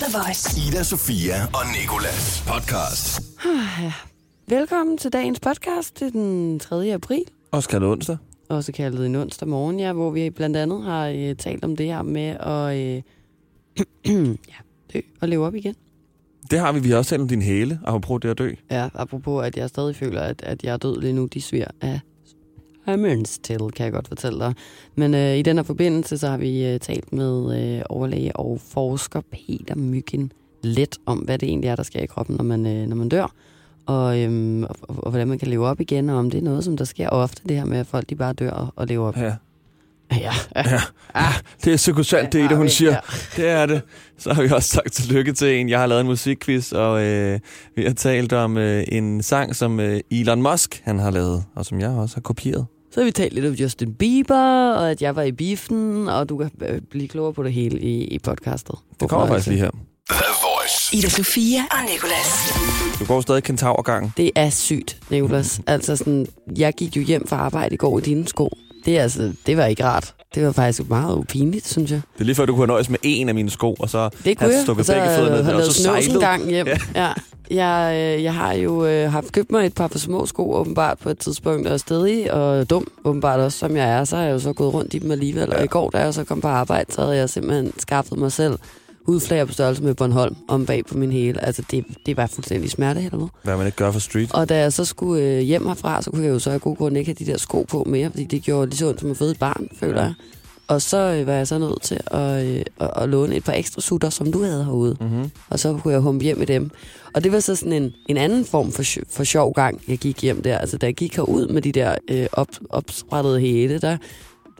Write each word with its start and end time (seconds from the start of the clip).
The 0.00 0.18
Voice. 0.18 0.68
Ida, 0.68 0.82
Sofia 0.82 1.34
og 1.44 1.62
Nikolas 1.80 2.44
podcast. 2.46 3.20
Velkommen 4.48 4.98
til 4.98 5.12
dagens 5.12 5.40
podcast. 5.40 6.00
Det 6.00 6.06
er 6.06 6.10
den 6.10 6.58
3. 6.60 6.92
april, 6.94 7.24
Også 7.50 7.68
kaldet 7.68 7.88
onsdag. 7.88 8.16
også 8.48 8.72
kaldet 8.72 9.06
en 9.06 9.14
onsdag 9.16 9.48
morgen, 9.48 9.80
ja, 9.80 9.92
hvor 9.92 10.10
vi 10.10 10.30
blandt 10.30 10.56
andet 10.56 10.82
har 10.84 11.08
øh, 11.08 11.34
talt 11.36 11.64
om 11.64 11.76
det 11.76 11.86
her 11.86 12.02
med 12.02 12.22
at 12.40 12.76
øh, 12.76 13.02
ja, 14.48 14.54
dø 14.94 15.00
og 15.20 15.28
leve 15.28 15.46
op 15.46 15.54
igen. 15.54 15.74
Det 16.50 16.58
har 16.58 16.72
vi. 16.72 16.80
Vi 16.80 16.90
har 16.90 16.96
også 16.96 17.08
talt 17.10 17.22
om 17.22 17.28
din 17.28 17.42
hæle, 17.42 17.80
apropos 17.84 18.20
det 18.22 18.28
at 18.28 18.38
dø. 18.38 18.50
Ja, 18.70 18.88
apropos, 18.94 19.46
at 19.46 19.56
jeg 19.56 19.68
stadig 19.68 19.96
føler, 19.96 20.20
at, 20.20 20.42
at 20.42 20.64
jeg 20.64 20.72
er 20.72 20.76
død 20.76 21.00
lige 21.00 21.12
nu. 21.12 21.26
De 21.26 21.40
svir 21.42 21.66
af 21.80 22.00
Hammerens 22.84 23.38
til, 23.38 23.58
kan 23.76 23.84
jeg 23.84 23.92
godt 23.92 24.08
fortælle 24.08 24.38
dig. 24.38 24.54
Men 24.94 25.14
øh, 25.14 25.36
i 25.36 25.42
den 25.42 25.56
her 25.56 25.62
forbindelse, 25.64 26.18
så 26.18 26.28
har 26.28 26.36
vi 26.36 26.66
øh, 26.66 26.80
talt 26.80 27.12
med 27.12 27.58
øh, 27.78 27.82
overlæge 27.88 28.36
og 28.36 28.60
forsker 28.68 29.20
Peter 29.32 29.74
Myggen 29.74 30.32
let 30.62 30.98
om, 31.06 31.18
hvad 31.18 31.38
det 31.38 31.48
egentlig 31.48 31.68
er, 31.68 31.76
der 31.76 31.82
sker 31.82 32.00
i 32.00 32.06
kroppen, 32.06 32.36
når 32.36 32.44
man, 32.44 32.66
øh, 32.66 32.86
når 32.88 32.96
man 32.96 33.08
dør. 33.08 33.32
Og, 33.86 34.20
øhm, 34.20 34.62
og, 34.64 34.76
og, 34.82 34.96
og 35.04 35.10
hvordan 35.10 35.28
man 35.28 35.38
kan 35.38 35.48
leve 35.48 35.66
op 35.66 35.80
igen, 35.80 36.10
og 36.10 36.16
om 36.18 36.30
det 36.30 36.38
er 36.38 36.42
noget, 36.42 36.64
som 36.64 36.76
der 36.76 36.84
sker 36.84 37.08
ofte, 37.08 37.42
det 37.48 37.56
her 37.56 37.64
med, 37.64 37.78
at 37.78 37.86
folk 37.86 38.10
de 38.10 38.16
bare 38.16 38.32
dør 38.32 38.50
og, 38.50 38.68
og 38.76 38.86
lever 38.86 39.08
op. 39.08 39.16
Ja. 39.16 39.34
Ja, 40.12 40.32
ja. 40.56 40.80
Det 41.64 41.72
er 41.72 42.28
det 42.32 42.40
er 42.44 42.48
det, 42.48 42.56
hun 42.56 42.66
Ja, 42.66 42.72
siger. 42.72 42.90
ja. 42.90 42.98
Det 43.36 43.48
er 43.50 43.66
det. 43.66 43.82
Så 44.18 44.32
har 44.32 44.42
vi 44.42 44.48
også 44.50 44.68
sagt 44.68 44.92
tillykke 44.92 45.32
til 45.32 45.48
en. 45.60 45.68
Jeg 45.68 45.80
har 45.80 45.86
lavet 45.86 46.00
en 46.00 46.06
musikquiz, 46.06 46.72
og 46.72 47.02
øh, 47.04 47.40
vi 47.76 47.82
har 47.84 47.92
talt 47.92 48.32
om 48.32 48.58
øh, 48.58 48.84
en 48.88 49.22
sang, 49.22 49.56
som 49.56 49.80
øh, 49.80 50.00
Elon 50.10 50.42
Musk 50.42 50.82
han 50.84 50.98
har 50.98 51.10
lavet, 51.10 51.44
og 51.54 51.66
som 51.66 51.80
jeg 51.80 51.90
også 51.90 52.16
har 52.16 52.20
kopieret. 52.20 52.66
Så 52.94 53.00
har 53.00 53.04
vi 53.04 53.10
talt 53.10 53.32
lidt 53.32 53.46
om 53.46 53.52
Justin 53.52 53.94
Bieber, 53.94 54.70
og 54.72 54.90
at 54.90 55.02
jeg 55.02 55.16
var 55.16 55.22
i 55.22 55.32
biffen, 55.32 56.08
og 56.08 56.28
du 56.28 56.38
kan 56.38 56.50
øh, 56.62 56.80
blive 56.90 57.08
klogere 57.08 57.32
på 57.32 57.42
det 57.42 57.52
hele 57.52 57.80
i, 57.80 58.04
i 58.04 58.18
podcastet. 58.18 58.74
Det 59.00 59.08
kommer 59.08 59.26
faktisk 59.26 59.48
lige 59.48 59.58
her. 59.60 59.70
Ida 60.92 61.08
Sofia 61.08 61.60
og 61.70 61.78
Nikolas. 61.92 62.54
Du 63.00 63.04
går 63.04 63.20
stadig 63.20 63.42
kentaurgangen. 63.42 64.12
Det 64.16 64.30
er 64.34 64.50
sygt, 64.50 64.98
Nicolas. 65.10 65.60
Altså 65.66 65.96
sådan, 65.96 66.26
jeg 66.58 66.72
gik 66.78 66.96
jo 66.96 67.02
hjem 67.02 67.26
fra 67.28 67.36
arbejde 67.36 67.74
i 67.74 67.78
går 67.78 67.98
i 67.98 68.02
dine 68.02 68.28
sko. 68.28 68.50
Det, 68.84 68.98
er 68.98 69.02
altså, 69.02 69.32
det 69.46 69.56
var 69.56 69.64
ikke 69.66 69.84
rart. 69.84 70.14
Det 70.34 70.46
var 70.46 70.52
faktisk 70.52 70.88
meget 70.88 71.26
pinligt, 71.28 71.68
synes 71.68 71.90
jeg. 71.90 72.00
Det 72.14 72.20
er 72.20 72.24
lige 72.24 72.34
før, 72.34 72.46
du 72.46 72.54
kunne 72.56 72.66
nøjes 72.66 72.90
med 72.90 72.98
en 73.02 73.28
af 73.28 73.34
mine 73.34 73.50
sko, 73.50 73.74
og 73.80 73.90
så 73.90 74.08
Det 74.24 74.38
kunne 74.38 74.46
have 74.46 74.54
jeg. 74.56 74.62
stukket 74.62 74.80
Og 74.80 74.86
så 74.86 74.92
begge 74.92 75.08
fødder 75.08 75.42
ned, 75.42 75.52
og 75.54 75.64
så 75.64 75.82
sejlet. 75.82 76.20
gang 76.20 76.50
hjem. 76.50 76.66
Ja. 76.66 76.78
Ja. 76.94 77.12
Ja. 77.50 77.64
Jeg, 77.66 78.16
øh, 78.18 78.22
jeg 78.22 78.34
har 78.34 78.52
jo 78.52 78.86
øh, 78.86 79.12
haft 79.12 79.32
købt 79.32 79.52
mig 79.52 79.66
et 79.66 79.74
par 79.74 79.88
for 79.88 79.98
små 79.98 80.26
sko, 80.26 80.54
åbenbart 80.54 80.98
på 80.98 81.10
et 81.10 81.18
tidspunkt, 81.18 81.68
og 81.68 81.80
stedig 81.80 82.32
og 82.32 82.70
dum, 82.70 82.86
åbenbart 83.04 83.40
også, 83.40 83.58
som 83.58 83.76
jeg 83.76 83.90
er. 83.90 84.04
Så 84.04 84.16
har 84.16 84.22
jeg 84.24 84.32
jo 84.32 84.38
så 84.38 84.52
gået 84.52 84.74
rundt 84.74 84.94
i 84.94 84.98
dem 84.98 85.10
alligevel. 85.10 85.52
Og 85.56 85.64
i 85.64 85.66
går, 85.66 85.90
da 85.90 85.98
jeg 85.98 86.14
så 86.14 86.24
kom 86.24 86.40
på 86.40 86.48
arbejde, 86.48 86.92
så 86.92 87.00
havde 87.02 87.16
jeg 87.16 87.30
simpelthen 87.30 87.72
skaffet 87.78 88.18
mig 88.18 88.32
selv 88.32 88.58
hudflager 89.06 89.44
på 89.44 89.52
størrelse 89.52 89.82
med 89.82 89.94
Bornholm 89.94 90.36
om 90.48 90.66
bag 90.66 90.86
på 90.86 90.96
min 90.98 91.12
hæle. 91.12 91.44
Altså, 91.44 91.62
det, 91.70 91.84
det 92.06 92.16
var 92.16 92.26
fuldstændig 92.26 92.70
smertehelvede. 92.70 93.28
Hvad 93.42 93.56
man 93.56 93.66
ikke 93.66 93.76
gør 93.78 93.90
for 93.90 94.00
street. 94.00 94.32
Og 94.32 94.48
da 94.48 94.58
jeg 94.58 94.72
så 94.72 94.84
skulle 94.84 95.22
øh, 95.24 95.38
hjem 95.40 95.66
herfra, 95.66 96.02
så 96.02 96.10
kunne 96.10 96.24
jeg 96.24 96.30
jo 96.30 96.38
så 96.38 96.50
af 96.50 96.60
god 96.60 96.76
grund 96.76 96.96
ikke 96.96 97.08
have 97.08 97.26
de 97.26 97.32
der 97.32 97.38
sko 97.38 97.62
på 97.68 97.84
mere, 97.86 98.10
fordi 98.10 98.24
det 98.24 98.42
gjorde 98.42 98.66
lige 98.66 98.78
så 98.78 98.88
ondt 98.88 99.00
som 99.00 99.10
at 99.10 99.16
føde 99.16 99.30
et 99.30 99.38
barn, 99.38 99.68
føler 99.80 100.00
Ja. 100.00 100.02
jeg. 100.04 100.14
Og 100.68 100.82
så 100.82 100.96
øh, 100.96 101.26
var 101.26 101.32
jeg 101.32 101.46
så 101.48 101.58
nødt 101.58 101.82
til 101.82 102.00
at, 102.06 102.46
øh, 102.46 102.62
at, 102.80 102.90
at 102.96 103.08
låne 103.08 103.36
et 103.36 103.44
par 103.44 103.52
ekstra 103.52 103.80
sutter, 103.80 104.10
som 104.10 104.32
du 104.32 104.42
havde 104.42 104.64
herude. 104.64 104.96
Mm-hmm. 105.00 105.30
Og 105.50 105.58
så 105.58 105.78
kunne 105.82 105.92
jeg 105.92 106.00
humpe 106.00 106.24
hjem 106.24 106.38
med 106.38 106.46
dem. 106.46 106.70
Og 107.14 107.24
det 107.24 107.32
var 107.32 107.40
så 107.40 107.54
sådan 107.56 107.72
en, 107.72 107.92
en 108.08 108.16
anden 108.16 108.44
form 108.44 108.72
for, 108.72 108.82
for 109.10 109.24
sjov 109.24 109.52
gang, 109.54 109.80
jeg 109.88 109.98
gik 109.98 110.22
hjem 110.22 110.42
der. 110.42 110.58
Altså 110.58 110.78
da 110.78 110.86
jeg 110.86 110.94
gik 110.94 111.16
herud 111.16 111.46
med 111.48 111.62
de 111.62 111.72
der 111.72 111.94
øh, 112.10 112.26
op, 112.32 112.48
opsprettede 112.70 113.40
hæle, 113.40 113.78
der, 113.78 113.96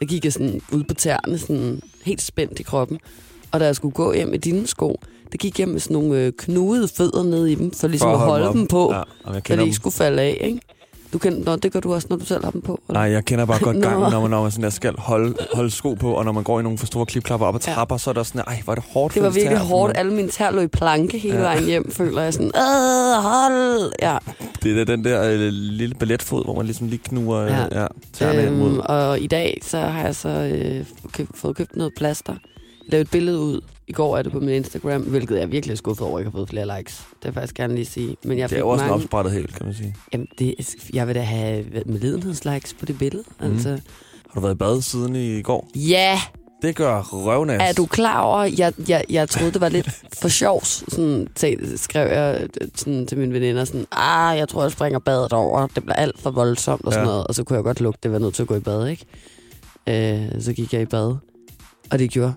der 0.00 0.06
gik 0.06 0.24
jeg 0.24 0.32
sådan 0.32 0.60
ud 0.72 0.84
på 0.84 0.94
tæerne, 0.94 1.38
sådan 1.38 1.80
helt 2.04 2.22
spændt 2.22 2.60
i 2.60 2.62
kroppen. 2.62 2.98
Og 3.52 3.60
da 3.60 3.64
jeg 3.64 3.76
skulle 3.76 3.94
gå 3.94 4.12
hjem 4.12 4.28
med 4.28 4.38
dine 4.38 4.66
sko, 4.66 5.00
der 5.32 5.38
gik 5.38 5.60
jeg 5.60 5.68
med 5.68 5.80
sådan 5.80 5.94
nogle 5.94 6.18
øh, 6.20 6.32
knudede 6.38 6.88
fødder 6.88 7.22
ned 7.22 7.46
i 7.46 7.54
dem, 7.54 7.70
for 7.70 7.88
ligesom 7.88 8.06
For 8.10 8.12
at 8.16 8.18
holde 8.28 8.48
op. 8.48 8.54
dem 8.54 8.66
på. 8.66 8.92
Ja, 8.92 9.02
Så 9.26 9.40
dem. 9.48 9.60
ikke 9.60 9.74
skulle 9.74 9.94
falde 9.94 10.22
af, 10.22 10.38
ikke? 10.40 10.60
Du 11.14 11.18
kan, 11.18 11.32
nå, 11.32 11.56
det 11.56 11.72
gør 11.72 11.80
du 11.80 11.94
også, 11.94 12.06
når 12.10 12.16
du 12.16 12.24
selv 12.24 12.44
har 12.44 12.50
dem 12.50 12.60
på. 12.60 12.80
eller? 12.88 13.00
Nej, 13.00 13.10
jeg 13.10 13.24
kender 13.24 13.44
bare 13.44 13.58
godt 13.62 13.82
gangen, 13.84 14.10
når 14.10 14.20
man, 14.20 14.30
når 14.30 14.42
man 14.42 14.50
sådan 14.50 14.64
der 14.64 14.70
skal 14.70 14.94
holde, 14.98 15.34
holde 15.54 15.70
sko 15.70 15.94
på, 15.94 16.12
og 16.12 16.24
når 16.24 16.32
man 16.32 16.42
går 16.44 16.60
i 16.60 16.62
nogle 16.62 16.78
for 16.78 16.86
store 16.86 17.06
klipklapper 17.06 17.46
op 17.46 17.54
ad 17.54 17.60
Ja. 17.66 17.72
trapper, 17.74 17.96
så 17.96 18.10
er 18.10 18.14
der 18.14 18.22
sådan, 18.22 18.40
ej, 18.46 18.60
hvor 18.64 18.70
er 18.70 18.74
det 18.74 18.84
hårdt. 18.92 19.14
Det 19.14 19.22
var 19.22 19.30
virkelig 19.30 19.58
her. 19.58 19.64
hårdt. 19.64 19.96
Alle 19.98 20.12
mine 20.12 20.28
tær 20.28 20.50
lå 20.50 20.60
i 20.60 20.66
planke 20.66 21.18
hele 21.18 21.36
Ja. 21.36 21.42
vejen 21.42 21.64
hjem, 21.64 21.90
føler 21.92 22.22
jeg 22.22 22.34
sådan, 22.34 22.46
øh, 22.56 23.22
hold! 23.22 23.92
Ja. 24.02 24.18
Det 24.62 24.80
er 24.80 24.84
den 24.84 25.04
der 25.04 25.22
øh, 25.32 25.38
lille 25.52 25.94
balletfod, 25.94 26.44
hvor 26.44 26.54
man 26.54 26.66
ligesom 26.66 26.88
lige 26.88 27.00
knuger 27.04 27.40
ja. 27.42 27.56
Ja. 27.72 27.80
Ja, 27.80 27.86
tæerne 28.12 28.42
øhm, 28.42 28.62
Øhm, 28.62 28.72
mod. 28.74 28.78
og 28.78 29.20
i 29.20 29.26
dag, 29.26 29.58
så 29.62 29.78
har 29.78 30.02
jeg 30.04 30.14
så 30.14 30.28
øh, 30.28 30.84
køb, 31.12 31.28
fået 31.34 31.56
købt 31.56 31.76
noget 31.76 31.92
plaster. 31.96 32.34
Lavede 32.88 33.00
et 33.02 33.10
billede 33.10 33.38
ud. 33.38 33.60
I 33.88 33.92
går 33.92 34.16
er 34.18 34.22
det 34.22 34.32
på 34.32 34.40
min 34.40 34.48
Instagram, 34.48 35.02
hvilket 35.02 35.34
jeg 35.34 35.42
er 35.42 35.46
virkelig 35.46 35.78
skuffet 35.78 36.06
over, 36.06 36.18
at 36.18 36.24
jeg 36.24 36.30
har 36.30 36.38
fået 36.38 36.48
flere 36.48 36.78
likes. 36.78 36.96
Det 36.96 37.06
vil 37.22 37.26
jeg 37.28 37.34
faktisk 37.34 37.54
gerne 37.54 37.74
lige 37.74 37.84
sige. 37.86 38.16
Men 38.24 38.38
jeg 38.38 38.50
Det 38.50 38.56
er 38.56 38.58
fik 38.58 38.60
jo 38.60 38.68
også 38.68 38.84
en 38.84 38.90
mange, 38.90 39.02
opsprættet 39.04 39.32
helt, 39.32 39.54
kan 39.54 39.66
man 39.66 39.74
sige. 39.74 39.94
jamen, 40.12 40.26
det, 40.38 40.54
jeg 40.92 41.06
vil 41.08 41.14
da 41.14 41.20
have 41.20 41.64
medlidenhedslikes 41.86 42.74
på 42.74 42.86
det 42.86 42.98
billede. 42.98 43.24
Mhm. 43.40 43.52
Altså. 43.52 43.68
Har 43.68 44.34
du 44.34 44.40
været 44.40 44.54
i 44.54 44.56
bad 44.58 44.82
siden 44.82 45.16
i 45.16 45.42
går? 45.42 45.68
Ja, 45.74 46.20
Det 46.62 46.76
gør 46.76 47.00
røvnas. 47.02 47.60
Er 47.62 47.72
du 47.72 47.86
klar 47.86 48.20
over, 48.20 48.42
jeg, 48.58 48.72
jeg, 48.88 49.04
jeg 49.10 49.28
troede, 49.28 49.52
det 49.52 49.60
var 49.60 49.68
lidt 49.68 49.90
for 50.12 50.28
sjovs, 50.28 50.84
sådan, 50.94 51.28
til, 51.34 51.78
skrev 51.78 52.12
jeg 52.12 52.48
sådan, 52.74 53.06
til 53.06 53.18
mine 53.18 53.32
veninder, 53.34 53.64
sådan, 53.64 53.86
ah, 53.92 54.38
jeg 54.38 54.48
tror, 54.48 54.62
jeg 54.62 54.72
springer 54.72 54.98
badet 54.98 55.32
over, 55.32 55.66
det 55.66 55.82
bliver 55.82 55.94
alt 55.96 56.18
for 56.20 56.30
voldsomt 56.30 56.84
og 56.86 56.92
sådan 56.92 57.06
Ja. 57.06 57.10
noget, 57.12 57.26
og 57.26 57.34
så 57.34 57.44
kunne 57.44 57.56
jeg 57.56 57.64
godt 57.64 57.80
lugte, 57.80 58.00
det 58.02 58.12
var 58.12 58.18
nødt 58.18 58.34
til 58.34 58.42
at 58.42 58.48
gå 58.48 58.54
i 58.56 58.60
bad, 58.60 58.88
ikke? 58.88 59.04
Øh, 60.34 60.42
så 60.42 60.52
gik 60.52 60.72
jeg 60.72 60.82
i 60.82 60.86
bad, 60.86 61.16
og 61.90 61.98
det 61.98 62.10
gjorde 62.10 62.34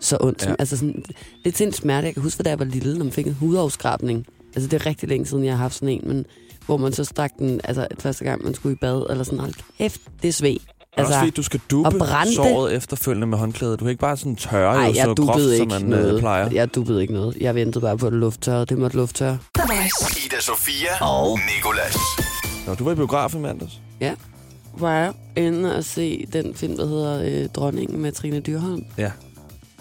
så 0.00 0.16
ondt. 0.20 0.46
Ja. 0.46 0.54
Altså 0.58 0.76
sådan, 0.76 1.04
lidt 1.44 1.54
til 1.54 1.66
en 1.66 1.72
smerte, 1.72 2.06
jeg 2.06 2.14
kan 2.14 2.22
huske, 2.22 2.42
da 2.42 2.50
jeg 2.50 2.58
var 2.58 2.64
lille, 2.64 2.98
når 2.98 3.04
man 3.04 3.12
fik 3.12 3.26
en 3.26 3.34
hudafskrabning. 3.34 4.26
Altså 4.54 4.68
det 4.70 4.80
er 4.80 4.86
rigtig 4.86 5.08
længe 5.08 5.26
siden, 5.26 5.44
jeg 5.44 5.52
har 5.52 5.58
haft 5.58 5.74
sådan 5.74 5.88
en, 5.88 6.02
men 6.04 6.26
hvor 6.66 6.76
man 6.76 6.92
så 6.92 7.04
stak 7.04 7.30
den, 7.38 7.60
altså 7.64 7.86
første 7.98 8.24
gang, 8.24 8.44
man 8.44 8.54
skulle 8.54 8.72
i 8.72 8.78
bad, 8.80 9.06
eller 9.10 9.24
sådan, 9.24 9.38
hold 9.38 9.54
kæft, 9.78 10.00
det 10.22 10.28
er 10.28 10.32
sved. 10.32 10.56
Altså, 10.96 11.12
også 11.12 11.18
fordi, 11.18 11.30
du 11.30 11.42
skal 11.42 11.60
duppe 11.70 11.88
og 11.88 11.92
brændte. 11.98 12.34
såret 12.34 12.74
efterfølgende 12.74 13.26
med 13.26 13.38
håndklædet. 13.38 13.80
Du 13.80 13.84
kan 13.84 13.90
ikke 13.90 14.00
bare 14.00 14.16
sådan 14.16 14.36
tørre 14.36 14.74
jo, 14.74 14.80
jeg 14.80 14.94
så 14.94 15.04
groft, 15.04 15.16
dubbede 15.16 15.56
som 15.56 15.62
ikke 15.62 15.86
man 15.86 15.92
øh, 15.92 16.00
noget. 16.00 16.20
plejer. 16.20 16.50
Jeg 16.52 16.74
dubbede 16.74 17.02
ikke 17.02 17.14
noget. 17.14 17.36
Jeg 17.40 17.54
ventede 17.54 17.80
bare 17.80 17.98
på, 17.98 18.06
at 18.06 18.12
det 18.12 18.20
lufttørrede. 18.20 18.66
Det 18.66 18.78
måtte 18.78 18.96
lufttørre. 18.96 19.38
Ida, 20.26 20.40
Sofia 20.40 21.04
og 21.04 21.38
Nikolas. 21.56 21.96
Nå, 22.66 22.74
du 22.74 22.84
var 22.84 22.92
i 22.92 22.94
biografen 22.94 23.38
i 23.38 23.42
mandags. 23.42 23.80
Ja. 24.00 24.14
Var 24.78 24.94
jeg 24.94 25.12
inde 25.36 25.76
og 25.76 25.84
se 25.84 26.26
den 26.32 26.54
film, 26.54 26.76
der 26.76 26.86
hedder 26.86 27.42
øh, 27.42 27.48
Dronningen 27.48 28.00
med 28.00 28.12
Trine 28.12 28.40
Dyrholm. 28.40 28.84
Ja. 28.98 29.10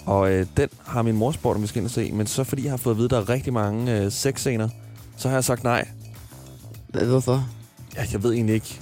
Og 0.09 0.31
øh, 0.31 0.45
den 0.57 0.69
har 0.85 1.01
min 1.01 1.15
mor 1.15 1.31
spurgt, 1.31 1.55
om 1.55 1.61
vi 1.61 1.67
skal 1.67 1.79
ind 1.79 1.85
og 1.87 1.91
se. 1.91 2.11
Men 2.11 2.27
så 2.27 2.43
fordi 2.43 2.63
jeg 2.63 2.71
har 2.71 2.77
fået 2.77 2.93
at 2.93 2.97
vide, 2.97 3.05
at 3.05 3.11
der 3.11 3.17
er 3.17 3.29
rigtig 3.29 3.53
mange 3.53 3.97
øh, 3.97 4.11
sexscener, 4.11 4.69
så 5.17 5.27
har 5.29 5.35
jeg 5.35 5.43
sagt 5.43 5.63
nej. 5.63 5.87
Hvad- 6.87 7.05
Hvorfor? 7.05 7.49
Ja, 7.95 8.05
jeg 8.13 8.23
ved 8.23 8.33
egentlig 8.33 8.55
ikke, 8.55 8.79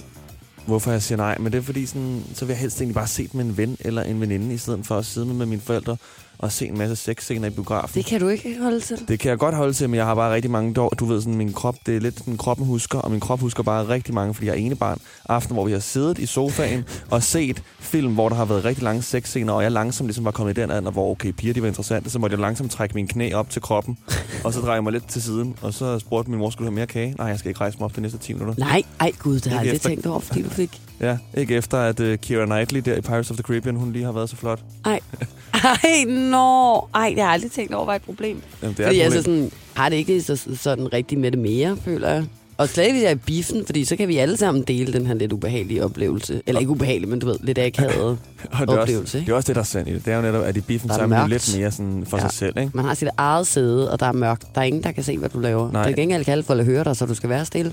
hvorfor 0.66 0.90
jeg 0.90 1.02
siger 1.02 1.16
nej. 1.16 1.38
Men 1.38 1.52
det 1.52 1.58
er 1.58 1.62
fordi, 1.62 1.86
sådan, 1.86 2.22
så 2.34 2.44
vil 2.44 2.52
jeg 2.52 2.60
helst 2.60 2.80
egentlig 2.80 2.94
bare 2.94 3.06
se 3.06 3.28
med 3.32 3.44
en 3.44 3.56
ven 3.56 3.76
eller 3.80 4.02
en 4.02 4.20
veninde, 4.20 4.54
i 4.54 4.58
stedet 4.58 4.86
for 4.86 4.98
at 4.98 5.06
sidde 5.06 5.26
med 5.26 5.46
mine 5.46 5.60
forældre 5.60 5.96
og 6.38 6.52
se 6.52 6.66
en 6.66 6.78
masse 6.78 6.96
sexscener 6.96 7.48
i 7.48 7.50
biografen. 7.50 7.94
Det 7.94 8.06
kan 8.06 8.20
du 8.20 8.28
ikke 8.28 8.56
holde 8.62 8.80
til. 8.80 9.08
Det 9.08 9.20
kan 9.20 9.30
jeg 9.30 9.38
godt 9.38 9.54
holde 9.54 9.72
til, 9.72 9.90
men 9.90 9.96
jeg 9.96 10.04
har 10.04 10.14
bare 10.14 10.34
rigtig 10.34 10.50
mange 10.50 10.74
dår. 10.74 10.88
Du 10.88 11.04
ved, 11.04 11.20
sådan, 11.20 11.34
min 11.34 11.52
krop, 11.52 11.76
det 11.86 11.96
er 11.96 12.00
lidt 12.00 12.18
sådan, 12.18 12.36
kroppen 12.36 12.66
husker, 12.66 12.98
og 12.98 13.10
min 13.10 13.20
krop 13.20 13.40
husker 13.40 13.62
bare 13.62 13.88
rigtig 13.88 14.14
mange, 14.14 14.34
fordi 14.34 14.46
jeg 14.46 14.52
er 14.52 14.56
ene 14.58 14.74
barn. 14.76 14.98
Aften, 15.28 15.54
hvor 15.54 15.64
vi 15.64 15.72
har 15.72 15.78
siddet 15.78 16.18
i 16.18 16.26
sofaen 16.26 16.84
og 17.10 17.22
set 17.22 17.62
film, 17.80 18.14
hvor 18.14 18.28
der 18.28 18.36
har 18.36 18.44
været 18.44 18.64
rigtig 18.64 18.84
lange 18.84 19.02
sexscener, 19.02 19.52
og 19.52 19.62
jeg 19.62 19.72
langsomt 19.72 20.06
ligesom 20.06 20.24
var 20.24 20.30
kommet 20.30 20.58
i 20.58 20.60
den 20.60 20.70
alder, 20.70 20.90
hvor 20.90 21.10
okay, 21.10 21.32
piger 21.32 21.54
de 21.54 21.62
var 21.62 21.68
interessante, 21.68 22.10
så 22.10 22.18
måtte 22.18 22.34
jeg 22.34 22.40
langsomt 22.40 22.70
trække 22.70 22.94
mine 22.94 23.08
knæ 23.08 23.32
op 23.32 23.50
til 23.50 23.62
kroppen, 23.62 23.98
og 24.44 24.52
så 24.52 24.60
dreje 24.60 24.74
jeg 24.74 24.82
mig 24.82 24.92
lidt 24.92 25.08
til 25.08 25.22
siden, 25.22 25.54
og 25.62 25.74
så 25.74 25.98
spurgte 25.98 26.30
min 26.30 26.38
mor, 26.40 26.50
skulle 26.50 26.66
du 26.66 26.70
have 26.70 26.74
mere 26.74 26.86
kage? 26.86 27.14
Nej, 27.18 27.26
jeg 27.26 27.38
skal 27.38 27.48
ikke 27.48 27.60
rejse 27.60 27.78
mig 27.78 27.84
op 27.84 27.96
de 27.96 28.00
næste 28.00 28.18
10 28.18 28.32
minutter. 28.32 28.54
Nej, 28.64 28.82
ej 29.00 29.12
gud, 29.18 29.34
det 29.40 29.46
har 29.46 29.50
jeg 29.50 29.64
Ikke 29.64 29.70
aldrig 29.70 29.76
efter- 29.76 29.88
tænkt 29.88 30.06
over, 30.06 30.20
fordi 30.20 30.42
du 30.42 30.50
fik... 30.50 30.80
Ja, 31.00 31.18
ikke 31.34 31.54
efter, 31.54 31.78
at 31.78 32.00
uh, 32.00 32.14
Keira 32.14 32.44
Knightley 32.46 32.80
der 32.80 32.94
i 32.96 33.00
Pirates 33.00 33.30
of 33.30 33.36
the 33.36 33.42
Caribbean, 33.42 33.76
hun 33.76 33.92
lige 33.92 34.04
har 34.04 34.12
været 34.12 34.30
så 34.30 34.36
flot. 34.36 34.60
Ej, 34.84 35.00
ej, 35.64 36.04
nå. 36.30 36.74
Ej, 36.94 37.08
det 37.08 37.18
har 37.18 37.24
jeg 37.24 37.28
aldrig 37.32 37.50
tænkt 37.52 37.74
over, 37.74 37.86
var 37.86 37.94
et 37.94 38.02
problem. 38.02 38.42
Jamen, 38.62 38.76
det 38.76 38.82
er 38.82 38.88
Fordi 38.88 39.00
et 39.00 39.04
altså 39.04 39.18
problem. 39.22 39.42
sådan, 39.50 39.50
har 39.74 39.88
det 39.88 39.96
ikke 39.96 40.22
så, 40.22 40.36
sådan 40.54 40.92
rigtig 40.92 41.18
med 41.18 41.30
det 41.30 41.38
mere, 41.38 41.76
føler 41.84 42.08
jeg. 42.08 42.24
Og 42.56 42.68
slet 42.68 42.92
hvis 42.92 43.02
jeg 43.02 43.08
er 43.10 43.14
i 43.14 43.18
biffen, 43.18 43.66
fordi 43.66 43.84
så 43.84 43.96
kan 43.96 44.08
vi 44.08 44.16
alle 44.16 44.36
sammen 44.36 44.62
dele 44.62 44.92
den 44.92 45.06
her 45.06 45.14
lidt 45.14 45.32
ubehagelige 45.32 45.84
oplevelse. 45.84 46.42
Eller 46.46 46.60
ikke 46.60 46.70
ubehagelig, 46.70 47.08
men 47.08 47.18
du 47.18 47.26
ved, 47.26 47.36
lidt 47.40 47.58
akavet 47.58 47.94
Og 48.04 48.18
det, 48.52 48.60
er 48.60 48.60
også, 48.66 48.80
oplevelse, 48.80 49.18
ikke? 49.18 49.26
det 49.26 49.32
er 49.32 49.36
også 49.36 49.46
det, 49.46 49.54
der 49.56 49.60
er 49.62 49.64
sandt 49.64 49.88
i 49.88 49.92
det. 49.94 50.04
Det 50.04 50.12
er 50.12 50.16
jo 50.16 50.22
netop, 50.22 50.44
at 50.44 50.56
i 50.56 50.60
biffen, 50.60 50.90
er 50.90 50.94
så 50.94 51.00
er 51.00 51.06
man 51.06 51.28
lidt 51.30 51.56
mere 51.58 51.70
sådan 51.70 52.04
for 52.06 52.16
Ja. 52.16 52.20
sig 52.22 52.32
selv, 52.32 52.58
ikke? 52.58 52.70
Man 52.74 52.84
har 52.84 52.94
sit 52.94 53.08
eget 53.16 53.46
sæde, 53.46 53.90
og 53.92 54.00
der 54.00 54.06
er 54.06 54.12
mørkt. 54.12 54.44
Der 54.54 54.60
er 54.60 54.64
ingen, 54.64 54.82
der 54.82 54.92
kan 54.92 55.04
se, 55.04 55.18
hvad 55.18 55.28
du 55.28 55.38
laver. 55.40 55.72
Nej. 55.72 55.82
Der 55.84 55.90
kan 55.92 56.02
ingen 56.02 56.24
kalde 56.24 56.42
for 56.42 56.54
at 56.54 56.64
høre 56.64 56.84
dig, 56.84 56.96
så 56.96 57.06
du 57.06 57.14
skal 57.14 57.30
være 57.30 57.44
stille. 57.44 57.72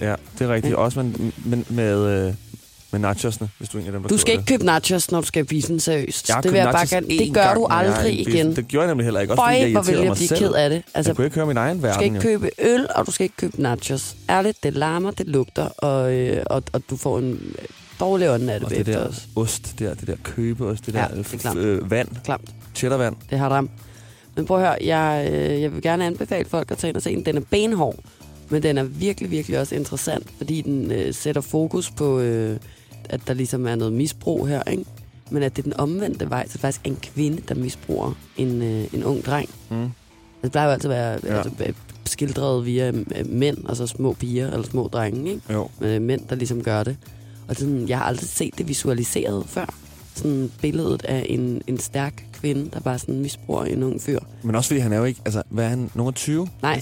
Ja, 0.00 0.14
det 0.38 0.44
er 0.44 0.54
rigtigt. 0.54 0.72
Ja. 0.72 0.76
Også 0.78 1.02
med, 1.02 1.12
med, 1.44 1.58
med, 1.68 2.26
øh, 2.28 2.34
med 2.92 3.00
nachosene, 3.00 3.48
hvis 3.58 3.68
du 3.68 3.78
er 3.78 3.80
en 3.82 3.86
af 3.86 3.92
dem, 3.92 4.02
der 4.02 4.08
Du 4.08 4.16
skal 4.18 4.32
ikke 4.32 4.44
købe 4.46 4.64
nachos, 4.64 5.10
når 5.10 5.20
du 5.20 5.26
skal 5.26 5.42
i 5.42 5.46
biffen, 5.46 5.80
seriøst. 5.80 6.28
Jeg 6.28 6.42
det 6.42 6.52
vil 6.52 6.58
jeg 6.58 6.68
bare 6.72 6.86
gerne. 6.86 7.08
Det 7.08 7.34
gør 7.34 7.42
gang, 7.42 7.56
du 7.56 7.66
jeg 7.70 7.78
aldrig 7.78 8.20
igen. 8.20 8.56
Det 8.56 8.68
gjorde 8.68 8.82
jeg 8.84 8.90
nemlig 8.90 9.04
heller 9.04 9.20
ikke. 9.20 9.32
Også 9.32 9.42
fordi 9.42 9.52
Bøj, 9.54 9.62
jeg 9.62 9.72
hvor 9.72 9.82
vil 9.82 9.94
irriterede 9.94 10.02
jeg 10.02 10.08
mig 10.08 10.16
blive 10.16 10.28
selv. 10.28 10.38
ked 10.40 10.52
af 10.52 10.70
det. 10.70 10.82
Altså, 10.94 11.10
jeg 11.10 11.16
kunne 11.16 11.24
ikke 11.24 11.34
høre 11.36 11.46
min 11.46 11.56
egen 11.56 11.76
du 11.76 11.80
skal 11.82 11.90
verden, 11.90 12.04
ikke 12.14 12.20
købe 12.20 12.50
øl, 12.58 12.86
og 12.94 13.06
du 13.06 13.10
skal 13.10 13.24
ikke 13.24 13.36
købe 13.36 13.62
nachos. 13.62 14.16
Ærligt, 14.30 14.62
det 14.62 14.74
larmer, 14.74 15.10
det 15.10 15.26
lugter, 15.28 15.64
og, 15.64 16.12
øh, 16.14 16.42
og, 16.46 16.62
og 16.72 16.82
du 16.90 16.96
får 16.96 17.18
en 17.18 17.32
øh, 17.32 17.64
dårlig 18.00 18.30
ånd 18.30 18.50
af 18.50 18.60
det 18.60 18.68
Og 18.68 18.70
det 18.76 18.86
der 18.86 18.98
også. 19.06 19.20
ost, 19.36 19.74
der, 19.78 19.94
det 19.94 20.06
der 20.06 20.16
købeost, 20.22 20.86
det 20.86 20.94
Ja, 20.94 20.98
der 21.00 21.08
det 21.22 21.34
er 21.34 21.38
klamt. 21.38 21.58
øh, 21.58 21.90
vand, 21.90 22.08
Klamt. 22.24 22.50
cheddarvand. 22.74 23.16
Det 23.30 23.38
har 23.38 23.48
der. 23.48 23.62
Men 24.36 24.46
prøv 24.46 24.56
at 24.58 24.62
høre, 24.66 24.76
jeg, 24.84 25.28
øh, 25.32 25.62
jeg 25.62 25.72
vil 25.74 25.82
gerne 25.82 26.06
anbefale 26.06 26.48
folk 26.48 26.70
at 26.70 26.78
tage 26.78 26.88
ind 26.88 26.96
og 26.96 27.02
se 27.02 27.10
den. 27.16 27.26
Den 27.26 27.36
er 27.36 27.40
benhård, 27.50 27.96
men 28.48 28.62
den 28.62 28.78
er 28.78 28.82
virkelig, 28.82 29.30
virkelig 29.30 29.58
også 29.60 29.74
interessant, 29.74 30.26
fordi 30.36 30.60
den 30.60 30.92
øh, 30.92 31.14
sætter 31.14 31.40
fokus 31.40 31.90
på, 31.90 32.18
øh, 32.20 32.56
at 33.12 33.20
der 33.26 33.34
ligesom 33.34 33.66
er 33.66 33.74
noget 33.74 33.92
misbrug 33.92 34.48
her, 34.48 34.62
ikke? 34.70 34.84
Men 35.30 35.42
at 35.42 35.56
det 35.56 35.62
er 35.62 35.70
den 35.70 35.80
omvendte 35.80 36.30
vej, 36.30 36.46
så 36.46 36.52
det 36.52 36.60
faktisk 36.60 36.80
er 36.84 36.90
en 36.90 36.96
kvinde, 37.02 37.42
der 37.48 37.54
misbruger 37.54 38.12
en, 38.36 38.62
øh, 38.62 38.84
en 38.94 39.04
ung 39.04 39.24
dreng. 39.24 39.48
Mm. 39.70 39.88
Det 40.42 40.52
plejer 40.52 40.66
jo 40.66 40.72
altid 40.72 40.90
at 40.90 40.96
være 40.96 41.18
Ja. 41.34 41.36
altså, 41.36 41.50
øh, 41.66 41.72
skildret 42.04 42.66
via 42.66 42.88
øh, 42.88 43.26
mænd, 43.26 43.56
altså 43.68 43.86
små 43.86 44.12
piger 44.12 44.50
eller 44.50 44.66
små 44.66 44.88
drenge, 44.92 45.30
ikke? 45.30 45.52
Jo. 45.52 45.68
Men 45.80 45.88
øh, 45.88 46.02
mænd, 46.02 46.20
der 46.28 46.36
ligesom 46.36 46.62
gør 46.62 46.82
det. 46.84 46.96
Og 47.48 47.56
sådan, 47.56 47.88
jeg 47.88 47.98
har 47.98 48.04
aldrig 48.04 48.28
set 48.28 48.58
det 48.58 48.68
visualiseret 48.68 49.44
før. 49.48 49.74
Sådan 50.14 50.50
billedet 50.60 51.04
af 51.04 51.26
en, 51.28 51.62
en 51.66 51.78
stærk 51.78 52.24
kvinde, 52.32 52.70
der 52.72 52.80
bare 52.80 52.98
sådan 52.98 53.20
misbruger 53.20 53.64
en 53.64 53.82
ung 53.82 54.00
fyr. 54.02 54.18
Men 54.42 54.54
også 54.54 54.68
fordi 54.68 54.80
han 54.80 54.92
er 54.92 54.96
jo 54.98 55.04
ikke... 55.04 55.20
Altså, 55.24 55.42
hvad 55.50 55.64
er 55.64 55.68
han? 55.68 55.90
Nogen 55.94 56.08
af 56.08 56.14
20? 56.14 56.48
Nej. 56.62 56.76
i 56.76 56.80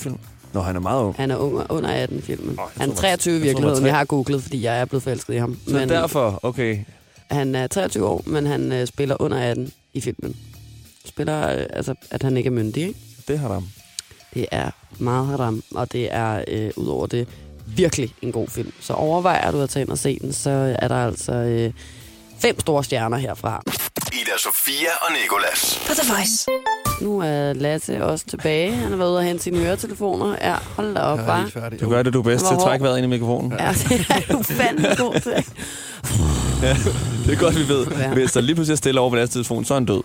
filmen? 0.53 0.61
Nå, 0.61 0.61
han 0.61 0.77
er 0.77 0.81
meget 0.81 1.03
ung. 1.03 1.15
Han 1.17 1.31
er 1.31 1.37
ung, 1.37 1.71
under 1.71 1.91
18 1.91 2.19
i 2.19 2.21
filmen. 2.21 2.57
jeg 2.57 2.65
han 2.77 2.91
er 2.91 2.95
tror, 2.95 3.01
23 3.01 3.37
i 3.37 3.41
virkeligheden. 3.41 3.87
Jeg 3.87 3.97
har 3.97 4.05
googlet, 4.05 4.43
fordi 4.43 4.63
jeg 4.63 4.81
er 4.81 4.85
blevet 4.85 5.03
forelsket 5.03 5.35
i 5.35 5.37
ham. 5.37 5.59
Så 5.67 5.75
men, 5.75 5.89
derfor, 5.89 6.41
okay. 6.43 6.79
Han 7.31 7.55
er 7.55 7.67
23 7.67 8.07
år, 8.07 8.23
men 8.27 8.47
han 8.47 8.73
øh, 8.73 8.87
spiller 8.87 9.17
under 9.21 9.39
18 9.39 9.73
i 9.95 10.01
filmen. 10.01 10.37
Spiller, 11.05 11.53
øh, 11.53 11.67
altså, 11.71 11.95
at 12.11 12.23
han 12.23 12.37
ikke 12.37 12.47
er 12.47 12.53
myndig, 12.53 12.83
ikke? 12.83 13.01
Det 13.29 13.39
har 13.39 13.49
der. 13.49 13.63
Det 14.35 14.47
er 14.51 14.71
meget 14.99 15.27
haram, 15.27 15.63
og 15.75 15.93
det 15.93 16.09
er 16.15 16.45
øh, 16.49 16.71
udover 16.77 17.07
det 17.07 17.29
virkelig 17.67 18.15
en 18.23 18.33
god 18.33 18.49
film. 18.49 18.73
Så 18.81 18.93
overvejer 18.93 19.51
du 19.51 19.61
at 19.61 19.71
tage 19.71 19.83
ind 19.83 19.91
og 19.91 19.99
se 19.99 20.19
den, 20.19 20.33
så 20.33 20.77
er 20.79 20.89
der 20.89 21.07
altså 21.07 21.33
øh, 21.33 21.73
fem 22.39 22.61
store 22.61 22.85
stjerner 22.85 23.17
herfra. 23.17 23.63
Ida 24.09 24.39
Sofia 24.39 24.91
og 25.03 25.09
Nikolas. 25.23 25.81
På 25.87 25.95
The 25.95 26.13
Voice. 26.13 26.47
Nu 27.01 27.19
er 27.21 27.53
Lasse 27.53 28.05
også 28.05 28.25
tilbage. 28.27 28.73
Han 28.73 28.91
har 28.91 28.97
været 28.97 29.09
ude 29.11 29.19
og 29.19 29.25
hente 29.25 29.43
sine 29.43 29.59
høretelefoner. 29.59 30.37
Ja, 30.41 30.57
hold 30.77 30.95
da 30.95 31.01
op, 31.01 31.19
Jeg 31.19 31.23
er 31.23 31.27
bare. 31.27 31.41
helt 31.41 31.53
færdig. 31.53 31.81
Du 31.81 31.91
gør 31.91 32.03
det, 32.03 32.13
du 32.13 32.19
er 32.19 32.23
bedst 32.23 32.47
til 32.47 32.55
at 32.55 32.61
trække 32.61 32.83
vejret 32.85 32.97
ind 32.99 33.05
i 33.05 33.09
mikrofonen. 33.09 33.53
Ja, 33.53 33.73
det 33.89 34.07
er 34.11 34.33
du 34.33 34.43
fandme 34.43 34.89
god 34.99 35.21
til. 35.21 35.33
Det 37.27 37.33
er 37.35 37.41
godt, 37.41 37.57
vi 37.59 37.69
ved. 37.69 37.87
Ja. 37.87 38.13
Hvis 38.13 38.33
der 38.33 38.41
lige 38.41 38.55
pludselig 38.55 38.73
er 38.75 38.77
stille 38.77 39.01
over 39.01 39.11
på 39.11 39.17
deres 39.17 39.31
telefon, 39.31 39.65
så 39.65 39.75
er 39.75 39.79
han 39.79 39.85
død. 39.87 40.03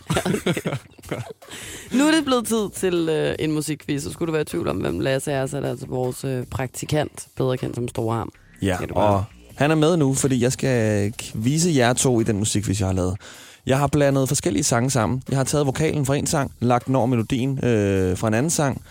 Nu 1.92 2.08
er 2.08 2.12
det 2.12 2.26
blevet 2.26 2.48
tid 2.48 2.70
til 2.76 3.10
øh, 3.10 3.36
en 3.40 3.52
musikquiz, 3.52 4.04
så 4.04 4.12
skulle 4.12 4.28
du 4.28 4.32
være 4.32 4.42
i 4.42 4.46
tvivl 4.46 4.68
om, 4.68 4.78
hvem 4.78 5.00
Lasse 5.00 5.32
er, 5.32 5.46
så 5.46 5.58
er 5.58 5.62
det 5.62 5.68
altså 5.68 5.86
vores 5.86 6.24
øh, 6.24 6.46
praktikant, 6.46 7.28
bedre 7.38 7.58
kendt 7.58 7.76
som 7.76 7.88
Storarm. 7.88 8.32
Ja, 8.62 8.76
Skal 8.76 8.88
det 8.88 8.96
bare. 8.96 9.06
og 9.16 9.24
han 9.56 9.72
er 9.72 9.76
med 9.76 9.98
nu, 9.98 10.14
fordi 10.14 10.42
jeg 10.44 10.52
skal 10.52 11.14
quizze 11.20 11.72
jer 11.76 11.94
to 11.94 12.20
i 12.22 12.24
den 12.24 12.38
musikquiz, 12.38 12.80
jeg 12.80 12.88
har 12.88 12.94
lavet. 12.94 13.18
Jeg 13.66 13.80
har 13.80 13.88
blandet 13.88 14.28
forskellige 14.28 14.64
sange 14.64 14.90
sammen. 14.90 15.24
Jeg 15.30 15.38
har 15.38 15.44
taget 15.44 15.66
vokalen 15.66 16.06
fra 16.06 16.16
en 16.16 16.28
sang, 16.28 16.52
lagt 16.60 16.88
den 16.88 16.96
over 16.96 17.06
melodien 17.06 17.66
øh, 17.66 18.18
fra 18.18 18.28
en 18.28 18.34
anden 18.34 18.50
sang, 18.50 18.82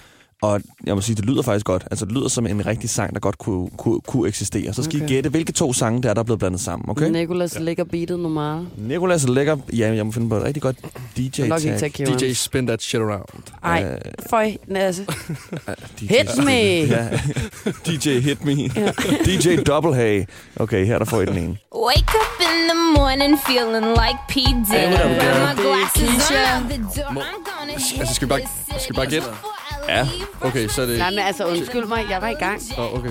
og 0.45 0.61
jeg 0.87 0.95
må 0.95 1.01
sige, 1.01 1.17
det 1.17 1.25
lyder 1.25 1.43
faktisk 1.43 1.67
godt. 1.67 1.85
Altså, 1.91 2.05
det 2.05 2.15
lyder 2.15 2.29
som 2.29 2.47
en 2.47 2.67
rigtig 2.67 2.91
sang, 2.91 3.15
der 3.15 3.21
godt 3.21 3.39
kunne, 3.39 3.71
kunne, 3.77 4.01
kunne 4.01 4.29
eksistere. 4.29 4.73
Så 4.73 4.83
skal 4.83 4.97
okay. 4.97 5.11
I 5.11 5.15
gætte, 5.15 5.31
hvilke 5.31 5.53
to 5.53 5.73
sange 5.73 6.03
der 6.03 6.11
er, 6.11 6.15
der 6.15 6.21
er 6.21 6.25
blevet 6.25 6.39
blandet 6.39 6.61
sammen, 6.61 6.91
okay? 6.91 7.11
Nicolas 7.11 7.55
ja. 7.55 7.61
lægger 7.61 7.85
beatet 7.85 8.19
meget. 8.19 8.69
Nicolas 8.77 9.25
er 9.25 9.29
lækker. 9.33 9.57
Ja, 9.73 9.95
jeg 9.95 10.07
må 10.07 10.13
finde 10.13 10.29
på 10.29 10.37
et 10.37 10.43
rigtig 10.43 10.63
godt 10.63 10.77
DJ-tag. 11.17 12.19
DJ 12.21 12.33
spin 12.33 12.67
that 12.67 12.83
shit 12.83 13.01
around. 13.01 13.43
Ej, 13.63 13.85
Øh, 13.85 13.99
føj, 14.31 14.57
Lasse. 14.69 15.07
DJ. 16.01 16.07
Hit 16.15 16.45
me! 16.45 16.53
Ja. 16.53 17.09
DJ 17.87 18.19
Hit 18.21 18.45
Me. 18.45 18.53
DJ 19.25 19.57
Double 19.67 19.95
Hay. 19.95 20.25
Okay, 20.57 20.87
her 20.87 20.99
der 20.99 21.05
får 21.05 21.21
I 21.21 21.27
den 21.27 21.39
ene. 21.39 21.57
Wake 21.75 22.13
up 22.21 22.41
in 22.41 22.69
the 22.71 22.79
morning 22.99 23.39
feeling 23.47 23.87
like 24.03 24.19
P. 24.29 24.35
Diddy. 24.35 24.65
Hey, 24.71 24.87
what 24.93 25.05
up, 25.05 25.23
girl? 25.23 25.47
my 25.47 25.55
glasses, 25.65 26.31
out 26.31 26.71
the 26.71 26.79
door. 26.79 27.23
I'm 27.23 27.43
gonna 27.49 27.73
Altså, 28.01 28.15
skal 28.15 28.29
vi 28.29 28.31
bare, 28.31 28.41
skal 28.79 28.95
vi 28.95 28.97
bare 28.97 29.07
gætte? 29.07 29.27
Ja. 29.89 30.09
Okay, 30.41 30.69
så 30.69 30.83
er 30.83 30.87
det... 30.87 30.99
Nej, 30.99 31.11
men 31.11 31.19
altså, 31.19 31.45
undskyld 31.47 31.85
mig, 31.85 32.05
jeg 32.11 32.23
var 32.23 32.29
i 32.29 32.35
gang. 32.35 32.61
Åh, 32.79 32.95
okay. 32.95 33.11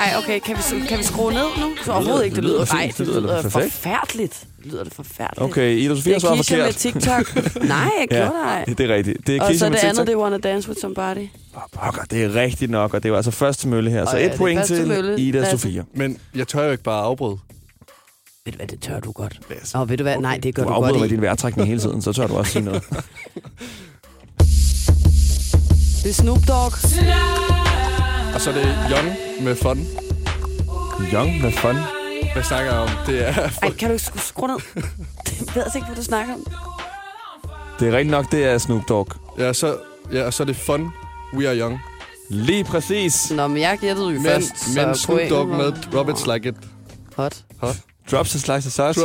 Ej, 0.00 0.14
okay, 0.18 0.40
kan 0.40 0.56
vi, 0.56 0.86
kan 0.88 0.98
vi 0.98 1.02
skrue 1.02 1.32
ned 1.32 1.40
nu? 1.60 1.74
Så 1.84 1.92
overhovedet 1.92 2.24
ikke, 2.24 2.34
det 2.34 2.42
det 2.44 2.50
lyder 2.50 2.66
nej, 2.72 2.86
Det 2.86 2.98
det 2.98 3.06
lyder 3.06 3.20
lyder 3.20 3.42
forfærdeligt. 3.50 4.44
Lyder 4.64 4.84
det 4.84 4.92
forfærdeligt. 4.94 5.50
Okay, 5.50 5.70
Ida 5.76 5.94
Sofia 5.96 6.12
Det 6.14 6.20
svarer 6.22 6.32
er 6.32 6.36
Kisha 6.36 6.56
med 6.56 6.64
forkert. 6.72 6.74
TikTok. 6.76 7.64
Nej, 7.68 7.90
jeg 8.00 8.06
gjorde 8.08 8.24
det 8.24 8.44
ej. 8.44 8.64
det 8.64 8.80
er 8.90 8.94
rigtigt. 8.94 9.26
Det 9.26 9.36
er 9.36 9.42
Og 9.42 9.48
Kisha 9.50 9.58
så 9.66 9.70
med 9.70 9.78
det 9.78 9.84
andet, 9.88 10.06
det 10.06 10.12
er 10.12 10.16
Wanna 10.18 10.38
Dance 10.38 10.68
With 10.68 10.80
Somebody. 10.80 11.28
Åh, 11.56 11.62
pokker, 11.72 12.02
det 12.10 12.24
er 12.24 12.34
rigtigt 12.34 12.70
nok, 12.70 12.94
og 12.94 13.02
det 13.02 13.10
var 13.10 13.16
altså 13.16 13.30
første 13.30 13.68
mølle 13.68 13.90
her. 13.90 14.04
Så 14.04 14.10
Og 14.10 14.18
ja, 14.18 14.24
et 14.24 14.30
det 14.30 14.34
er 14.34 14.38
point 14.38 14.64
til 14.64 14.86
mølle, 14.86 15.20
Ida. 15.20 15.50
Sofia. 15.50 15.84
Men 15.94 16.18
jeg 16.34 16.48
tør 16.48 16.64
jo 16.64 16.70
ikke 16.70 16.82
bare 16.84 17.02
afbryde. 17.02 17.38
Ved 18.44 18.52
du 18.52 18.56
hvad, 18.56 18.66
det 18.66 18.80
tør 18.80 19.00
du 19.00 19.12
godt. 19.12 19.40
Lasse. 19.50 19.78
Åh, 19.78 19.90
ved 19.90 19.96
du 19.96 20.02
hvad, 20.02 20.18
nej, 20.18 20.38
det 20.42 20.54
gør 20.54 20.62
Du 20.64 20.68
du, 20.74 20.80
med 20.80 20.92
godt 20.98 21.10
i. 21.10 21.14
din 21.14 21.22
vejrtrækning 21.22 21.68
hele 21.68 21.80
tiden, 21.80 22.02
så 22.02 22.12
tør 22.12 22.26
du 22.26 22.34
også 22.36 22.52
sige 22.52 22.64
noget. 22.64 22.82
Det 26.04 26.10
er 26.10 26.14
Snoop 26.14 26.38
Dogg. 26.48 26.72
Og 28.34 28.40
så 28.40 28.50
er 28.50 28.54
det 28.54 28.76
Young 28.90 29.16
med 29.44 29.56
fun. 29.56 29.86
Young 31.12 31.42
med 31.42 31.52
fun. 31.52 31.76
Hvad 32.32 32.42
snakker 32.42 32.72
jeg 32.72 32.80
om? 32.80 32.88
Det 33.06 33.28
er... 33.28 33.32
Ej, 33.62 33.70
kan 33.70 33.88
du 33.88 33.92
ikke 33.92 34.04
sk- 34.04 34.26
skrue 34.28 34.48
ned? 34.48 34.56
Jeg 34.74 35.54
ved 35.54 35.62
altså 35.62 35.78
ikke, 35.78 35.86
hvad 35.86 35.96
du 35.96 36.02
snakker 36.02 36.34
om. 36.34 36.46
Det 37.80 37.88
er 37.88 37.92
rigtigt 37.92 38.10
nok, 38.10 38.32
det 38.32 38.44
er 38.44 38.58
Snoop 38.58 38.82
Dogg. 38.88 39.08
Ja, 39.38 39.52
så, 39.52 39.76
ja, 40.12 40.24
og 40.26 40.34
så 40.34 40.42
er 40.42 40.46
det 40.46 40.56
fun. 40.56 40.88
We 41.36 41.48
are 41.48 41.58
young. 41.58 41.80
Lige 42.30 42.64
præcis. 42.64 43.30
Nå, 43.30 43.46
men 43.46 43.58
jeg 43.58 43.78
gættede 43.78 44.06
jo 44.08 44.12
Men, 44.12 44.24
først. 44.24 44.74
så 44.74 44.86
men 44.86 44.94
Snoop 44.96 45.20
Dogg 45.30 45.48
med 45.48 45.72
Drop 45.92 46.08
It 46.08 46.26
Like 46.32 46.48
It. 46.48 46.54
Hot. 47.16 47.36
Drops 48.10 48.34
a 48.34 48.38
slice 48.38 48.66
of 48.68 48.72
sauce. 48.72 49.00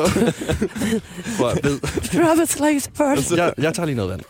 Drop-. 1.39 1.57
Drop 2.13 2.37
it 2.43 2.59
like 2.59 2.77
it's 2.77 2.89
first. 2.95 3.31
Jeg, 3.31 3.53
jeg 3.57 3.73
tager 3.73 3.85
lige 3.85 3.95
noget 3.95 4.11
vand. 4.11 4.21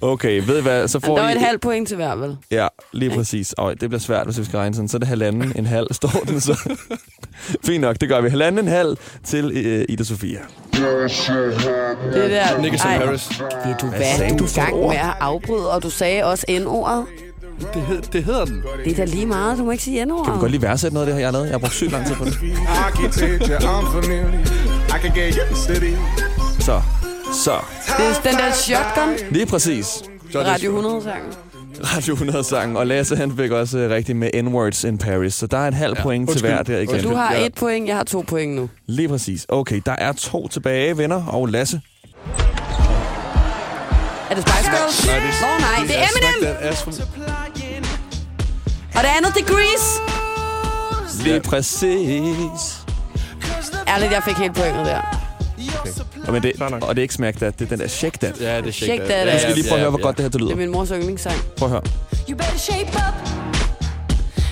Okay, 0.00 0.42
ved 0.46 0.58
I 0.58 0.62
hvad? 0.62 0.88
Så 0.88 0.98
Der 0.98 1.06
får 1.06 1.18
var 1.18 1.28
I... 1.28 1.32
et 1.32 1.40
halvt 1.40 1.60
point 1.60 1.88
til 1.88 1.96
hver, 1.96 2.14
vel? 2.14 2.36
Ja, 2.50 2.68
lige 2.92 3.10
præcis. 3.10 3.52
Og 3.52 3.80
det 3.80 3.90
bliver 3.90 4.00
svært, 4.00 4.26
hvis 4.26 4.38
vi 4.38 4.44
skal 4.44 4.56
regne 4.56 4.74
sådan. 4.74 4.88
Så 4.88 4.96
er 4.96 4.98
det 4.98 5.08
halvanden, 5.08 5.52
en 5.56 5.66
halv, 5.66 5.86
står 5.92 6.24
den 6.28 6.40
så. 6.40 6.76
Fint 7.66 7.80
nok, 7.80 7.96
det 8.00 8.08
gør 8.08 8.20
vi. 8.20 8.28
Halvanden, 8.28 8.64
en 8.64 8.70
halv 8.70 8.96
til 9.24 9.44
uh, 9.44 9.84
Ida 9.88 10.04
Sofia. 10.04 10.38
Det 10.72 10.82
der... 12.30 12.56
In 12.58 12.74
Ej, 12.74 12.98
Paris. 13.04 13.28
Ved 13.64 13.74
du 13.80 13.86
hvad, 13.86 14.30
du 14.30 14.38
du 14.38 14.44
er 14.44 14.54
gang 14.54 14.74
ord? 14.74 14.88
med 14.88 15.00
at 15.00 15.14
afbryde, 15.20 15.70
og 15.70 15.82
du 15.82 15.90
sagde 15.90 16.24
også 16.24 16.46
N-ordet. 16.48 17.04
Det, 17.74 17.82
hed, 17.82 18.02
det 18.02 18.24
hedder 18.24 18.44
den. 18.44 18.62
Det 18.84 18.92
er 18.92 18.96
da 18.96 19.04
lige 19.04 19.26
meget, 19.26 19.58
du 19.58 19.64
må 19.64 19.70
ikke 19.70 19.84
sige 19.84 19.98
Kan 19.98 20.08
du 20.08 20.24
godt 20.40 20.50
lige 20.50 20.62
værdsætte 20.62 20.94
noget 20.94 21.06
af 21.06 21.12
det 21.12 21.14
her, 21.14 21.20
jeg 21.20 21.26
har 21.28 21.32
lavet? 21.32 21.44
Jeg 21.44 21.52
har 21.52 21.58
brugt 21.58 21.72
sygt 21.72 21.92
lang 21.92 22.06
tid 22.06 22.14
på 22.14 22.24
det. 22.24 22.34
Så, 26.60 26.82
så. 27.32 27.58
Det 27.98 28.06
er 28.06 28.30
den 28.30 28.38
der 28.38 28.52
shotgun, 28.52 29.14
Lige 29.30 29.46
præcis. 29.46 29.86
Så 30.32 30.38
er 30.38 30.42
det- 30.42 30.52
Radio 30.52 30.80
100-sangen. 31.00 31.32
Radio 31.96 32.12
100 32.14 32.44
sang, 32.44 32.78
og 32.78 32.86
Lasse 32.86 33.16
han 33.16 33.36
fik 33.36 33.50
også 33.50 33.78
uh, 33.78 33.90
rigtigt 33.90 34.18
med 34.18 34.30
N-words 34.42 34.84
in 34.88 34.98
Paris, 34.98 35.34
så 35.34 35.46
der 35.46 35.58
er 35.58 35.68
et 35.68 35.74
halvt 35.74 35.98
Ja, 35.98 36.02
point 36.02 36.28
til 36.28 36.32
undskyld. 36.32 36.50
hver 36.50 36.62
der 36.62 36.78
igen. 36.78 37.02
Du 37.02 37.14
har 37.14 37.34
et 37.34 37.54
point, 37.54 37.88
jeg 37.88 37.96
har 37.96 38.04
to 38.04 38.24
point 38.28 38.54
nu. 38.54 38.68
Lige 38.86 39.08
præcis. 39.08 39.46
Okay, 39.48 39.80
der 39.86 39.92
er 39.98 40.12
to 40.12 40.48
tilbage, 40.48 40.98
venner, 40.98 41.24
og 41.26 41.46
Lasse. 41.46 41.80
Er 44.30 44.34
det 44.34 44.42
Spice 44.48 44.70
Girls? 44.70 45.06
Nej, 45.06 45.18
det 45.18 45.28
er- 45.28 45.40
Nå 45.40 45.46
nej, 45.60 45.86
det 45.86 45.98
er 45.98 46.02
Eminem. 46.42 46.56
Og 48.94 49.02
det 49.02 49.08
andet, 49.16 49.34
Degrees. 49.34 50.00
Lige 51.24 51.40
præcis. 51.40 52.78
Ærligt, 53.88 54.12
jeg 54.12 54.22
fik 54.22 54.36
helt 54.36 54.54
pointet 54.54 54.86
der. 54.86 55.00
Og, 56.26 56.32
men 56.32 56.42
det, 56.42 56.62
og 56.62 56.94
det 56.96 56.98
er 56.98 57.02
ikke 57.02 57.14
Smack 57.14 57.36
That, 57.36 57.58
det 57.58 57.64
er 57.64 57.68
den 57.68 57.78
der 57.78 57.86
Shake 57.88 58.18
That. 58.18 58.40
Ja, 58.40 58.56
det 58.56 58.66
er 58.66 58.72
Shake 58.72 58.72
shake 58.96 59.04
that. 59.12 59.32
Du 59.34 59.38
skal 59.38 59.54
lige 59.54 59.64
prøve 59.68 59.74
at 59.74 59.80
høre, 59.80 59.90
hvor 59.90 60.02
godt 60.02 60.16
det 60.16 60.22
her 60.24 60.30
det 60.30 60.40
Det 60.40 60.46
er 60.46 60.46
lyder. 60.46 60.56
min 60.56 60.70
mors 60.70 60.88
yndlingssang. 60.88 61.36
Prøv 61.56 61.66
at 61.68 61.70
høre. 61.72 61.82
You 62.30 62.36
better 62.36 62.58
shape 62.58 62.88
up. 62.88 63.28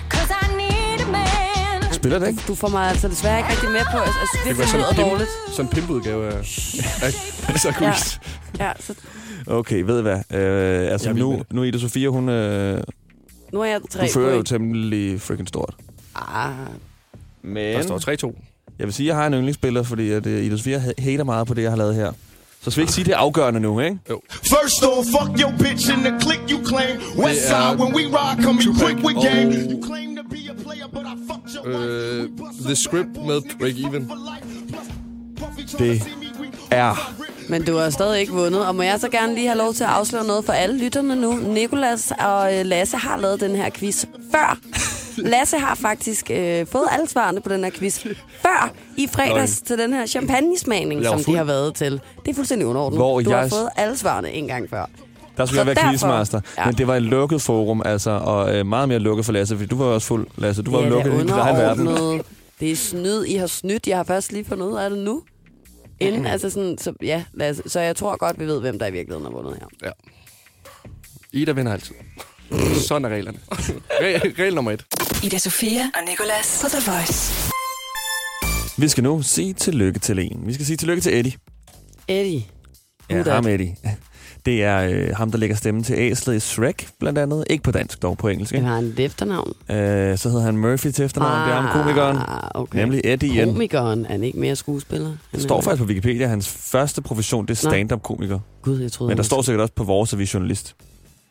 Cause 0.08 0.32
I 0.42 0.46
need 0.56 1.00
a 1.08 1.10
man. 1.10 1.92
Spiller 1.92 2.18
det 2.18 2.28
ikke? 2.28 2.42
Du 2.48 2.54
får 2.54 2.68
mig 2.68 2.88
altså 2.88 3.08
desværre 3.08 3.38
ikke 3.38 3.50
rigtig 3.50 3.70
med 3.70 3.80
på. 3.92 3.98
Synes 4.04 4.46
Det 4.48 4.56
det 4.56 4.68
sådan 4.68 4.80
lyder 4.80 4.88
en 4.90 4.96
pimp, 4.96 5.08
dårligt. 5.10 5.30
sådan 5.52 5.64
en 5.64 5.70
pimpudgave 5.74 6.26
af... 6.32 6.36
af 7.52 7.58
så 7.60 7.68
Ja. 7.80 7.92
quiz. 7.92 8.18
Ja, 8.58 8.72
så 8.80 8.94
Okay, 9.46 9.82
ved 9.82 9.98
I 9.98 10.02
hvad? 10.02 10.16
Øh, 10.40 10.92
altså 10.92 11.08
Jeg 11.08 11.16
nu, 11.18 11.42
nu 11.50 11.60
er 11.60 11.64
Ida 11.64 11.78
Sofia, 11.78 12.08
hun, 12.08 12.28
øh, 12.28 12.82
nu 13.52 13.60
er 13.60 13.64
jeg 13.64 13.78
hun 13.78 13.88
tre 13.88 14.08
fører 14.08 14.28
jo 14.28 14.34
point. 14.34 14.48
temmelig 14.48 15.20
freaking 15.20 15.48
stort. 15.48 15.74
Ah, 16.14 16.50
Men 17.42 17.76
Der 17.76 17.82
står 17.82 17.98
3-2. 18.26 18.34
Jeg 18.78 18.86
vil 18.86 18.94
sige, 18.94 19.06
at 19.06 19.08
jeg 19.08 19.16
har 19.16 19.26
en 19.26 19.34
yndlingsspiller, 19.34 19.82
fordi 19.82 20.10
at, 20.10 20.26
Ida 20.26 20.56
Sofia 20.56 20.78
ha- 20.78 20.92
hater 20.98 21.24
meget 21.24 21.46
på 21.46 21.54
det, 21.54 21.62
jeg 21.62 21.70
har 21.70 21.76
lavet 21.78 21.94
her. 21.94 22.12
Så 22.62 22.70
skal 22.70 22.80
vi 22.80 22.82
ikke 22.82 22.92
sige, 22.92 23.04
det 23.04 23.12
er 23.12 23.16
afgørende 23.16 23.60
nu, 23.60 23.80
ikke? 23.80 23.98
First 24.30 24.82
off, 24.84 25.06
fuck 25.06 25.40
your 25.42 25.52
bitch 25.58 25.88
in 25.92 25.98
the 26.04 26.20
click 26.20 26.40
you 26.50 26.66
claim. 26.66 26.96
West 27.18 27.40
Det 27.40 27.48
side, 27.48 27.76
when 27.78 27.94
we 27.94 28.02
ride, 28.18 28.42
come 28.44 28.60
Tupac 28.62 28.80
quick 28.82 29.04
with 29.06 29.16
game. 29.34 29.50
You 29.72 29.82
claim 29.86 30.16
to 30.16 30.22
be 30.30 30.40
a 30.50 30.54
player, 30.64 30.86
but 30.92 31.02
I 31.12 31.14
fucked 31.30 31.50
your 31.56 31.64
Øh, 31.66 32.20
wife. 32.20 32.64
The 32.64 32.76
Script 32.76 33.10
med 33.26 33.40
Break 33.58 33.74
Even. 33.78 34.10
Det 35.78 36.02
er 36.70 37.10
men 37.48 37.64
du 37.64 37.76
har 37.76 37.90
stadig 37.90 38.20
ikke 38.20 38.32
vundet. 38.32 38.66
Og 38.66 38.74
må 38.74 38.82
jeg 38.82 39.00
så 39.00 39.08
gerne 39.08 39.34
lige 39.34 39.46
have 39.46 39.58
lov 39.58 39.74
til 39.74 39.84
at 39.84 39.90
afsløre 39.90 40.26
noget 40.26 40.44
for 40.44 40.52
alle 40.52 40.78
lytterne 40.78 41.16
nu. 41.16 41.32
Nikolas 41.36 42.12
og 42.18 42.54
øh, 42.58 42.66
Lasse 42.66 42.96
har 42.96 43.16
lavet 43.16 43.40
den 43.40 43.56
her 43.56 43.70
quiz 43.70 44.04
før. 44.32 44.58
Lasse 45.32 45.58
har 45.58 45.74
faktisk 45.74 46.30
øh, 46.30 46.66
fået 46.66 46.86
alle 46.90 47.08
svarene 47.08 47.40
på 47.40 47.48
den 47.48 47.64
her 47.64 47.70
quiz 47.70 47.98
før 48.42 48.72
i 48.96 49.06
fredags 49.12 49.60
til 49.60 49.78
den 49.78 49.92
her 49.92 50.06
champagnesmagning, 50.06 51.04
som 51.04 51.24
de 51.24 51.36
har 51.36 51.44
været 51.44 51.74
til. 51.74 52.00
Det 52.24 52.30
er 52.30 52.34
fuldstændig 52.34 52.66
underordnet. 52.68 52.98
Hvor 52.98 53.20
du 53.20 53.30
har 53.30 53.38
jeg- 53.40 53.50
fået 53.50 53.68
alle 53.76 53.96
svarene 53.96 54.30
en 54.32 54.46
gang 54.48 54.70
før. 54.70 54.86
Der 55.36 55.46
skulle 55.46 55.56
Så 55.56 55.60
jeg 55.60 55.66
være 55.66 55.74
derfor- 55.74 55.88
quizmaster. 55.90 56.40
Ja. 56.58 56.66
Men 56.66 56.74
det 56.74 56.86
var 56.86 56.96
et 56.96 57.02
lukket 57.02 57.42
forum, 57.42 57.82
altså, 57.84 58.10
og 58.10 58.56
øh, 58.56 58.66
meget 58.66 58.88
mere 58.88 58.98
lukket 58.98 59.24
for 59.26 59.32
Lasse, 59.32 59.56
fordi 59.56 59.66
du 59.68 59.76
var 59.78 59.84
også 59.84 60.06
fuld, 60.06 60.26
Lasse. 60.36 60.62
Du 60.62 60.70
var 60.70 60.80
ja, 60.82 60.88
lukket 60.88 61.10
i 61.12 61.14
er 61.14 61.18
din 61.20 61.28
egen 61.30 61.56
verden. 61.56 62.22
Det 62.60 62.70
er 62.72 62.76
snyd. 62.76 63.24
I 63.24 63.34
har 63.34 63.46
snydt. 63.46 63.86
Jeg 63.86 63.96
har 63.96 64.04
først 64.04 64.32
lige 64.32 64.44
fundet 64.44 64.66
ud 64.66 64.76
af 64.76 64.90
det 64.90 64.98
nu. 64.98 65.22
Inden, 66.00 66.26
altså 66.26 66.50
sådan, 66.50 66.78
så, 66.78 66.92
ja, 67.02 67.24
Lasse, 67.34 67.62
så 67.66 67.80
jeg 67.80 67.96
tror 67.96 68.16
godt, 68.16 68.40
vi 68.40 68.46
ved, 68.46 68.60
hvem 68.60 68.78
der 68.78 68.86
i 68.86 68.92
virkeligheden 68.92 69.24
har 69.24 69.42
vundet 69.42 69.58
her. 69.82 69.90
Ida 71.32 71.52
vinder 71.52 71.72
altid. 71.72 71.94
Sådan 72.88 73.04
er 73.04 73.08
reglerne. 73.08 73.38
Regel, 74.00 74.34
regel 74.38 74.54
nummer 74.54 74.70
et. 74.72 74.84
Ida 75.22 75.38
Sofia 75.38 75.80
og 75.80 76.00
Nicolas 76.10 76.58
på 76.62 76.68
The 76.68 76.90
Voice. 76.92 77.50
Vi 78.78 78.88
skal 78.88 79.04
nu 79.04 79.22
sige 79.22 79.52
tillykke 79.52 79.98
til 79.98 80.18
en. 80.18 80.40
Vi 80.46 80.52
skal 80.54 80.66
sige 80.66 80.76
tillykke 80.76 81.00
til 81.02 81.18
Eddie. 81.18 81.32
Eddie. 82.08 82.42
Ja, 83.10 83.22
ham 83.22 83.46
Eddie. 83.46 83.76
Det 84.46 84.62
er 84.64 84.78
øh, 84.90 85.16
ham, 85.16 85.30
der 85.30 85.38
lægger 85.38 85.56
stemmen 85.56 85.84
til 85.84 85.94
æslet 85.98 86.36
i 86.36 86.40
Shrek, 86.40 86.88
blandt 87.00 87.18
andet. 87.18 87.44
Ikke 87.50 87.62
på 87.62 87.70
dansk, 87.70 88.02
dog 88.02 88.18
på 88.18 88.28
engelsk. 88.28 88.52
Han 88.52 88.58
Ikke? 88.60 88.68
har 88.68 88.78
en 88.78 88.94
efternavn. 88.98 89.52
Øh, 89.70 90.18
så 90.18 90.28
hedder 90.28 90.42
han 90.44 90.56
Murphy 90.56 90.90
til 90.90 91.04
efternavn. 91.04 91.48
Det 91.48 91.56
er 91.56 91.60
ham 91.60 91.82
komikeren. 91.82 92.16
Ah, 92.16 92.50
okay. 92.54 92.78
Nemlig 92.78 93.00
Eddie 93.04 93.28
igen. 93.34 93.48
Komikeren 93.48 94.04
er 94.06 94.08
han 94.10 94.22
ikke 94.24 94.38
mere 94.38 94.56
skuespiller. 94.56 95.06
Han 95.08 95.16
Det 95.32 95.42
står 95.42 95.60
faktisk 95.60 95.82
på 95.82 95.88
Wikipedia, 95.88 96.26
hans 96.26 96.48
første 96.48 97.02
profession, 97.02 97.46
det 97.46 97.50
er 97.50 97.68
stand-up-komiker. 97.68 98.38
Gud, 98.62 98.80
jeg 98.80 98.92
troede, 98.92 99.08
Men 99.10 99.16
der 99.16 99.22
han- 99.22 99.26
står 99.26 99.42
sikkert 99.42 99.60
også 99.62 99.74
på 99.74 99.84
vores, 99.84 100.12
at 100.12 100.18
vi 100.18 100.22
er 100.24 100.30
journalist. 100.34 100.76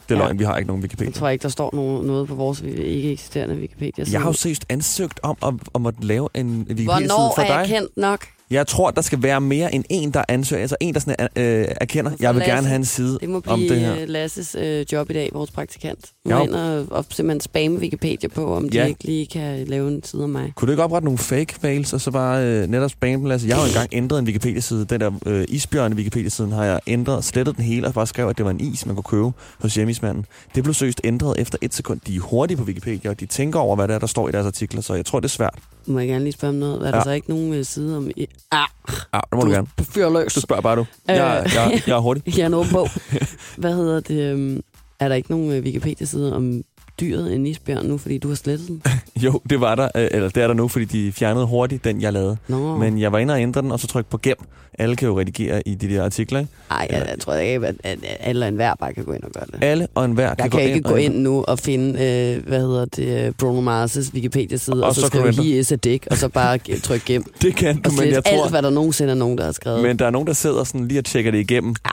Det 0.09 0.15
er 0.15 0.19
Ja. 0.19 0.25
løgn, 0.25 0.39
vi 0.39 0.43
har 0.43 0.57
ikke 0.57 0.67
nogen 0.67 0.81
Jeg 0.81 0.83
Wikipedia. 0.83 1.11
tror 1.11 1.29
ikke, 1.29 1.43
der 1.43 1.49
står 1.49 1.69
noget, 1.73 2.05
noget 2.05 2.27
på 2.27 2.35
vores 2.35 2.61
ikke 2.61 3.11
eksisterende 3.11 3.55
Wikipedia. 3.55 4.05
Jeg 4.11 4.21
har 4.21 4.29
jo 4.29 4.33
seriøst 4.33 4.65
ansøgt 4.69 5.19
om 5.23 5.37
at, 5.45 5.53
om 5.73 5.85
at 5.85 6.03
lave 6.03 6.29
en 6.35 6.45
Wikipedia-side 6.59 6.85
Hvornår 7.07 7.33
for 7.35 7.41
er 7.41 7.45
jeg 7.59 7.67
dig. 7.67 7.75
kendt 7.75 7.97
nok? 7.97 8.25
Jeg 8.51 8.67
tror, 8.67 8.91
der 8.91 9.01
skal 9.01 9.23
være 9.23 9.41
mere 9.41 9.75
end 9.75 9.83
en, 9.89 10.11
der 10.11 10.23
ansøger. 10.27 10.61
Altså 10.61 10.75
en, 10.79 10.93
der 10.93 10.99
sådan, 10.99 11.27
øh, 11.35 11.65
erkender, 11.81 12.11
jeg 12.19 12.33
vil 12.35 12.39
Lasse, 12.39 12.53
gerne 12.53 12.67
have 12.67 12.75
en 12.75 12.85
side 12.85 13.17
Det 13.21 13.29
må 13.29 13.41
om 13.47 13.59
det 13.59 13.79
her. 13.79 13.93
blive 13.93 14.05
Lasses 14.05 14.55
øh, 14.59 14.85
job 14.91 15.09
i 15.09 15.13
dag, 15.13 15.29
vores 15.33 15.51
praktikant. 15.51 15.99
Må 16.25 16.31
Ja. 16.35 16.43
ind 16.43 16.51
og, 16.53 16.85
og 16.91 17.05
simpelthen 17.09 17.39
spamme 17.41 17.77
Wikipedia 17.79 18.29
på, 18.29 18.55
om 18.55 18.69
de 18.69 18.77
Ja. 18.77 18.85
ikke 18.85 19.03
lige 19.03 19.25
kan 19.25 19.67
lave 19.67 19.87
en 19.87 20.03
side 20.03 20.23
om 20.23 20.29
mig. 20.29 20.51
Kunne 20.55 20.65
du 20.67 20.71
ikke 20.71 20.83
oprette 20.83 21.05
nogle 21.05 21.17
fake 21.17 21.53
mails, 21.63 21.93
og 21.93 22.01
så 22.01 22.11
bare 22.11 22.43
øh, 22.45 22.67
netop 22.67 22.91
spamme? 22.91 23.31
Altså, 23.33 23.47
jeg 23.47 23.55
har 23.55 23.63
jo 23.63 23.67
engang 23.67 23.89
ændret 23.91 24.19
en 24.19 24.25
Wikipedia-side. 24.25 24.85
Den 24.85 24.99
der 24.99 25.11
øh, 25.25 25.45
isbjørne 25.49 25.95
Wikipedia-siden 25.95 26.51
har 26.51 26.65
jeg 26.65 26.79
ændret, 26.87 27.23
slettet 27.23 27.55
den 27.57 27.63
hele, 27.65 27.87
og 27.87 27.93
bare 27.93 28.07
skrev, 28.07 28.27
at 28.27 28.37
det 28.37 28.45
var 28.45 28.51
en 28.51 28.59
is, 28.61 28.85
man 28.85 28.95
kunne 28.95 29.03
købe 29.03 29.31
hos 29.59 29.75
hjemmismanden. 29.75 30.25
Det 30.55 30.63
blev 30.63 30.73
søst 30.73 31.01
ændret 31.03 31.39
efter 31.39 31.57
et 31.61 31.73
sekund. 31.73 31.99
De 32.07 32.15
er 32.15 32.19
hurtige 32.19 32.57
på 32.57 32.63
Wikipedia, 32.63 33.09
og 33.09 33.19
de 33.19 33.25
tænker 33.25 33.59
over, 33.59 33.75
hvad 33.75 33.87
der, 33.87 33.95
er, 33.95 33.99
der 33.99 34.07
står 34.07 34.29
i 34.29 34.31
deres 34.31 34.45
artikler, 34.45 34.81
så 34.81 34.93
jeg 34.93 35.05
tror, 35.05 35.19
det 35.19 35.25
er 35.25 35.29
svært. 35.29 35.59
Må 35.85 35.99
jeg 35.99 36.07
gerne 36.07 36.23
lige 36.23 36.33
spørge 36.33 36.49
om 36.49 36.55
noget? 36.55 36.81
Er 36.81 36.85
Ja. 36.85 36.91
der 36.91 37.03
så 37.03 37.11
ikke 37.11 37.29
nogen 37.29 37.53
øh, 37.53 37.65
side 37.65 37.97
om... 37.97 38.09
I... 38.15 38.27
Ah, 38.51 38.67
Ja, 39.13 39.19
det 39.31 39.33
må 39.33 39.41
du, 39.41 39.49
gerne. 39.51 39.67
Fyr 39.81 40.09
løs. 40.09 40.33
Du 40.33 40.41
spørger 40.41 40.61
bare, 40.61 40.75
du. 40.75 40.85
Jeg, 41.07 41.43
Øh. 41.45 41.51
jeg, 41.55 41.81
jeg 41.87 41.95
er 41.95 41.99
hurtig. 41.99 42.23
Jeg 42.37 42.43
er 42.43 42.47
en 42.47 42.53
åben 42.53 42.71
bog. 42.73 42.89
Hvad 43.57 43.75
hedder 43.75 43.99
det? 43.99 44.31
øhm, 44.31 44.61
Er 44.99 45.07
der 45.07 45.15
ikke 45.15 45.31
nogen 45.31 45.51
øh, 45.51 45.63
Wikipedia-side 45.63 46.35
om 46.35 46.61
dyret 46.99 47.35
en 47.35 47.45
isbjørn 47.45 47.85
nu, 47.85 47.97
fordi 47.97 48.17
du 48.17 48.27
har 48.27 48.35
slettet 48.35 48.67
den? 48.67 48.81
Jo, 49.23 49.41
det 49.49 49.61
var 49.61 49.75
der, 49.75 49.89
øh, 49.95 50.07
eller 50.11 50.29
det 50.29 50.43
er 50.43 50.47
der 50.47 50.53
nu, 50.53 50.67
fordi 50.67 50.85
de 50.85 51.11
fjernede 51.11 51.45
hurtigt 51.45 51.83
den, 51.83 52.01
jeg 52.01 52.13
lavede. 52.13 52.37
Nå. 52.47 52.77
Men 52.77 52.99
jeg 52.99 53.11
var 53.11 53.19
inde 53.19 53.33
og 53.33 53.41
ændre 53.41 53.61
den, 53.61 53.71
og 53.71 53.79
så 53.79 53.87
trykke 53.87 54.09
på 54.09 54.17
gem. 54.17 54.35
Alle 54.79 54.95
kan 54.95 55.07
jo 55.07 55.19
redigere 55.19 55.67
i 55.67 55.75
de 55.75 55.89
der 55.89 56.03
artikler, 56.03 56.39
ikke? 56.39 56.51
Ej, 56.71 56.87
jeg, 56.89 57.05
jeg 57.09 57.19
tror 57.19 57.33
ikke, 57.33 57.67
at, 57.67 57.75
at 57.83 57.97
alle 58.19 58.45
og 58.45 58.49
enhver 58.49 58.75
bare 58.75 58.93
kan 58.93 59.03
gå 59.03 59.13
ind 59.13 59.23
og 59.23 59.31
gøre 59.31 59.45
det. 59.53 59.63
Alle 59.63 59.87
og 59.95 60.05
enhver 60.05 60.27
Jeg 60.27 60.37
kan, 60.37 60.49
kan, 60.49 60.61
ikke 60.61 60.75
ind 60.75 60.83
gå 60.83 60.93
og 60.93 61.01
ind 61.01 61.15
nu 61.15 61.43
og 61.43 61.59
finde, 61.59 61.89
øh, 61.89 62.47
hvad 62.47 62.59
hedder 62.59 62.85
det, 62.85 63.37
Bruno 63.37 63.85
Mars' 63.85 64.13
Wikipedia-side, 64.13 64.83
og, 64.83 64.87
Og 64.87 64.95
så, 64.95 65.01
så 65.01 65.09
kan 65.09 65.33
skrive 65.33 65.45
he 65.45 65.59
is 65.59 65.73
dick, 65.83 66.07
og 66.11 66.17
så 66.17 66.29
bare 66.29 66.57
trykke 66.57 67.05
gem. 67.05 67.23
Det 67.41 67.55
kan 67.55 67.81
du, 67.81 67.91
men 67.91 68.09
jeg 68.09 68.23
tror... 68.23 68.43
alt, 68.43 68.51
hvad 68.51 68.61
der 68.61 68.69
nogensinde 68.69 69.11
er 69.11 69.15
nogen, 69.15 69.37
der 69.37 69.45
har 69.45 69.51
skrevet. 69.51 69.81
Men 69.81 69.99
der 69.99 70.05
er 70.05 70.09
nogen, 70.09 70.27
der 70.27 70.33
sidder 70.33 70.63
sådan 70.63 70.87
lige 70.87 70.99
og 70.99 71.05
tjekker 71.05 71.31
det 71.31 71.39
igennem. 71.39 71.75
Ja, 71.85 71.91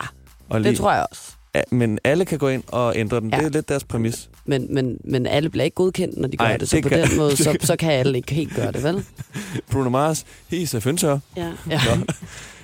og 0.49 0.61
lige, 0.61 0.71
det 0.71 0.78
tror 0.78 0.92
jeg 0.92 1.07
også. 1.11 1.30
Men 1.71 1.99
alle 2.04 2.25
kan 2.25 2.38
gå 2.38 2.49
ind 2.49 2.62
og 2.69 2.92
ændre 2.97 3.21
den. 3.21 3.30
Ja. 3.30 3.37
Det 3.37 3.47
er 3.47 3.50
lidt 3.50 3.69
deres 3.69 3.85
præmis. 3.85 4.28
Men, 4.47 4.75
men, 4.75 4.97
men 5.04 5.26
alle 5.26 5.49
bliver 5.50 5.64
ikke 5.64 5.75
godkendt, 5.75 6.19
når 6.19 6.28
de 6.28 6.37
gør 6.37 6.45
Ej, 6.45 6.57
det, 6.57 6.69
så 6.69 6.76
det 6.76 6.83
på 6.83 6.88
kan- 6.88 7.09
den 7.09 7.16
måde, 7.16 7.37
så, 7.37 7.57
så 7.62 7.76
kan 7.76 7.92
alle 7.92 8.19
ikke 8.19 8.35
helt 8.35 8.54
gøre 8.57 8.73
det, 8.73 8.83
vel? 8.83 9.04
Bruno 9.73 9.88
Mars, 9.90 10.26
he's 10.52 10.76
a 10.76 10.78
fynsør. 10.78 11.19
Ja. 11.37 11.49
ja. 11.71 11.80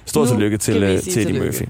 Stor 0.06 0.24
Nu 0.24 0.30
tillykke 0.30 0.58
til, 0.58 0.82
øh, 0.82 0.88
til 0.88 0.96
Eddie 0.98 1.12
tillykke. 1.24 1.40
Murphy. 1.46 1.64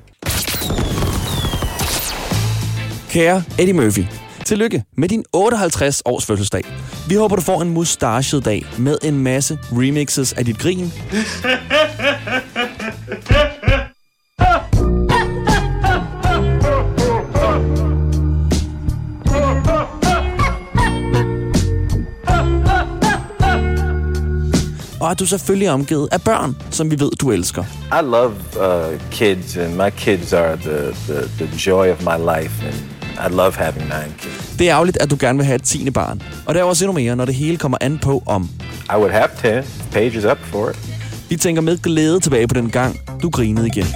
Kære 3.11 3.42
Eddie 3.58 3.73
Murphy, 3.75 4.04
tillykke 4.44 4.85
med 4.96 5.08
din 5.08 5.25
58 5.32 6.02
års 6.04 6.26
fødselsdag. 6.26 6.62
Vi 7.08 7.14
håber, 7.14 7.37
du 7.37 7.42
får 7.42 7.62
en 7.62 7.70
mustachet 7.70 8.44
dag 8.44 8.66
med 8.78 8.99
en 9.02 9.18
masse 9.18 9.58
remixes 9.73 10.32
af 10.32 10.44
dit 10.44 10.58
grin. 10.58 10.78
Og 25.06 25.12
at 25.12 25.18
du 25.18 25.26
selvfølgelig 25.26 25.66
er 25.66 25.72
omgivet 25.72 26.08
af 26.12 26.22
børn, 26.22 26.56
som 26.70 26.90
vi 26.90 27.00
ved, 27.00 27.10
du 27.20 27.30
elsker. 27.30 27.64
I 27.92 28.02
love 28.02 28.32
uh, 28.56 29.00
kids, 29.10 29.56
and 29.56 29.75
my 29.75 29.90
kids 29.96 30.32
are 30.32 30.56
the, 30.56 30.78
the, 31.08 31.46
the 31.46 31.58
joy 31.66 31.90
of 31.90 32.00
my 32.00 32.18
life, 32.36 32.66
and 32.66 32.75
I 33.26 33.36
love 33.36 33.52
having 33.52 33.84
nine 33.84 34.14
kids. 34.18 34.56
Det 34.58 34.68
er 34.68 34.75
ærgerligt, 34.75 34.96
at 34.96 35.10
du 35.10 35.16
gerne 35.20 35.38
vil 35.38 35.46
have 35.46 35.54
et 35.54 35.62
tiende 35.62 35.90
barn. 35.90 36.22
Og 36.46 36.54
der 36.54 36.60
er 36.60 36.64
også 36.64 36.84
endnu 36.84 36.92
mere, 36.92 37.16
når 37.16 37.25
det 37.25 37.34
hele 37.34 37.56
kommer 37.56 37.78
an 37.80 37.98
på 37.98 38.22
om. 38.26 38.50
I 38.90 38.96
would 38.96 39.10
have 39.10 39.62
10. 39.62 39.68
Paige 39.92 40.18
is 40.18 40.25
up 40.25 40.38
for 40.38 40.68
it. 40.70 40.76
Vi 41.28 41.36
tænker 41.36 41.62
med 41.62 41.78
glæde 41.78 42.20
tilbage 42.20 42.48
på 42.48 42.54
den 42.54 42.70
gang, 42.70 43.00
du 43.22 43.30
grinede 43.30 43.66
igen. 43.66 43.86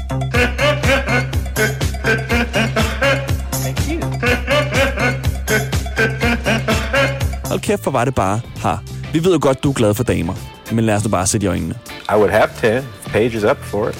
Hold 7.44 7.60
kæft, 7.60 7.82
hvor 7.82 7.92
var 7.92 8.04
det 8.04 8.14
bare 8.14 8.40
har. 8.56 8.82
Vi 9.12 9.24
ved 9.24 9.32
jo 9.32 9.38
godt, 9.42 9.62
du 9.64 9.70
er 9.70 9.74
glad 9.74 9.94
for 9.94 10.04
damer. 10.04 10.34
Men 10.72 10.86
lad 10.86 10.94
os 10.94 11.04
nu 11.04 11.10
bare 11.10 11.26
sætte 11.26 11.44
i 11.44 11.48
øjnene. 11.48 11.74
I 12.10 12.14
would 12.14 12.30
have 12.30 12.80
10. 12.82 12.86
Paige 13.06 13.36
is 13.36 13.44
up 13.44 13.58
for 13.62 13.88
it. 13.88 13.98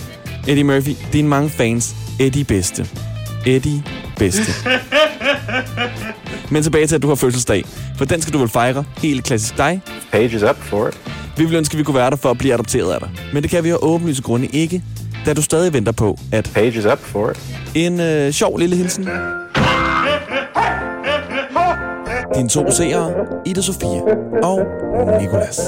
Eddie 0.49 0.65
Murphy, 0.65 0.91
dine 1.13 1.29
mange 1.29 1.51
fans. 1.51 1.95
Eddie 2.21 2.45
bedste. 2.45 2.87
Eddie 3.47 3.83
bedste. 4.17 4.53
Men 6.51 6.63
tilbage 6.63 6.87
til, 6.87 6.95
at 6.95 7.03
du 7.03 7.09
har 7.09 7.15
fødselsdag. 7.15 7.65
For 7.99 8.05
den 8.05 8.23
skal 8.23 8.33
du 8.35 8.39
vel 8.39 8.49
fejre. 8.49 8.85
Helt 8.99 9.25
klassisk 9.25 9.57
dig. 9.57 9.81
Paige 10.13 10.37
is 10.37 10.43
up 10.43 10.57
for 10.57 10.89
it. 10.89 10.95
Vi 11.37 11.45
ville 11.45 11.59
ønske, 11.59 11.75
at 11.75 11.79
vi 11.79 11.83
kunne 11.85 11.95
være 11.95 12.11
der 12.11 12.17
for 12.17 12.31
at 12.31 12.39
blive 12.39 12.55
adopteret 12.55 12.93
af 12.93 13.01
dig. 13.01 13.11
Men 13.33 13.43
det 13.43 13.51
kan 13.51 13.65
vi 13.65 13.71
af 13.71 13.77
åbenlyse 13.83 14.23
grunde 14.23 14.47
ikke, 14.47 14.83
da 15.27 15.35
du 15.35 15.43
stadig 15.43 15.73
venter 15.73 15.93
på, 15.93 16.19
at 16.33 16.51
Paige 16.55 16.79
is 16.79 16.87
up 16.87 16.99
for 16.99 17.31
it. 17.31 17.39
en 17.75 18.01
øh, 18.01 18.33
sjov 18.33 18.59
lille 18.59 18.77
hilsen. 18.77 19.09
Dine 22.41 22.49
to 22.49 22.71
seere, 22.71 23.27
Ida 23.47 23.61
Sofia 23.63 24.01
og 24.43 24.59
Nikolas. 25.21 25.59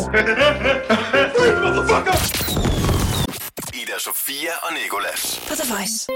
Ida 3.74 3.96
Sofia 3.98 4.52
og 4.62 4.72
Nikolas. 4.82 5.40
The 5.46 5.74
Voice. 5.74 6.06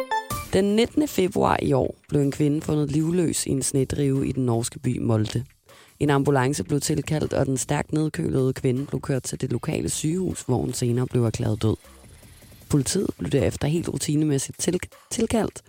Den 0.52 0.64
19. 0.76 1.08
februar 1.08 1.58
i 1.62 1.72
år 1.72 1.94
blev 2.08 2.20
en 2.20 2.32
kvinde 2.32 2.60
fundet 2.62 2.90
livløs 2.90 3.46
i 3.46 3.50
en 3.50 3.62
snedrive 3.62 4.26
i 4.28 4.32
den 4.32 4.46
norske 4.46 4.78
by 4.78 4.98
Molde. 5.00 5.44
En 6.00 6.10
ambulance 6.10 6.64
blev 6.64 6.80
tilkaldt, 6.80 7.32
og 7.32 7.46
den 7.46 7.56
stærkt 7.56 7.92
nedkølede 7.92 8.52
kvinde 8.52 8.86
blev 8.86 9.00
kørt 9.00 9.22
til 9.22 9.40
det 9.40 9.52
lokale 9.52 9.88
sygehus, 9.90 10.42
hvor 10.42 10.56
hun 10.56 10.72
senere 10.72 11.06
blev 11.06 11.24
erklæret 11.24 11.62
død. 11.62 11.76
Politiet 12.68 13.10
blev 13.18 13.30
derefter 13.30 13.68
helt 13.68 13.88
rutinemæssigt 13.88 14.60
til- 14.60 14.80
tilkaldt 15.10 15.62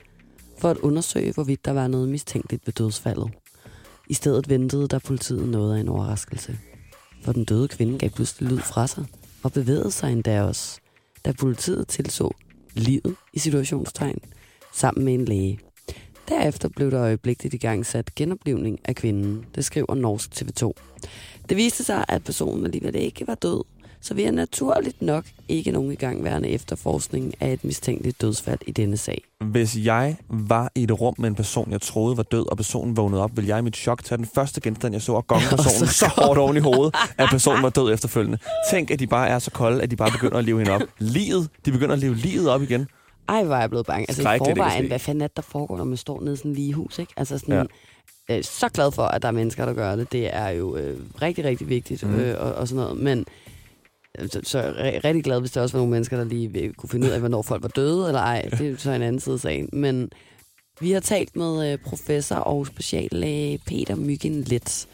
for 0.60 0.70
at 0.70 0.77
undersøge, 0.77 1.34
hvorvidt 1.34 1.65
der 1.65 1.72
var 1.74 1.88
noget 1.88 2.10
mistænkeligt 2.10 2.67
ved 2.67 2.74
dødsfaldet. 2.74 3.32
I 4.09 4.13
stedet 4.13 4.49
ventede 4.49 4.87
der 4.87 4.99
politiet 4.99 5.49
noget 5.49 5.75
af 5.75 5.79
en 5.79 5.89
overraskelse. 5.89 6.57
For 7.23 7.31
den 7.31 7.45
døde 7.45 7.67
kvinde 7.67 7.97
gav 7.97 8.09
pludselig 8.09 8.51
lyd 8.51 8.59
fra 8.59 8.87
sig 8.87 9.05
og 9.43 9.53
bevægede 9.53 9.91
sig 9.91 10.11
endda 10.11 10.41
også, 10.43 10.79
da 11.25 11.31
politiet 11.31 11.87
tilså 11.87 12.31
livet 12.73 13.15
i 13.33 13.39
situationstegn 13.39 14.19
sammen 14.73 15.05
med 15.05 15.13
en 15.13 15.25
læge. 15.25 15.59
Derefter 16.27 16.69
blev 16.69 16.91
der 16.91 17.01
øjeblikkeligt 17.01 17.53
i 17.53 17.57
gang 17.57 17.85
sat 17.85 18.15
genoplevning 18.15 18.79
af 18.85 18.95
kvinden, 18.95 19.45
det 19.55 19.65
skriver 19.65 19.95
Norsk 19.95 20.31
TV2. 20.31 20.71
Det 21.49 21.57
viste 21.57 21.83
sig, 21.83 22.05
at 22.07 22.23
personen 22.23 22.65
alligevel 22.65 22.95
ikke 22.95 23.27
var 23.27 23.35
død, 23.35 23.63
så 24.01 24.13
vi 24.13 24.24
er 24.24 24.32
naturligt 24.32 25.01
nok 25.01 25.25
ikke 25.48 25.72
nogen 25.72 25.92
igangværende 25.92 26.50
efterforskning 26.50 27.34
af 27.39 27.54
et 27.54 27.63
mistænkeligt 27.63 28.22
dødsfald 28.22 28.60
i 28.68 28.72
denne 28.72 28.98
sag. 28.98 29.22
Hvis 29.46 29.77
jeg 29.77 30.16
var 30.30 30.72
i 30.75 30.84
et 30.84 31.01
rum 31.01 31.16
med 31.18 31.30
en 31.30 31.36
person, 31.36 31.72
jeg 31.72 31.82
troede 31.82 32.18
var 32.18 32.24
død, 32.24 32.51
og 32.51 32.58
personen 32.58 32.98
vågnede 32.98 33.24
op, 33.24 33.32
ville 33.36 33.48
jeg 33.50 33.60
i 33.60 33.62
mit 33.62 33.75
chok 33.77 34.04
tage 34.04 34.18
den 34.18 34.27
første 34.36 34.62
genstand, 34.62 34.94
jeg 34.96 35.01
så, 35.01 35.13
og 35.13 35.27
gonge 35.27 35.46
personen 35.56 35.88
så 35.88 36.08
hårdt 36.08 36.39
oven 36.39 36.58
i 36.58 36.60
hovedet, 36.60 36.96
at 37.18 37.27
personen 37.30 37.63
var 37.63 37.70
død 37.70 37.94
efterfølgende. 37.94 38.38
Tænk, 38.72 38.92
at 38.92 39.00
de 39.00 39.08
bare 39.08 39.27
er 39.30 39.39
så 39.39 39.51
kolde, 39.51 39.82
at 39.84 39.92
de 39.92 39.96
bare 39.96 40.12
begynder 40.12 40.38
at 40.38 40.46
leve 40.46 40.58
hende 40.60 40.72
op. 40.72 40.82
Livet, 41.00 41.50
de 41.66 41.72
begynder 41.72 41.94
at 41.94 42.00
leve 42.00 42.16
livet 42.16 42.50
op 42.50 42.62
igen. 42.62 42.88
Ej, 43.30 43.44
hvor 43.44 43.56
er 43.56 43.60
jeg 43.60 43.70
blevet 43.70 43.86
bange. 43.86 44.06
Altså 44.10 44.22
i 44.22 44.34
det 44.34 44.42
kan 44.46 44.56
forvejen, 44.56 44.82
ske. 44.84 44.88
hvad 44.88 45.00
fanden 45.00 45.22
er 45.22 45.27
det, 45.27 45.36
der 45.36 45.42
foregår, 45.42 45.77
når 45.77 45.84
man 45.84 45.98
står 45.98 46.22
nede 46.22 46.34
i 46.34 46.38
sådan 46.38 46.51
en 46.51 46.56
ligehus, 46.56 47.00
ikke? 47.00 47.13
Altså 47.18 47.38
sådan, 47.38 47.68
Ja. 48.30 48.38
øh, 48.38 48.44
så 48.44 48.70
glad 48.70 48.92
for, 48.92 49.04
at 49.04 49.22
der 49.22 49.27
er 49.27 49.32
mennesker, 49.32 49.66
der 49.66 49.74
gør 49.74 49.96
det. 49.96 50.12
Det 50.12 50.36
er 50.36 50.50
jo 50.50 50.75
øh, 50.75 50.98
rigtig, 51.22 51.46
rigtig 51.46 51.70
vigtigt 51.70 52.04
Mhm. 52.04 52.13
mm. 52.13 52.20
øh, 52.20 52.36
og, 52.39 52.54
og 52.54 52.68
sådan 52.68 52.84
noget. 52.84 52.98
Men 53.00 53.25
så, 54.27 54.39
så 54.43 54.59
er 54.59 55.05
rigtig 55.05 55.24
glad, 55.24 55.39
hvis 55.39 55.51
der 55.51 55.62
også 55.62 55.77
var 55.77 55.79
nogle 55.79 55.91
mennesker, 55.91 56.17
der 56.17 56.24
lige 56.24 56.59
øh, 56.59 56.74
kunne 56.74 56.89
finde 56.89 57.07
ud 57.07 57.12
af, 57.12 57.19
hvornår 57.19 57.41
folk 57.41 57.63
var 57.63 57.69
døde 57.69 58.07
eller 58.07 58.21
ej. 58.21 58.41
Det 58.51 58.62
er 58.62 58.69
jo 58.69 58.77
så 58.77 58.91
en 58.91 59.01
anden 59.01 59.19
side 59.19 59.33
af 59.33 59.39
sagen. 59.39 59.69
Men 59.74 60.09
vi 60.79 60.91
har 60.91 61.00
talt 61.00 61.36
med 61.36 61.71
øh, 61.71 61.79
professor 61.79 62.36
og 62.36 62.67
speciallæge 62.67 63.59
Peter 63.65 63.95
Myggen 63.95 64.41
lidt 64.43 64.88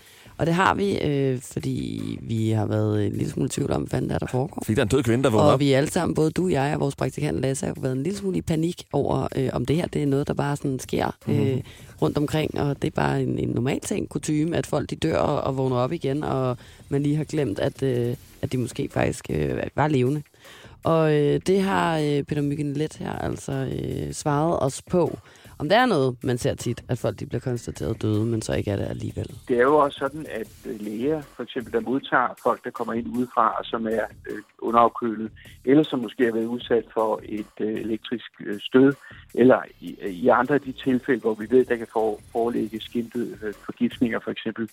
og 0.44 0.48
det 0.48 0.56
har 0.56 0.74
vi, 0.76 0.98
øh, 0.98 1.40
fordi 1.42 2.02
vi 2.22 2.50
har 2.50 2.66
været 2.66 3.06
en 3.06 3.12
lille 3.14 3.30
smule 3.32 3.46
i 3.46 3.50
tvivl 3.50 3.72
om, 3.72 3.82
hvad 3.82 4.02
der, 4.02 4.16
er, 4.16 4.20
der 4.20 4.26
foregår. 4.28 4.62
Fordi 4.66 4.76
der 4.76 4.82
er 4.82 4.86
en 4.86 4.90
død 4.90 5.04
kvinde, 5.04 5.24
der 5.24 5.30
vågner 5.30 5.46
Og 5.46 5.54
op. 5.54 5.60
vi 5.60 5.74
alle 5.74 5.92
sammen, 5.92 6.16
både 6.16 6.32
du, 6.32 6.48
jeg 6.48 6.74
og 6.74 6.80
vores 6.80 6.96
praktikant 6.96 7.40
Lasse, 7.42 7.66
har 7.66 7.74
været 7.82 7.94
en 7.96 8.04
lille 8.04 8.18
smule 8.20 8.38
i 8.38 8.42
panik 8.42 8.84
over, 8.94 9.28
øh, 9.36 9.50
om 9.54 9.66
det 9.66 9.76
her 9.76 9.86
det 9.88 10.02
er 10.04 10.06
noget, 10.06 10.28
der 10.28 10.34
bare 10.34 10.56
sådan 10.56 10.80
sker 10.80 11.16
Mhm. 11.28 11.36
øh, 11.40 11.60
rundt 12.02 12.18
omkring. 12.18 12.60
Og 12.60 12.82
det 12.82 12.88
er 12.88 12.92
bare 12.96 13.24
en, 13.24 13.40
en 13.40 13.50
normal 13.50 13.80
ting, 13.80 14.10
kutume, 14.10 14.58
at 14.58 14.66
folk 14.68 14.90
de 14.90 14.96
dør 14.96 15.18
og, 15.18 15.42
og 15.42 15.58
vågner 15.58 15.76
op 15.76 15.92
igen, 15.92 16.24
og 16.24 16.58
man 16.90 17.04
lige 17.04 17.16
har 17.16 17.24
glemt, 17.24 17.60
at, 17.60 17.84
øh, 17.84 18.16
at 18.42 18.52
de 18.52 18.58
måske 18.58 18.90
faktisk 18.92 19.26
øh, 19.30 19.58
var 19.76 19.88
levende. 19.88 20.22
Og 20.84 21.14
øh, 21.14 21.40
det 21.48 21.62
har 21.62 21.98
øh, 22.00 22.24
Peter 22.24 22.42
Myggen 22.42 22.74
Let 22.74 22.96
her 23.00 23.12
altså 23.12 23.52
øh, 23.52 24.14
svaret 24.14 24.60
os 24.60 24.82
på. 24.82 25.18
Om 25.60 25.70
der 25.70 25.78
er 25.78 25.86
noget, 25.86 26.18
man 26.24 26.38
ser 26.38 26.56
tit, 26.56 26.84
at 26.88 26.98
folk 26.98 27.20
de 27.20 27.26
bliver 27.26 27.42
konstateret 27.42 28.02
døde, 28.02 28.26
men 28.26 28.42
så 28.42 28.54
ikke 28.54 28.72
er 28.72 28.76
det 28.76 28.88
alligevel. 28.90 29.28
Det 29.48 29.58
er 29.58 29.62
jo 29.62 29.78
også 29.78 30.00
sådan, 30.00 30.26
at 30.30 30.48
øh, 30.66 30.82
læger, 30.82 31.22
for 31.22 31.44
eksempel, 31.44 31.74
der 31.74 31.80
modtager 31.80 32.28
folk, 32.44 32.64
der 32.64 32.70
kommer 32.70 32.94
ind 32.94 33.18
udefra, 33.18 33.56
og 33.60 33.66
som 33.66 33.88
er 33.88 34.06
øh, 34.30 34.38
underafkølet, 34.60 35.32
eller 35.66 35.84
som 35.84 36.00
måske 36.00 36.24
har 36.26 36.32
været 36.32 36.46
udsat 36.46 36.86
for 36.94 37.22
et 37.24 37.56
øh, 37.60 37.74
elektrisk 37.74 38.32
øh, 38.40 38.60
stød, 38.60 38.94
eller 39.34 39.62
i, 39.80 39.98
i 40.06 40.28
andre 40.28 40.56
af 40.56 40.62
de 40.62 40.72
tilfælde, 40.72 41.22
hvor 41.22 41.34
vi 41.34 41.48
ved, 41.50 41.66
der 41.66 41.76
kan 41.76 41.88
for, 41.94 42.20
forelægge 42.32 42.82
skiltet 42.82 43.40
øh, 43.44 43.54
forgiftninger 43.66 44.20
for 44.20 44.32
eksempel, 44.32 44.70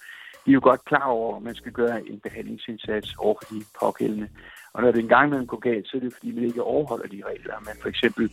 de 0.47 0.51
er 0.51 0.55
jo 0.55 0.61
godt 0.63 0.85
klar 0.85 1.07
over, 1.07 1.37
at 1.37 1.43
man 1.43 1.55
skal 1.55 1.73
gøre 1.73 2.09
en 2.09 2.21
behandlingsindsats 2.21 3.15
over 3.19 3.35
for 3.39 3.55
de 3.55 3.65
pågældende. 3.81 4.29
Og 4.73 4.83
når 4.83 4.91
det 4.93 5.01
engang 5.01 5.27
imellem 5.27 5.47
går 5.47 5.59
galt, 5.59 5.89
så 5.89 5.97
er 5.97 6.01
det 6.01 6.13
fordi, 6.13 6.33
man 6.33 6.45
ikke 6.45 6.63
overholder 6.63 7.07
de 7.09 7.23
regler. 7.27 7.55
Man 7.61 7.77
for 7.83 7.89
eksempel 7.89 8.31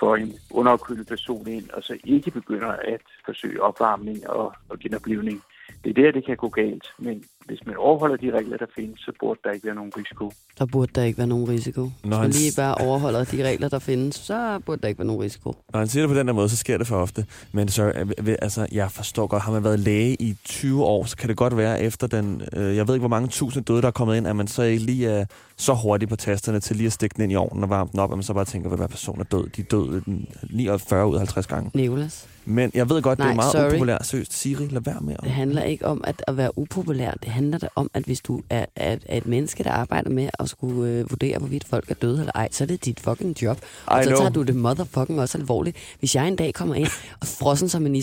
får 0.00 0.16
en 0.16 0.32
underafkølet 0.50 1.06
person 1.06 1.48
ind, 1.48 1.70
og 1.70 1.82
så 1.82 1.96
ikke 2.04 2.30
begynder 2.30 2.68
at 2.68 3.00
forsøge 3.26 3.62
opvarmning 3.62 4.30
og, 4.30 4.52
og 4.68 4.78
genoplivning. 4.78 5.42
Det 5.84 5.90
er 5.98 6.02
der, 6.02 6.12
det 6.12 6.26
kan 6.26 6.36
gå 6.36 6.48
galt. 6.48 6.84
Men 6.98 7.24
hvis 7.44 7.66
man 7.66 7.76
overholder 7.76 8.16
de 8.16 8.30
regler, 8.30 8.56
der 8.56 8.66
findes, 8.74 9.00
så 9.00 9.12
burde 9.20 9.40
der 9.44 9.50
ikke 9.50 9.66
være 9.66 9.74
nogen 9.74 9.92
risiko. 9.96 10.32
Der 10.58 10.66
burde 10.66 10.92
der 10.94 11.02
ikke 11.02 11.18
være 11.18 11.26
nogen 11.26 11.48
risiko. 11.48 11.80
Nå, 11.80 11.88
Hvis 12.02 12.10
man 12.10 12.18
han- 12.20 12.30
lige 12.30 12.52
bare 12.56 12.74
overholder 12.74 13.24
de 13.24 13.42
regler, 13.48 13.68
der 13.68 13.78
findes, 13.78 14.14
så 14.16 14.58
burde 14.66 14.82
der 14.82 14.88
ikke 14.88 14.98
være 14.98 15.06
nogen 15.06 15.22
risiko. 15.22 15.54
Når 15.72 15.78
han 15.78 15.88
siger 15.88 16.02
det 16.02 16.10
på 16.10 16.18
den 16.18 16.26
der 16.26 16.32
måde, 16.32 16.48
så 16.48 16.56
sker 16.56 16.78
det 16.78 16.86
for 16.86 16.96
ofte. 16.96 17.26
Men 17.52 17.68
så, 17.68 17.82
øh, 17.96 18.08
ved- 18.26 18.36
altså, 18.42 18.66
jeg 18.72 18.90
forstår 18.90 19.26
godt, 19.26 19.42
har 19.42 19.52
man 19.52 19.64
været 19.64 19.78
læge 19.78 20.16
i 20.22 20.36
20 20.44 20.84
år, 20.84 21.04
så 21.04 21.16
kan 21.16 21.28
det 21.28 21.36
godt 21.36 21.56
være 21.56 21.82
efter 21.82 22.06
den, 22.06 22.42
øh, 22.52 22.76
jeg 22.76 22.88
ved 22.88 22.94
ikke, 22.94 23.02
hvor 23.02 23.08
mange 23.16 23.28
tusind 23.28 23.64
døde, 23.64 23.82
der 23.82 23.88
er 23.88 23.92
kommet 23.92 24.16
ind, 24.16 24.26
at 24.26 24.36
man 24.36 24.48
så 24.48 24.62
ikke 24.62 24.82
lige 24.84 25.08
er 25.08 25.24
så 25.62 25.74
hurtig 25.74 26.08
på 26.08 26.16
tasterne 26.16 26.60
til 26.60 26.76
lige 26.76 26.86
at 26.86 26.92
stikke 26.92 27.14
den 27.14 27.22
ind 27.22 27.32
i 27.32 27.36
ovnen 27.36 27.62
og 27.64 27.70
varme 27.70 27.88
den 27.92 28.00
op, 28.00 28.12
at 28.12 28.16
man 28.16 28.22
så 28.22 28.32
bare 28.34 28.44
tænker, 28.44 28.70
at 28.70 28.76
hver 28.76 28.86
person 28.86 29.20
er 29.20 29.24
død. 29.24 29.48
De 29.56 29.60
er 29.60 29.64
døde 29.64 30.02
49 30.50 31.06
ud 31.06 31.14
af 31.14 31.20
50 31.20 31.46
gange. 31.46 31.70
Nicolas, 31.74 32.26
Men 32.44 32.70
jeg 32.74 32.88
ved 32.88 33.02
godt, 33.02 33.18
det 33.18 33.24
er 33.24 33.28
Nej, 33.28 33.34
meget 33.34 33.52
sorry. 33.52 33.68
upopulært. 33.68 34.06
Seriøst, 34.06 34.32
Siri, 34.32 34.66
lad 34.66 34.80
være 34.80 35.00
med. 35.00 35.16
det 35.22 35.30
handler 35.30 35.62
ikke 35.62 35.86
om 35.86 36.04
at, 36.04 36.24
at 36.26 36.36
være 36.36 36.58
upopulær. 36.58 37.10
Det 37.10 37.28
handler 37.30 37.58
da 37.58 37.68
om, 37.76 37.90
at 37.94 38.04
hvis 38.04 38.20
du 38.20 38.42
er, 38.50 38.64
er, 38.76 38.96
er 39.06 39.16
et 39.16 39.26
menneske, 39.26 39.64
der 39.64 39.70
arbejder 39.70 40.10
med 40.10 40.28
at 40.38 40.48
skulle 40.48 40.90
øh, 40.90 41.10
vurdere, 41.10 41.38
hvorvidt 41.38 41.64
folk 41.68 41.90
er 41.90 41.94
døde 41.94 42.18
eller 42.18 42.32
ej, 42.34 42.48
så 42.50 42.64
er 42.64 42.68
det 42.68 42.84
dit 42.84 43.00
fucking 43.00 43.42
job. 43.42 43.58
Og 43.86 44.00
I 44.00 44.04
så 44.04 44.08
know. 44.08 44.18
tager 44.18 44.30
du 44.30 44.42
det 44.42 44.56
motherfucking 44.56 45.20
også 45.20 45.38
alvorligt. 45.38 45.76
Hvis 45.98 46.14
jeg 46.14 46.28
en 46.28 46.36
dag 46.36 46.54
kommer 46.54 46.74
ind 46.74 46.88
og 47.20 47.26
frossen 47.26 47.68
som 47.68 47.86
en 47.86 48.02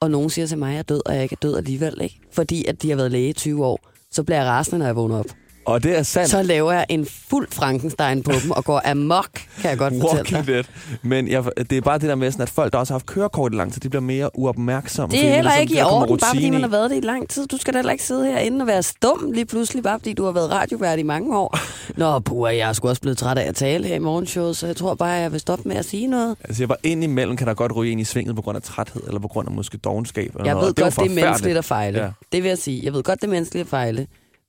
og 0.00 0.10
nogen 0.10 0.30
siger 0.30 0.46
til 0.46 0.58
mig, 0.58 0.68
at 0.68 0.72
jeg 0.72 0.78
er 0.78 0.82
død, 0.82 1.02
og 1.06 1.14
jeg 1.14 1.22
ikke 1.22 1.32
er 1.32 1.42
død 1.42 1.56
alligevel, 1.56 2.00
ikke? 2.00 2.20
fordi 2.32 2.64
at 2.64 2.82
de 2.82 2.88
har 2.88 2.96
været 2.96 3.12
læge 3.12 3.28
i 3.28 3.32
20 3.32 3.64
år, 3.66 3.80
så 4.10 4.22
bliver 4.22 4.38
jeg 4.38 4.46
rasende, 4.46 4.78
når 4.78 4.86
jeg 4.86 4.96
vågner 4.96 5.18
op. 5.18 5.26
Og 5.66 5.82
det 5.82 5.98
er 5.98 6.02
sandt. 6.02 6.30
Så 6.30 6.42
laver 6.42 6.72
jeg 6.72 6.86
en 6.88 7.06
fuld 7.28 7.48
Frankenstein 7.52 8.22
på 8.22 8.32
dem 8.42 8.50
og 8.50 8.64
går 8.64 8.82
amok, 8.84 9.28
kan 9.60 9.70
jeg 9.70 9.78
godt 9.78 9.94
fortælle 10.00 10.16
Walking 10.16 10.46
dig. 10.46 10.54
Dead. 10.54 10.64
Men 11.02 11.28
jeg, 11.28 11.44
det 11.70 11.72
er 11.72 11.80
bare 11.80 11.98
det 11.98 12.08
der 12.08 12.14
med, 12.14 12.30
sådan, 12.30 12.42
at 12.42 12.50
folk, 12.50 12.72
der 12.72 12.78
også 12.78 12.92
har 12.92 12.94
haft 12.94 13.06
kørekort 13.06 13.52
i 13.52 13.56
lang 13.56 13.72
tid, 13.72 13.80
de 13.80 13.88
bliver 13.88 14.02
mere 14.02 14.38
uopmærksomme. 14.38 15.12
Det 15.16 15.26
er 15.26 15.34
heller 15.34 15.42
ligesom, 15.42 15.60
ikke 15.60 15.74
i 15.74 15.76
der 15.76 15.84
kommer 15.84 16.02
orden, 16.02 16.18
bare 16.18 16.34
fordi 16.34 16.50
man 16.50 16.58
i. 16.58 16.62
har 16.62 16.68
været 16.68 16.90
det 16.90 16.96
i 16.96 17.00
lang 17.00 17.28
tid. 17.28 17.46
Du 17.46 17.56
skal 17.56 17.74
da 17.74 17.78
heller 17.78 17.92
ikke 17.92 18.04
sidde 18.04 18.26
herinde 18.26 18.62
og 18.62 18.66
være 18.66 18.82
stum 18.82 19.32
lige 19.32 19.46
pludselig, 19.46 19.82
bare 19.82 19.98
fordi 19.98 20.12
du 20.12 20.24
har 20.24 20.32
været 20.32 20.50
radiovært 20.50 20.98
i 20.98 21.02
mange 21.02 21.38
år. 21.38 21.58
Nå, 22.00 22.18
puha, 22.18 22.56
jeg 22.56 22.68
er 22.68 22.72
sgu 22.72 22.88
også 22.88 23.02
blevet 23.02 23.18
træt 23.18 23.38
af 23.38 23.48
at 23.48 23.54
tale 23.54 23.86
her 23.86 23.94
i 23.94 23.98
morgenshowet, 23.98 24.56
så 24.56 24.66
jeg 24.66 24.76
tror 24.76 24.94
bare, 24.94 25.08
jeg 25.08 25.32
vil 25.32 25.40
stoppe 25.40 25.68
med 25.68 25.76
at 25.76 25.84
sige 25.84 26.06
noget. 26.06 26.36
Altså, 26.44 26.62
jeg 26.62 26.68
var 26.68 26.78
ind 26.82 27.04
imellem, 27.04 27.36
kan 27.36 27.46
der 27.46 27.54
godt 27.54 27.76
ryge 27.76 27.92
ind 27.92 28.00
i 28.00 28.04
svinget 28.04 28.36
på 28.36 28.42
grund 28.42 28.56
af 28.56 28.62
træthed, 28.62 29.02
eller 29.06 29.20
på 29.20 29.28
grund 29.28 29.48
af 29.48 29.54
måske 29.54 29.76
dogenskab. 29.78 30.30
Eller 30.34 30.44
Jeg 30.44 30.54
noget. 30.54 30.66
ved 30.66 30.74
jo 30.78 30.84
godt, 30.84 30.96
det 31.10 31.18
er 31.18 31.24
menneskeligt 31.24 31.58
at 31.58 31.64
fejle. 31.64 31.98
Ja. 32.02 32.08
Det 32.32 32.42
vil 32.42 32.48
jeg 32.48 32.58
sige. 32.58 32.80
Jeg 32.84 32.92
ved 32.92 33.02
godt, 33.02 33.20
det 33.20 33.26
er 33.26 33.30
menneskeligt 33.30 33.64
at 33.64 33.70
fejle. 33.70 34.06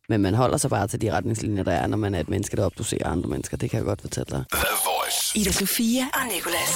Men 0.10 0.22
man 0.22 0.34
holder 0.34 0.58
sig 0.58 0.70
bare 0.70 0.88
til 0.88 1.02
de 1.02 1.12
retningslinjer, 1.12 1.64
der 1.64 1.72
er, 1.72 1.88
når 1.88 1.98
man 1.98 2.16
er 2.16 2.20
et 2.20 2.30
menneske, 2.30 2.58
der 2.58 2.66
obducerer 2.66 3.08
andre 3.10 3.30
mennesker. 3.30 3.58
Det 3.58 3.70
kan 3.70 3.78
jeg 3.78 3.86
godt 3.86 4.02
fortælle 4.02 4.30
dig. 4.32 4.44
The 4.52 4.76
Voice. 4.90 5.40
Ida 5.40 5.52
Sofia 5.52 6.04
og 6.14 6.24
Nicolas. 6.36 6.74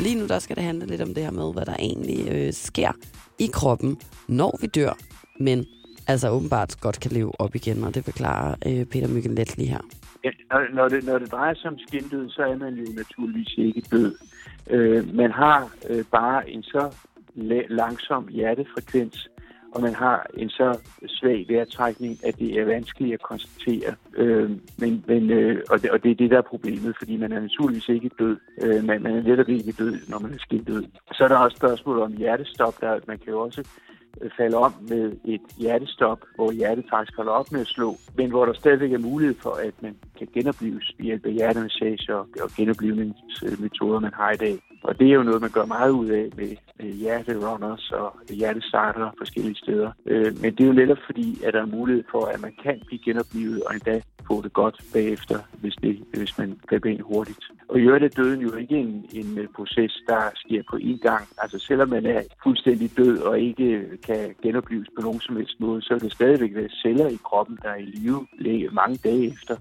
Lige 0.00 0.14
nu 0.20 0.26
der 0.26 0.38
skal 0.38 0.56
det 0.56 0.64
handle 0.64 0.86
lidt 0.86 1.00
om 1.02 1.14
det 1.14 1.22
her 1.22 1.30
med, 1.30 1.52
hvad 1.52 1.66
der 1.66 1.74
egentlig 1.78 2.28
øh, 2.32 2.52
sker 2.52 2.92
i 3.38 3.46
kroppen, 3.52 3.98
når 4.28 4.58
vi 4.60 4.66
dør, 4.66 4.92
men 5.40 5.66
altså 6.06 6.30
åbenbart 6.30 6.80
godt 6.80 7.00
kan 7.00 7.10
leve 7.12 7.40
op 7.40 7.54
igen, 7.54 7.84
og 7.84 7.94
det 7.94 8.04
forklarer 8.04 8.54
øh, 8.66 8.84
Peter 8.84 9.08
Myggen 9.08 9.34
let 9.34 9.56
lige 9.56 9.68
her. 9.68 9.80
Ja, 10.24 10.30
når, 10.50 10.74
når, 10.74 10.88
det, 10.88 11.04
når 11.04 11.18
det 11.18 11.32
drejer 11.32 11.54
sig 11.54 11.70
om 11.70 11.78
skindød, 11.86 12.30
så 12.30 12.42
er 12.42 12.56
man 12.56 12.74
jo 12.74 12.86
naturligvis 12.96 13.54
ikke 13.58 13.82
død. 13.90 14.14
Øh, 14.70 15.14
man 15.14 15.30
har 15.30 15.70
øh, 15.90 16.04
bare 16.04 16.50
en 16.50 16.62
så 16.62 16.90
la- 17.36 17.66
langsom 17.68 18.28
hjertefrekvens, 18.28 19.28
og 19.74 19.82
man 19.82 19.94
har 19.94 20.26
en 20.34 20.50
så 20.50 20.78
svag 21.06 21.46
vejrtrækning, 21.48 22.18
at 22.24 22.38
det 22.38 22.60
er 22.60 22.64
vanskeligt 22.64 23.14
at 23.14 23.22
konstatere. 23.22 23.94
Øh, 24.16 24.50
men, 24.78 25.04
men, 25.06 25.30
øh, 25.30 25.62
og, 25.70 25.82
det, 25.82 25.90
og 25.90 26.02
det 26.02 26.10
er 26.10 26.14
det, 26.14 26.30
der 26.30 26.38
er 26.38 26.42
problemet, 26.42 26.96
fordi 26.98 27.16
man 27.16 27.32
er 27.32 27.40
naturligvis 27.40 27.88
ikke 27.88 28.10
død. 28.18 28.36
Øh, 28.62 28.84
man, 28.84 29.02
man 29.02 29.16
er 29.16 29.22
netop 29.22 29.48
ikke 29.48 29.72
død, 29.72 29.96
når 30.08 30.18
man 30.18 30.34
er 30.34 30.38
skindød. 30.38 30.84
Så 31.12 31.24
er 31.24 31.28
der 31.28 31.36
også 31.36 31.56
spørgsmål 31.56 31.98
om 31.98 32.12
hjertestop. 32.12 32.80
Der, 32.80 33.00
man 33.06 33.18
kan 33.18 33.28
jo 33.28 33.40
også 33.40 33.68
øh, 34.20 34.30
falde 34.36 34.56
om 34.56 34.72
med 34.88 35.12
et 35.24 35.40
hjertestop, 35.58 36.18
hvor 36.34 36.52
hjertet 36.52 36.84
faktisk 36.90 37.16
holder 37.16 37.32
op 37.32 37.52
med 37.52 37.60
at 37.60 37.66
slå, 37.66 37.96
men 38.16 38.30
hvor 38.30 38.44
der 38.44 38.52
stadigvæk 38.52 38.92
er 38.92 38.98
mulighed 38.98 39.36
for, 39.42 39.50
at 39.50 39.74
man 39.82 39.96
kan 40.18 40.28
genopleves 40.34 40.94
ved 40.98 41.04
hjælp 41.04 41.26
af 41.26 41.32
hjertemassage 41.32 42.16
og, 42.16 42.26
og 42.42 42.50
genoplevningsmetoder, 42.56 44.00
man 44.00 44.14
har 44.14 44.30
i 44.30 44.36
dag. 44.36 44.58
Og 44.82 44.98
det 44.98 45.06
er 45.08 45.14
jo 45.14 45.22
noget, 45.22 45.40
man 45.40 45.50
gør 45.50 45.64
meget 45.64 45.90
ud 45.90 46.08
af 46.08 46.28
med, 46.36 46.56
med 46.78 46.92
hjerterunners 46.92 47.90
og 47.90 48.12
hjertestarter 48.30 49.10
forskellige 49.18 49.54
steder. 49.56 49.90
Øh, 50.06 50.32
men 50.42 50.54
det 50.54 50.60
er 50.60 50.66
jo 50.66 50.72
netop 50.72 50.98
fordi, 51.06 51.44
at 51.44 51.54
der 51.54 51.60
er 51.60 51.66
mulighed 51.66 52.04
for, 52.10 52.24
at 52.24 52.40
man 52.40 52.54
kan 52.62 52.82
blive 52.86 53.00
genoplevet 53.04 53.62
og 53.62 53.74
endda 53.74 54.00
få 54.26 54.42
det 54.42 54.52
godt 54.52 54.76
bagefter, 54.92 55.38
hvis, 55.60 55.74
det, 55.74 55.98
hvis 56.14 56.38
man 56.38 56.58
griber 56.66 56.90
ind 56.90 57.00
hurtigt. 57.00 57.44
Og 57.68 57.78
i 57.78 57.82
øvrigt 57.82 58.04
er 58.04 58.22
døden 58.22 58.40
jo 58.40 58.54
ikke 58.56 58.76
en, 58.76 59.06
en 59.12 59.38
øh, 59.38 59.48
proces, 59.56 60.02
der 60.08 60.20
sker 60.34 60.62
på 60.70 60.76
én 60.76 60.98
gang. 61.08 61.28
Altså 61.38 61.58
selvom 61.58 61.88
man 61.88 62.06
er 62.06 62.22
fuldstændig 62.42 62.96
død 62.96 63.18
og 63.18 63.40
ikke 63.40 63.64
øh, 63.64 63.98
kan 64.06 64.34
genopleves 64.42 64.88
på 64.96 65.02
nogen 65.02 65.20
som 65.20 65.36
helst 65.36 65.60
måde, 65.60 65.82
så 65.82 65.94
er 65.94 65.98
det 65.98 66.12
stadigvæk 66.12 66.54
være 66.54 66.68
celler 66.82 67.08
i 67.08 67.18
kroppen, 67.24 67.58
der 67.62 67.68
er 67.68 67.76
i 67.76 67.84
live 67.84 68.26
læ- 68.38 68.68
mange 68.72 68.96
dage 69.04 69.26
efter. 69.26 69.56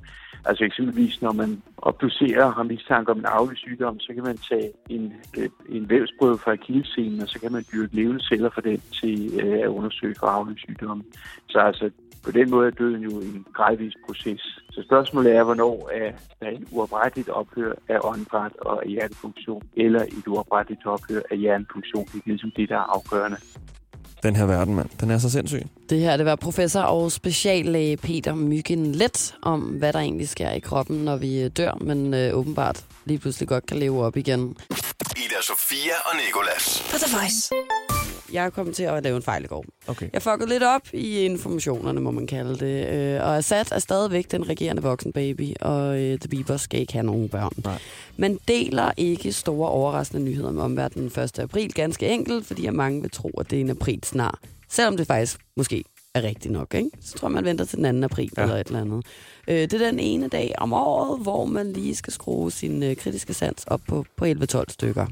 Altså 0.45 0.63
eksempelvis, 0.63 1.21
når 1.21 1.31
man 1.31 1.61
obducerer 1.77 2.45
og 2.45 2.53
har 2.53 2.63
mistanke 2.63 3.11
om 3.11 3.19
en 3.19 3.25
arvelig 3.25 3.57
sygdom, 3.57 3.99
så 3.99 4.13
kan 4.13 4.23
man 4.23 4.37
tage 4.37 4.71
en, 4.89 5.06
øh, 5.37 5.49
en 5.69 5.89
vævsprøve 5.89 6.37
fra 6.37 6.51
akillescenen, 6.51 7.21
og 7.21 7.27
så 7.27 7.39
kan 7.39 7.51
man 7.51 7.65
dyrke 7.71 7.95
levende 7.95 8.23
celler 8.23 8.49
for 8.53 8.61
den 8.61 8.81
til 9.01 9.39
øh, 9.43 9.59
at 9.59 9.67
undersøge 9.67 10.15
for 10.19 10.27
arvelig. 10.27 10.59
Så 11.49 11.59
altså, 11.59 11.89
på 12.25 12.31
den 12.31 12.49
måde 12.49 12.67
er 12.67 12.71
døden 12.71 13.01
jo 13.03 13.09
en 13.09 13.45
gradvis 13.53 13.93
proces. 14.05 14.41
Så 14.71 14.83
spørgsmålet 14.83 15.35
er, 15.35 15.43
hvornår 15.43 15.89
er 15.93 16.11
der 16.41 16.49
et 16.49 16.67
uopretteligt 16.71 17.29
ophør 17.29 17.73
af 17.89 17.99
åndedræt 18.03 18.55
og 18.55 18.83
hjertefunktion, 18.85 19.61
eller 19.75 20.01
et 20.01 20.27
uopretteligt 20.27 20.85
ophør 20.85 21.21
af 21.31 21.37
hjernefunktion. 21.37 22.05
Det 22.05 22.15
er 22.15 22.21
ligesom 22.25 22.51
det, 22.55 22.69
der 22.69 22.75
er 22.75 22.95
afgørende. 22.95 23.37
Den 24.27 24.35
her 24.35 24.45
verden, 24.45 24.75
mand. 24.75 24.89
Den 24.99 25.11
er 25.11 25.17
så 25.17 25.29
sindssyg. 25.29 25.61
Det 25.89 25.99
her, 25.99 26.17
det 26.17 26.25
var 26.25 26.35
professor 26.35 26.79
og 26.81 27.11
speciallæge 27.11 27.97
Peter 27.97 28.35
Myggen 28.35 28.95
Let 28.95 29.35
om, 29.41 29.59
hvad 29.61 29.93
der 29.93 29.99
egentlig 29.99 30.29
sker 30.29 30.51
i 30.51 30.59
kroppen, 30.59 30.97
når 30.97 31.15
vi 31.15 31.41
øh, 31.41 31.51
dør, 31.57 31.77
men 31.81 32.13
øh, 32.13 32.33
åbenbart 32.33 32.83
lige 33.05 33.19
pludselig 33.19 33.47
godt 33.49 33.65
kan 33.65 33.77
leve 33.77 34.05
op 34.05 34.17
igen. 34.17 34.57
Ida 35.17 35.41
Sofia 35.41 35.93
og 36.05 36.15
Nicolas. 36.25 36.83
På 36.91 36.97
The 36.97 37.17
Voice. 37.17 37.96
Jeg 38.33 38.53
kommet 38.53 38.75
til 38.75 38.83
at 38.83 39.03
lave 39.03 39.15
en 39.15 39.21
fejl 39.21 39.43
i 39.43 39.47
går. 39.47 39.65
Okay. 39.87 40.09
Jeg 40.13 40.21
fuckede 40.21 40.49
lidt 40.49 40.63
op 40.63 40.81
i 40.93 41.19
informationerne, 41.19 42.01
må 42.01 42.11
man 42.11 42.27
kalde 42.27 42.55
det. 42.55 42.87
Øh, 42.87 43.21
og 43.21 43.37
Assad 43.37 43.71
er 43.71 43.79
stadigvæk 43.79 44.31
den 44.31 44.49
regerende 44.49 44.81
voksenbaby, 44.81 45.53
og 45.61 45.99
øh, 46.01 46.19
The 46.19 46.29
Bieber 46.29 46.57
skal 46.57 46.79
ikke 46.79 46.93
have 46.93 47.05
nogen 47.05 47.29
børn. 47.29 47.51
Nej. 47.63 47.79
Man 48.17 48.39
deler 48.47 48.91
ikke 48.97 49.31
store 49.31 49.69
overraskende 49.69 50.23
nyheder 50.23 50.49
om 50.49 50.57
omverdenen 50.57 51.09
den 51.09 51.23
1. 51.23 51.39
april, 51.39 51.73
ganske 51.73 52.07
enkelt, 52.07 52.45
fordi 52.45 52.65
at 52.65 52.73
mange 52.73 53.01
vil 53.01 53.11
tro, 53.11 53.29
at 53.29 53.51
det 53.51 53.57
er 53.57 53.61
en 53.61 53.69
april 53.69 53.99
snart. 54.03 54.39
Selvom 54.69 54.97
det 54.97 55.07
faktisk 55.07 55.39
måske 55.55 55.83
er 56.13 56.23
rigtigt 56.23 56.51
nok, 56.51 56.73
ikke? 56.73 56.89
så 57.01 57.17
tror 57.17 57.27
jeg, 57.27 57.33
man 57.33 57.45
venter 57.45 57.65
til 57.65 57.77
den 57.77 58.01
2. 58.01 58.05
april. 58.05 58.31
Ja. 58.37 58.41
eller 58.41 58.55
et 58.55 58.67
eller 58.67 58.81
andet. 58.81 59.05
Øh, 59.47 59.55
det 59.55 59.73
er 59.73 59.77
den 59.77 59.99
ene 59.99 60.27
dag 60.27 60.53
om 60.57 60.73
året, 60.73 61.19
hvor 61.21 61.45
man 61.45 61.73
lige 61.73 61.95
skal 61.95 62.13
skrue 62.13 62.51
sin 62.51 62.83
øh, 62.83 62.95
kritiske 62.95 63.33
sans 63.33 63.63
op 63.67 63.81
på, 63.87 64.05
på 64.15 64.25
11-12 64.25 64.63
stykker. 64.69 65.05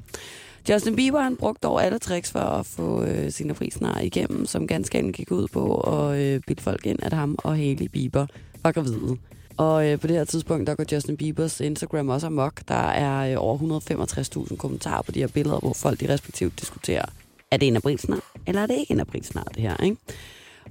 Justin 0.69 0.95
Bieber 0.95 1.21
han 1.21 1.36
brugte 1.36 1.65
over 1.65 1.80
alle 1.80 1.99
tricks 1.99 2.32
for 2.32 2.39
at 2.39 2.65
få 2.65 3.04
øh, 3.04 3.32
sine 3.32 3.49
aprilsnar 3.49 3.99
igennem, 3.99 4.45
som 4.45 4.67
ganske 4.67 4.97
enkelt 4.97 5.15
gik 5.15 5.32
ud 5.32 5.47
på 5.47 5.80
at 5.80 6.17
øh, 6.19 6.41
bilde 6.47 6.62
folk 6.62 6.86
ind, 6.86 6.99
at 7.01 7.13
ham 7.13 7.36
og 7.38 7.56
Hailey 7.56 7.88
Bieber 7.88 8.25
var 8.63 8.71
gravide. 8.71 9.17
Og 9.58 9.88
øh, 9.88 9.99
på 9.99 10.08
det 10.08 10.15
her 10.15 10.23
tidspunkt, 10.23 10.67
der 10.67 10.75
går 10.75 10.84
Justin 10.91 11.17
Biebers 11.17 11.60
Instagram 11.60 12.10
også 12.10 12.28
amok. 12.28 12.62
Der 12.67 12.75
er 12.75 13.32
øh, 13.32 13.43
over 13.43 13.82
165.000 14.49 14.56
kommentarer 14.56 15.01
på 15.01 15.12
de 15.12 15.19
her 15.19 15.28
billeder, 15.28 15.60
hvor 15.60 15.73
folk 15.73 15.99
de 15.99 16.13
respektivt 16.13 16.60
diskuterer, 16.60 17.06
er 17.51 17.58
det 17.58 17.67
en 17.67 17.75
aprilsnar, 17.75 18.32
eller 18.47 18.62
er 18.62 18.65
det 18.67 18.75
ikke 18.78 18.93
en 18.93 18.99
aprilsnar, 18.99 19.43
det 19.43 19.62
her, 19.62 19.84
ikke? 19.84 19.97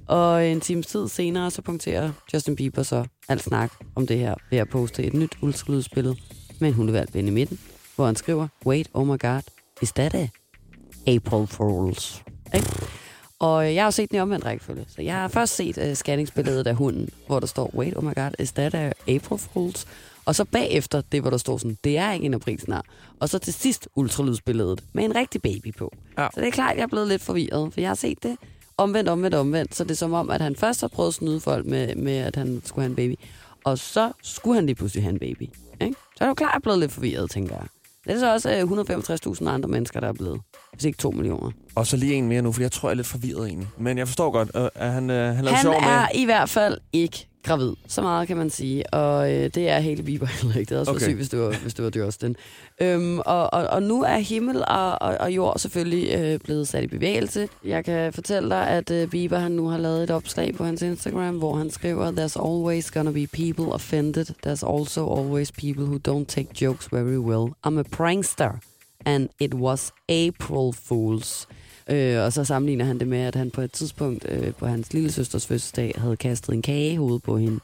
Og 0.07 0.47
en 0.47 0.61
times 0.61 0.87
tid 0.87 1.07
senere, 1.07 1.51
så 1.51 1.61
punkterer 1.61 2.11
Justin 2.33 2.55
Bieber 2.55 2.83
så 2.83 3.05
alt 3.29 3.43
snak 3.43 3.71
om 3.95 4.07
det 4.07 4.17
her 4.17 4.35
ved 4.49 4.57
at 4.57 4.69
poste 4.69 5.03
et 5.03 5.13
nyt 5.13 5.37
ultralydsbillede 5.41 6.15
med 6.59 6.69
en 6.69 6.73
hundevalp 6.73 7.15
i 7.15 7.21
midten, 7.21 7.59
hvor 7.95 8.05
han 8.05 8.15
skriver, 8.15 8.47
wait, 8.65 8.89
oh 8.93 9.07
my 9.07 9.19
god, 9.19 9.41
is 9.81 9.91
that 9.91 10.15
a 10.15 10.27
April 11.07 11.47
Fools? 11.47 12.23
Ikke? 12.55 12.69
Og 13.39 13.75
jeg 13.75 13.83
har 13.83 13.87
jo 13.87 13.91
set 13.91 14.09
den 14.09 14.17
i 14.17 14.19
omvendt 14.19 14.45
rækkefølge. 14.45 14.85
Så 14.87 15.01
jeg 15.01 15.13
har 15.15 15.27
først 15.27 15.55
set 15.55 15.77
uh, 15.77 15.93
scanningsbilledet 15.93 16.67
af 16.67 16.75
hunden, 16.75 17.09
hvor 17.27 17.39
der 17.39 17.47
står, 17.47 17.71
wait, 17.75 17.97
oh 17.97 18.03
my 18.03 18.15
god, 18.15 18.31
is 18.39 18.51
that 18.51 18.75
a 18.75 18.91
April 19.07 19.39
Fools? 19.39 19.87
Og 20.25 20.35
så 20.35 20.45
bagefter 20.45 21.01
det, 21.11 21.21
hvor 21.21 21.29
der 21.29 21.37
står 21.37 21.57
sådan, 21.57 21.77
det 21.83 21.97
er 21.97 22.11
ikke 22.11 22.25
en 22.25 22.33
aprilsnar. 22.33 22.85
Og 23.19 23.29
så 23.29 23.39
til 23.39 23.53
sidst 23.53 23.87
ultralydsbilledet 23.95 24.83
med 24.93 25.03
en 25.03 25.15
rigtig 25.15 25.41
baby 25.41 25.73
på. 25.77 25.93
Ja. 26.17 26.27
Så 26.33 26.41
det 26.41 26.47
er 26.47 26.51
klart, 26.51 26.75
jeg 26.75 26.83
er 26.83 26.87
blevet 26.87 27.07
lidt 27.07 27.21
forvirret, 27.21 27.73
for 27.73 27.81
jeg 27.81 27.89
har 27.89 27.95
set 27.95 28.23
det 28.23 28.37
omvendt, 28.77 29.09
omvendt, 29.09 29.35
omvendt. 29.35 29.75
Så 29.75 29.83
det 29.83 29.91
er 29.91 29.95
som 29.95 30.13
om, 30.13 30.29
at 30.29 30.41
han 30.41 30.55
først 30.55 30.81
har 30.81 30.87
prøvet 30.87 31.07
at 31.07 31.13
snyde 31.13 31.39
folk 31.39 31.65
med, 31.65 31.95
med 31.95 32.17
at 32.17 32.35
han 32.35 32.61
skulle 32.65 32.83
have 32.83 32.89
en 32.89 32.95
baby. 32.95 33.15
Og 33.63 33.77
så 33.77 34.11
skulle 34.23 34.55
han 34.55 34.65
lige 34.65 34.75
pludselig 34.75 35.03
have 35.03 35.13
en 35.13 35.19
baby. 35.19 35.49
Ikke? 35.81 35.95
Så 36.17 36.23
er 36.23 36.25
det 36.25 36.29
jo 36.29 36.33
klart, 36.33 36.51
jeg 36.51 36.57
er 36.57 36.61
blevet 36.61 36.79
lidt 36.79 36.91
forvirret, 36.91 37.31
tænker 37.31 37.55
jeg. 37.55 37.67
Det 38.05 38.13
er 38.13 38.19
så 38.19 38.33
også 38.33 38.51
øh, 38.51 39.39
165.000 39.41 39.49
andre 39.49 39.69
mennesker, 39.69 39.99
der 39.99 40.07
er 40.07 40.13
blevet. 40.13 40.41
Hvis 40.73 40.85
ikke 40.85 40.97
2 40.97 41.11
millioner. 41.11 41.51
Og 41.75 41.87
så 41.87 41.97
lige 41.97 42.13
en 42.13 42.27
mere 42.27 42.41
nu, 42.41 42.51
for 42.51 42.61
jeg 42.61 42.71
tror, 42.71 42.89
jeg 42.89 42.91
er 42.93 42.95
lidt 42.95 43.07
forvirret 43.07 43.47
egentlig. 43.47 43.67
Men 43.77 43.97
jeg 43.97 44.07
forstår 44.07 44.31
godt, 44.31 44.51
øh, 44.55 44.67
at 44.75 44.91
han, 44.91 45.09
øh, 45.09 45.35
han 45.35 45.45
lavede 45.45 45.55
Han 45.55 45.61
sjov 45.63 45.81
med... 45.81 45.89
er 45.89 46.07
i 46.15 46.25
hvert 46.25 46.49
fald 46.49 46.77
ikke 46.93 47.27
gravid. 47.45 47.73
Så 47.87 48.01
meget 48.01 48.27
kan 48.27 48.37
man 48.37 48.49
sige. 48.49 48.93
Og 48.93 49.33
øh, 49.33 49.49
det 49.55 49.69
er 49.69 49.79
Hailey 49.79 50.03
Bieber 50.03 50.25
heller 50.41 50.59
ikke. 50.59 50.69
Det 50.69 50.77
havde 50.77 50.89
okay. 50.89 51.05
Sygt, 51.05 51.15
hvis 51.15 51.29
det 51.29 51.39
var, 51.39 51.55
hvis 51.61 51.73
det 51.73 51.85
var 51.85 52.05
Justin. 52.05 52.35
Øhm, 52.81 53.19
og, 53.19 53.53
og, 53.53 53.67
og 53.67 53.83
nu 53.83 54.03
er 54.03 54.17
himmel 54.17 54.57
og, 54.67 55.01
og, 55.01 55.17
og 55.19 55.31
jord 55.31 55.59
selvfølgelig 55.59 56.19
øh, 56.19 56.39
blevet 56.39 56.67
sat 56.67 56.83
i 56.83 56.87
bevægelse. 56.87 57.49
Jeg 57.63 57.85
kan 57.85 58.13
fortælle 58.13 58.49
dig, 58.49 58.67
at 58.67 58.91
øh, 58.91 59.07
Bieber 59.07 59.37
han 59.37 59.51
nu 59.51 59.67
har 59.67 59.77
lavet 59.77 60.03
et 60.03 60.11
opslag 60.11 60.55
på 60.55 60.63
hans 60.63 60.81
Instagram, 60.81 61.37
hvor 61.37 61.55
han 61.55 61.69
skriver, 61.69 62.11
There's 62.11 62.47
always 62.47 62.91
gonna 62.91 63.11
be 63.11 63.27
people 63.27 63.73
offended. 63.73 64.25
There's 64.47 64.73
also 64.73 65.17
always 65.17 65.51
people 65.51 65.83
who 65.83 65.97
don't 66.07 66.25
take 66.25 66.47
jokes 66.61 66.87
very 66.91 67.17
well. 67.17 67.53
I'm 67.67 67.79
a 67.79 67.83
prankster, 67.83 68.51
and 69.05 69.29
it 69.39 69.53
was 69.53 69.91
April 70.09 70.73
Fools. 70.73 71.47
Øh, 71.89 72.23
og 72.23 72.33
så 72.33 72.43
sammenligner 72.43 72.85
han 72.85 72.99
det 72.99 73.07
med, 73.07 73.19
at 73.19 73.35
han 73.35 73.51
på 73.51 73.61
et 73.61 73.71
tidspunkt 73.71 74.25
øh, 74.29 74.53
på 74.53 74.65
hans 74.67 74.93
lille 74.93 75.11
søsters 75.11 75.47
fødselsdag 75.47 75.93
havde 75.97 76.17
kastet 76.17 76.53
en 76.53 76.61
kage 76.61 76.93
i 76.93 76.95
hovedet 76.95 77.23
på 77.23 77.37
hende 77.37 77.59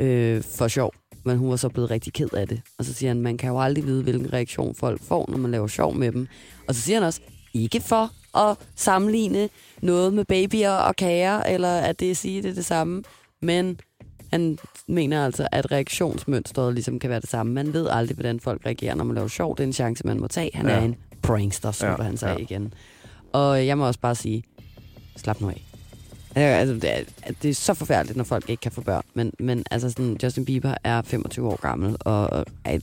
øh, 0.00 0.42
for 0.42 0.68
sjov. 0.68 0.92
Men 1.24 1.38
hun 1.38 1.50
var 1.50 1.56
så 1.56 1.68
blevet 1.68 1.90
rigtig 1.90 2.12
ked 2.12 2.32
af 2.32 2.48
det. 2.48 2.60
Og 2.78 2.84
så 2.84 2.94
siger 2.94 3.10
han, 3.10 3.22
man 3.22 3.36
kan 3.36 3.50
jo 3.50 3.60
aldrig 3.60 3.86
vide, 3.86 4.02
hvilken 4.02 4.32
reaktion 4.32 4.74
folk 4.74 5.02
får, 5.02 5.26
når 5.28 5.38
man 5.38 5.50
laver 5.50 5.66
sjov 5.66 5.94
med 5.94 6.12
dem. 6.12 6.28
Og 6.68 6.74
så 6.74 6.80
siger 6.80 6.96
han 6.98 7.06
også, 7.06 7.20
ikke 7.54 7.80
for 7.80 8.10
at 8.38 8.56
sammenligne 8.76 9.48
noget 9.82 10.12
med 10.12 10.24
babyer 10.24 10.70
og 10.70 10.96
kager, 10.96 11.42
eller 11.42 11.78
at 11.78 12.00
det 12.00 12.16
sige 12.16 12.42
det 12.42 12.50
er 12.50 12.54
det 12.54 12.64
samme. 12.64 13.02
Men 13.42 13.80
han 14.30 14.58
mener 14.88 15.24
altså, 15.24 15.48
at 15.52 15.72
reaktionsmønstret 15.72 16.74
ligesom 16.74 16.98
kan 16.98 17.10
være 17.10 17.20
det 17.20 17.28
samme. 17.28 17.52
Man 17.52 17.72
ved 17.72 17.88
aldrig, 17.90 18.14
hvordan 18.14 18.40
folk 18.40 18.66
reagerer, 18.66 18.94
når 18.94 19.04
man 19.04 19.14
laver 19.14 19.28
sjov. 19.28 19.56
Det 19.56 19.62
er 19.62 19.66
en 19.66 19.72
chance, 19.72 20.06
man 20.06 20.20
må 20.20 20.28
tage. 20.28 20.50
Han 20.54 20.66
ja. 20.66 20.72
Er 20.72 20.80
en 20.80 20.96
prankster, 21.22 21.72
som 21.72 21.88
Ja, 21.88 22.02
han 22.02 22.16
sagde 22.16 22.34
ja. 22.34 22.42
igen. 22.42 22.74
Og 23.32 23.66
jeg 23.66 23.78
må 23.78 23.86
også 23.86 24.00
bare 24.00 24.14
sige, 24.14 24.42
slap 25.16 25.40
nu 25.40 25.48
af. 25.48 25.64
Ja, 26.36 26.40
Altså, 26.40 26.74
det, 26.74 26.84
er, 26.98 27.02
det 27.42 27.50
er 27.50 27.54
så 27.54 27.74
forfærdeligt, 27.74 28.16
når 28.16 28.24
folk 28.24 28.50
ikke 28.50 28.60
kan 28.60 28.72
få 28.72 28.80
børn. 28.80 29.02
Men, 29.14 29.32
men 29.38 29.64
altså 29.70 29.90
sådan, 29.90 30.16
Justin 30.22 30.44
Bieber 30.44 30.74
er 30.84 31.02
25 31.02 31.48
år 31.48 31.56
gammel 31.62 31.96
og 32.00 32.30
og 32.30 32.44
er 32.64 32.78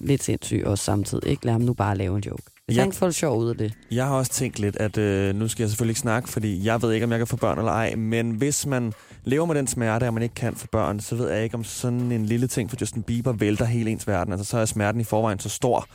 lidt 0.00 0.22
sindssyg 0.22 0.62
også 0.66 0.84
samtidig. 0.84 1.28
Ikke? 1.28 1.44
Lad 1.44 1.52
ham 1.52 1.60
nu 1.60 1.72
bare 1.72 1.96
lave 1.96 2.16
en 2.16 2.22
joke. 2.26 2.42
Hvis 2.66 2.76
Ja. 2.76 2.80
ja. 2.80 2.84
han 2.84 2.92
får 2.92 3.06
det 3.06 3.14
sjov 3.14 3.38
ud 3.38 3.48
af 3.48 3.56
det. 3.56 3.72
Jeg 3.90 4.06
har 4.06 4.14
også 4.14 4.32
tænkt 4.32 4.58
lidt, 4.58 4.76
at 4.76 4.98
øh, 4.98 5.34
nu 5.34 5.48
skal 5.48 5.62
jeg 5.62 5.70
selvfølgelig 5.70 5.90
ikke 5.90 6.00
snakke, 6.00 6.28
fordi 6.28 6.64
jeg 6.64 6.82
ved 6.82 6.92
ikke, 6.92 7.04
om 7.04 7.10
jeg 7.10 7.20
kan 7.20 7.26
få 7.26 7.36
børn 7.36 7.58
eller 7.58 7.72
ej, 7.72 7.94
men 7.94 8.30
hvis 8.30 8.66
man 8.66 8.92
lever 9.24 9.46
med 9.46 9.54
den 9.54 9.66
smerte, 9.66 10.06
at 10.06 10.14
man 10.14 10.22
ikke 10.22 10.34
kan 10.34 10.54
få 10.56 10.66
børn, 10.72 11.00
så 11.00 11.14
ved 11.14 11.30
jeg 11.30 11.44
ikke, 11.44 11.54
om 11.54 11.64
sådan 11.64 12.12
en 12.12 12.26
lille 12.26 12.46
ting 12.46 12.70
for 12.70 12.76
Justin 12.80 13.02
Bieber 13.02 13.32
vælter 13.32 13.64
hele 13.64 13.90
ens 13.90 14.06
verden. 14.06 14.32
Altså, 14.32 14.50
så 14.50 14.58
er 14.58 14.64
smerten 14.64 15.00
i 15.00 15.04
forvejen 15.04 15.38
så 15.38 15.48
stor, 15.48 15.86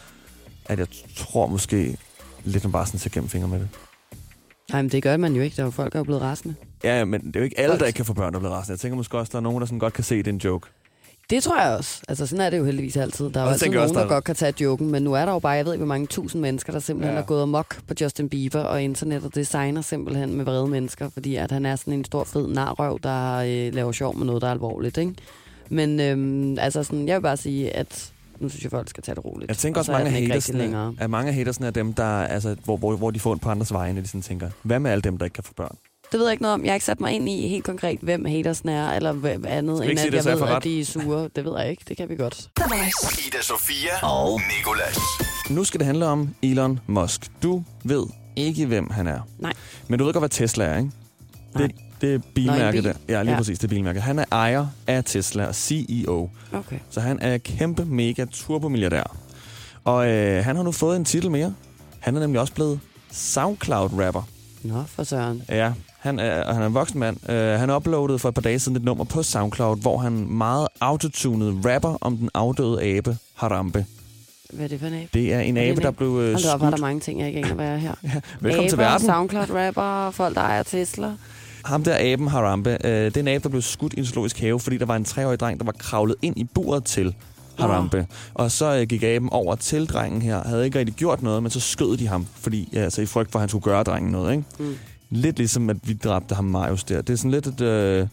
at 0.65 0.79
jeg 0.79 0.87
tror 1.15 1.47
måske 1.47 1.97
lidt, 2.43 2.63
man 2.63 2.71
bare 2.71 2.85
sådan 2.85 2.99
ser 2.99 3.09
gennem 3.09 3.29
fingre 3.29 3.47
med 3.47 3.59
det. 3.59 3.69
Nej, 4.71 4.81
men 4.81 4.91
det 4.91 5.03
gør 5.03 5.17
man 5.17 5.33
jo 5.35 5.41
ikke. 5.41 5.55
Der 5.55 5.61
er 5.61 5.65
jo 5.67 5.71
folk, 5.71 5.93
der 5.93 5.99
er 5.99 6.03
blevet 6.03 6.21
rasende. 6.21 6.55
Ja, 6.83 7.05
men 7.05 7.21
det 7.27 7.35
er 7.35 7.39
jo 7.39 7.43
ikke 7.43 7.59
alle, 7.59 7.79
der 7.79 7.85
ikke 7.85 7.97
kan 7.97 8.05
få 8.05 8.13
børn, 8.13 8.33
der 8.33 8.39
bliver 8.39 8.51
rasende. 8.51 8.71
Jeg 8.73 8.79
tænker 8.79 8.95
måske 8.95 9.17
også, 9.17 9.29
der 9.31 9.37
er 9.37 9.41
nogen, 9.41 9.59
der 9.59 9.65
sådan 9.65 9.79
godt 9.79 9.93
kan 9.93 10.03
se, 10.03 10.15
at 10.15 10.25
det 10.25 10.31
er 10.31 10.35
en 10.35 10.41
joke. 10.43 10.69
Det 11.29 11.43
tror 11.43 11.61
jeg 11.61 11.77
også. 11.77 12.01
Altså, 12.07 12.27
sådan 12.27 12.45
er 12.45 12.49
det 12.49 12.57
jo 12.57 12.65
heldigvis 12.65 12.97
altid. 12.97 13.29
Der 13.29 13.39
er 13.39 13.43
jo 13.43 13.49
altid 13.49 13.67
nogen, 13.67 13.79
også, 13.81 13.93
der 13.95 14.01
der- 14.01 14.07
godt 14.07 14.23
kan 14.23 14.35
tage 14.35 14.53
joken, 14.61 14.91
men 14.91 15.03
nu 15.03 15.13
er 15.13 15.25
der 15.25 15.31
jo 15.33 15.39
bare, 15.39 15.51
jeg 15.51 15.65
ved 15.65 15.73
ikke, 15.73 15.79
hvor 15.85 15.87
mange 15.87 16.07
tusind 16.07 16.41
mennesker, 16.41 16.73
der 16.73 16.79
simpelthen 16.79 17.15
ja. 17.15 17.21
er 17.21 17.25
gået 17.25 17.41
amok 17.41 17.75
på 17.87 17.93
Justin 18.01 18.29
Bieber, 18.29 18.59
og 18.59 18.83
internettet 18.83 19.35
designer 19.35 19.81
simpelthen 19.81 20.33
med 20.37 20.45
vrede 20.45 20.67
mennesker, 20.67 21.09
fordi 21.09 21.35
at 21.35 21.51
han 21.51 21.65
er 21.65 21.75
sådan 21.75 21.93
en 21.93 22.05
stor 22.05 22.23
fed 22.23 22.47
narrøv, 22.47 22.99
der 23.03 23.35
øh, 23.37 23.73
laver 23.73 23.91
sjov 23.91 24.17
med 24.17 24.25
noget, 24.25 24.41
der 24.41 24.47
er 24.47 24.51
alvorligt, 24.51 24.97
ikke? 24.97 25.13
Men 25.69 25.99
øhm, 25.99 26.59
altså 26.59 26.83
sådan, 26.83 27.07
jeg 27.07 27.15
vil 27.15 27.21
bare 27.21 27.37
sige, 27.37 27.75
at 27.75 28.11
nu 28.39 28.49
synes 28.49 28.63
jeg, 28.63 28.71
folk 28.71 28.89
skal 28.89 29.03
tage 29.03 29.15
det 29.15 29.25
roligt. 29.25 29.49
Jeg 29.49 29.57
tænker 29.57 29.77
Og 29.77 29.79
også, 29.79 29.91
så 29.91 29.93
er 29.93 29.97
mange 30.03 30.17
af 30.17 30.21
hatersne, 30.21 30.93
at 30.99 31.09
mange 31.09 31.29
af 31.29 31.35
hatersne 31.35 31.67
er 31.67 31.71
dem, 31.71 31.93
der, 31.93 32.03
altså, 32.23 32.55
hvor, 32.63 32.77
hvor, 32.77 32.95
hvor 32.95 33.11
de 33.11 33.19
får 33.19 33.31
ondt 33.31 33.41
på 33.41 33.49
andres 33.49 33.73
vegne, 33.73 34.01
de 34.01 34.07
sådan 34.07 34.21
tænker, 34.21 34.49
hvad 34.63 34.79
med 34.79 34.91
alle 34.91 35.01
dem, 35.01 35.17
der 35.17 35.25
ikke 35.25 35.35
kan 35.35 35.43
få 35.43 35.53
børn? 35.53 35.77
Det 36.11 36.19
ved 36.19 36.27
jeg 36.27 36.31
ikke 36.31 36.41
noget 36.41 36.53
om. 36.53 36.63
Jeg 36.63 36.71
har 36.71 36.75
ikke 36.75 36.85
sat 36.85 36.99
mig 37.01 37.11
ind 37.11 37.29
i 37.29 37.47
helt 37.47 37.63
konkret, 37.63 37.99
hvem 38.01 38.25
hatersen 38.25 38.69
er, 38.69 38.93
eller 38.93 39.11
hvad 39.11 39.45
andet, 39.45 39.89
end 39.89 39.99
at 39.99 40.13
jeg 40.13 40.25
ved, 40.25 40.47
at 40.47 40.63
de 40.63 40.79
er 40.81 40.85
sure. 40.85 41.29
Det 41.35 41.45
ved 41.45 41.53
jeg 41.59 41.69
ikke. 41.69 41.83
Det 41.87 41.97
kan 41.97 42.09
vi 42.09 42.15
godt. 42.15 42.49
Ida 43.27 43.41
Sofia 43.41 44.05
og 44.07 44.41
Nicolas. 44.57 44.97
Nu 45.49 45.63
skal 45.63 45.79
det 45.79 45.85
handle 45.85 46.05
om 46.05 46.35
Elon 46.43 46.79
Musk. 46.87 47.21
Du 47.43 47.63
ved 47.83 48.05
ikke, 48.35 48.65
hvem 48.65 48.89
han 48.89 49.07
er. 49.07 49.19
Nej. 49.39 49.53
Men 49.87 49.99
du 49.99 50.05
ved 50.05 50.13
godt, 50.13 50.21
hvad 50.21 50.29
Tesla 50.29 50.65
er, 50.65 50.77
ikke? 50.77 50.91
Nej. 51.53 51.67
Det, 51.67 51.75
det 52.01 52.15
er 52.15 52.19
bilmærket 52.33 52.83
bil. 52.83 52.83
der. 52.83 52.93
Ja, 53.09 53.13
lige 53.13 53.29
ja. 53.29 53.31
Ja. 53.31 53.37
præcis, 53.37 53.59
det 53.59 53.67
er 53.67 53.69
bilmærket. 53.69 54.01
Han 54.01 54.19
er 54.19 54.25
ejer 54.31 54.67
af 54.87 55.03
Tesla 55.03 55.45
og 55.45 55.55
CEO. 55.55 56.29
Okay. 56.53 56.79
Så 56.89 57.01
han 57.01 57.19
er 57.21 57.37
kæmpe, 57.37 57.85
mega 57.85 58.25
turbomilliardær. 58.31 59.15
Og 59.83 60.07
øh, 60.09 60.45
han 60.45 60.55
har 60.55 60.63
nu 60.63 60.71
fået 60.71 60.95
en 60.97 61.05
titel 61.05 61.31
mere. 61.31 61.53
Han 61.99 62.15
er 62.15 62.19
nemlig 62.19 62.41
også 62.41 62.53
blevet 62.53 62.79
SoundCloud-rapper. 63.11 64.21
Nå, 64.63 64.83
for 64.87 65.03
søren. 65.03 65.43
Ja, 65.49 65.71
han 65.99 66.19
er, 66.19 66.43
og 66.43 66.53
han 66.53 66.63
er 66.63 66.67
en 66.67 66.73
voksen 66.73 66.99
mand. 66.99 67.17
Uh, 67.29 67.35
han 67.35 67.69
uploadede 67.69 68.19
for 68.19 68.29
et 68.29 68.35
par 68.35 68.41
dage 68.41 68.59
siden 68.59 68.75
et 68.77 68.83
nummer 68.83 69.03
på 69.03 69.23
SoundCloud, 69.23 69.81
hvor 69.81 69.97
han 69.97 70.13
meget 70.13 70.67
autotunet 70.81 71.65
rapper 71.65 71.97
om 72.01 72.17
den 72.17 72.29
afdøde 72.33 72.83
abe 72.83 73.17
Harambe. 73.35 73.85
Hvad 74.53 74.65
er 74.65 74.69
det 74.69 74.79
for 74.79 74.87
en 74.87 74.93
abe? 74.93 75.09
Det 75.13 75.33
er 75.33 75.39
en 75.39 75.57
Er 75.57 75.61
abe, 75.61 75.71
en 75.71 75.77
der 75.81 75.91
blev 75.91 76.09
uh, 76.09 76.15
Hold 76.31 76.45
op, 76.53 76.61
var 76.61 76.69
der 76.69 76.77
mange 76.77 76.99
ting, 76.99 77.19
jeg 77.19 77.27
ikke 77.27 77.39
aner, 77.39 77.53
hvad 77.53 77.67
er 77.67 77.77
her. 77.77 77.93
Velkommen 78.41 78.69
til 78.69 78.75
Aber, 78.75 78.83
verden. 78.83 79.07
Soundcloud-rapper, 79.07 80.11
folk, 80.11 80.35
der 80.35 80.41
ejer 80.41 80.63
Tesla. 80.63 81.11
Ham 81.67 81.83
der 81.83 81.97
aben 82.13 82.27
Harambe, 82.27 82.69
uh, 82.83 82.89
det 82.89 83.17
er 83.17 83.19
en 83.21 83.27
abe, 83.27 83.43
der 83.43 83.49
blev 83.49 83.61
skudt 83.61 83.93
i 83.93 83.99
en 83.99 84.05
zoologisk 84.05 84.39
have, 84.39 84.59
fordi 84.59 84.77
der 84.77 84.85
var 84.85 84.95
en 84.95 85.05
treårig 85.05 85.39
dreng, 85.39 85.59
der 85.59 85.65
var 85.65 85.71
kravlet 85.71 86.15
ind 86.21 86.37
i 86.37 86.43
buret 86.43 86.83
til 86.83 87.15
Harambe. 87.59 88.07
Og 88.33 88.51
så 88.51 88.77
uh, 88.81 88.87
gik 88.87 89.03
aben 89.03 89.29
over 89.31 89.55
til 89.55 89.85
drengen 89.85 90.21
her, 90.21 90.43
havde 90.43 90.65
ikke 90.65 90.79
rigtig 90.79 90.95
gjort 90.95 91.21
noget, 91.21 91.43
men 91.43 91.49
så 91.51 91.59
skød 91.59 91.97
de 91.97 92.07
ham, 92.07 92.27
fordi 92.35 92.69
ja, 92.73 92.79
altså, 92.79 93.01
i 93.01 93.05
frygt 93.05 93.31
for, 93.31 93.39
at 93.39 93.41
han 93.41 93.49
skulle 93.49 93.63
gøre 93.63 93.83
drengen 93.83 94.11
noget. 94.11 94.31
Ikke? 94.31 94.43
Mm. 94.59 94.75
Lidt 95.09 95.37
ligesom, 95.37 95.69
at 95.69 95.77
vi 95.83 95.93
dræbte 95.93 96.35
ham 96.35 96.45
Marius 96.45 96.83
der. 96.83 97.01
Det 97.01 97.13
er 97.13 97.17
sådan 97.17 97.31
lidt 97.31 97.47
et... 97.47 97.61
Øh, 97.61 98.07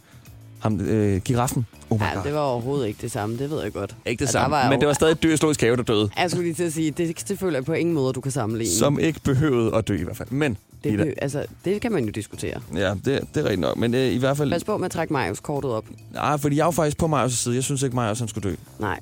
ham, 0.58 0.80
øh, 0.80 1.20
giraffen. 1.20 1.66
Oh 1.90 1.98
my 2.00 2.04
Ja, 2.04 2.14
God. 2.14 2.22
det 2.24 2.34
var 2.34 2.40
overhovedet 2.40 2.86
ikke 2.88 3.02
det 3.02 3.10
samme, 3.10 3.38
det 3.38 3.50
ved 3.50 3.62
jeg 3.62 3.72
godt. 3.72 3.96
Ikke 4.06 4.20
det 4.20 4.26
Ja, 4.26 4.30
samme, 4.32 4.56
var 4.56 4.70
men 4.70 4.80
det 4.80 4.88
var 4.88 4.94
stadig 4.94 5.22
dyr 5.22 5.34
i 5.34 5.36
zoologisk 5.36 5.60
have, 5.60 5.76
der 5.76 5.82
døde. 5.82 6.10
Jeg 6.18 6.30
skulle 6.30 6.44
lige 6.44 6.54
til 6.54 6.62
at 6.64 6.72
sige, 6.72 6.90
det, 6.90 7.28
det 7.28 7.38
føler 7.38 7.56
jeg 7.58 7.64
på 7.64 7.72
ingen 7.72 7.94
måde, 7.94 8.12
du 8.12 8.20
kan 8.20 8.32
sammenligne. 8.32 8.72
Som 8.72 8.98
ikke 8.98 9.20
behøvede 9.20 9.76
at 9.76 9.88
dø 9.88 9.96
i 10.00 10.02
hvert 10.04 10.16
fald. 10.16 10.28
Men, 10.30 10.56
det, 10.90 10.98
be, 10.98 11.14
altså, 11.22 11.44
det 11.64 11.80
kan 11.80 11.92
man 11.92 12.04
jo 12.04 12.10
diskutere. 12.10 12.60
ja, 12.74 12.90
det, 12.90 13.04
det 13.04 13.20
er 13.36 13.44
rigtigt 13.44 13.60
nok. 13.60 13.76
Men 13.76 13.94
øh, 13.94 14.00
i 14.12 14.18
hvert 14.18 14.36
fald... 14.36 14.50
Pas 14.50 14.64
på 14.64 14.76
med 14.76 14.84
at 14.84 14.90
trække 14.90 15.12
Marius-kortet 15.12 15.70
op. 15.70 15.84
Nej, 16.12 16.38
fordi 16.38 16.56
jeg 16.56 16.62
er 16.62 16.66
jo 16.66 16.70
faktisk 16.70 16.96
på 16.98 17.06
Marius' 17.06 17.28
side. 17.28 17.54
Jeg 17.54 17.64
synes 17.64 17.82
ikke, 17.82 17.96
Marius 17.96 18.18
han 18.18 18.28
skulle 18.28 18.50
dø. 18.50 18.54
Nej. 18.78 19.00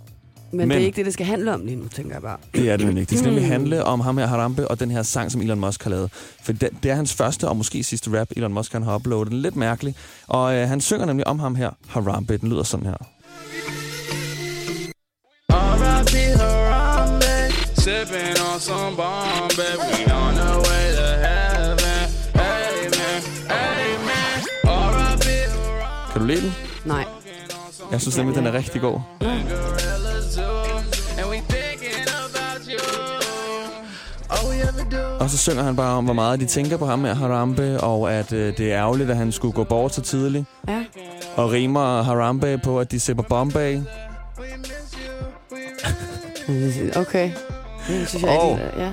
Men, 0.51 0.59
Men- 0.59 0.68
Men 0.68 0.77
det 0.77 0.83
er 0.83 0.87
ikke 0.87 0.97
det, 0.97 1.05
det 1.05 1.12
skal 1.14 1.27
handle 1.27 1.55
om 1.55 1.64
lige 1.64 1.77
nu, 1.77 1.88
tænker 1.88 2.12
jeg 2.14 2.23
bare. 2.23 2.37
Det 2.55 2.71
er 2.71 2.77
det 2.77 2.87
nemlig 2.87 3.01
ikke. 3.01 3.11
Det 3.11 3.18
skal 3.18 3.29
nemlig 3.31 3.45
Mm. 3.45 3.51
handle 3.53 3.85
om 3.85 4.01
ham 4.01 4.18
her 4.18 4.27
Harambe 4.27 4.68
og 4.68 4.81
den 4.81 4.90
her 4.90 5.03
sang, 5.03 5.33
som 5.33 5.40
Elon 5.40 5.61
Musk 5.61 5.83
har 5.83 5.90
lavet. 5.90 6.11
For 6.42 6.53
det, 6.53 6.68
det 6.83 6.90
er 6.90 6.95
hans 6.95 7.14
første 7.14 7.49
og 7.49 7.57
måske 7.57 7.83
sidste 7.83 8.21
rap, 8.21 8.29
Elon 8.37 8.53
Musk 8.53 8.73
han 8.73 8.83
har 8.83 8.95
uploadet. 8.95 9.29
Den 9.29 9.37
er 9.38 9.42
lidt 9.42 9.57
mærkelig. 9.57 9.95
Og 10.27 10.55
øh, 10.55 10.68
han 10.68 10.81
synger 10.81 11.07
nemlig 11.07 11.27
om 11.27 11.38
ham 11.38 11.55
her, 11.55 11.71
Harambe. 11.88 12.37
Den 12.37 12.49
lyder 12.49 12.62
sådan 12.62 12.87
her. 12.87 12.97
Sipping 17.83 18.37
on 18.53 18.61
some 18.61 18.97
Bombay. 18.97 19.75
We 19.77 20.12
on 20.12 20.35
the 20.35 20.59
way 20.64 20.95
to 20.97 21.07
heaven. 21.23 21.32
Du 26.22 26.26
lide 26.26 26.40
den? 26.42 26.52
Nej. 26.85 27.04
Jeg 27.92 28.00
synes 28.00 28.16
nemlig, 28.16 28.37
den 28.37 28.46
er 28.46 28.52
rigtig 28.52 28.80
god. 28.80 29.00
Do 34.92 34.98
Og 35.20 35.30
så 35.30 35.38
synger 35.38 35.62
han 35.62 35.76
bare 35.76 35.96
om, 35.96 36.04
hvor 36.04 36.14
meget 36.14 36.40
de 36.40 36.46
tænker 36.46 36.76
på 36.76 36.87
ham 36.87 36.98
med 36.98 37.14
Harambe, 37.14 37.80
og 37.80 38.12
at 38.12 38.32
øh, 38.32 38.56
det 38.58 38.72
er 38.72 38.78
ærgerligt, 38.78 39.11
at 39.11 39.16
han 39.16 39.32
skulle 39.32 39.52
gå 39.54 39.64
bort 39.64 39.94
så 39.94 40.00
tidligt. 40.00 40.44
Ja. 40.68 40.85
Og 41.37 41.50
rimer 41.52 42.02
Harambe 42.02 42.58
på, 42.64 42.80
at 42.80 42.90
de 42.90 43.00
ser 43.00 43.14
på 43.14 43.22
Bombay. 43.22 43.78
Okay. 46.96 47.30
Det 47.88 48.08
synes 48.08 48.22
jeg 48.24 48.38
Og- 48.38 48.58
ja. 48.78 48.90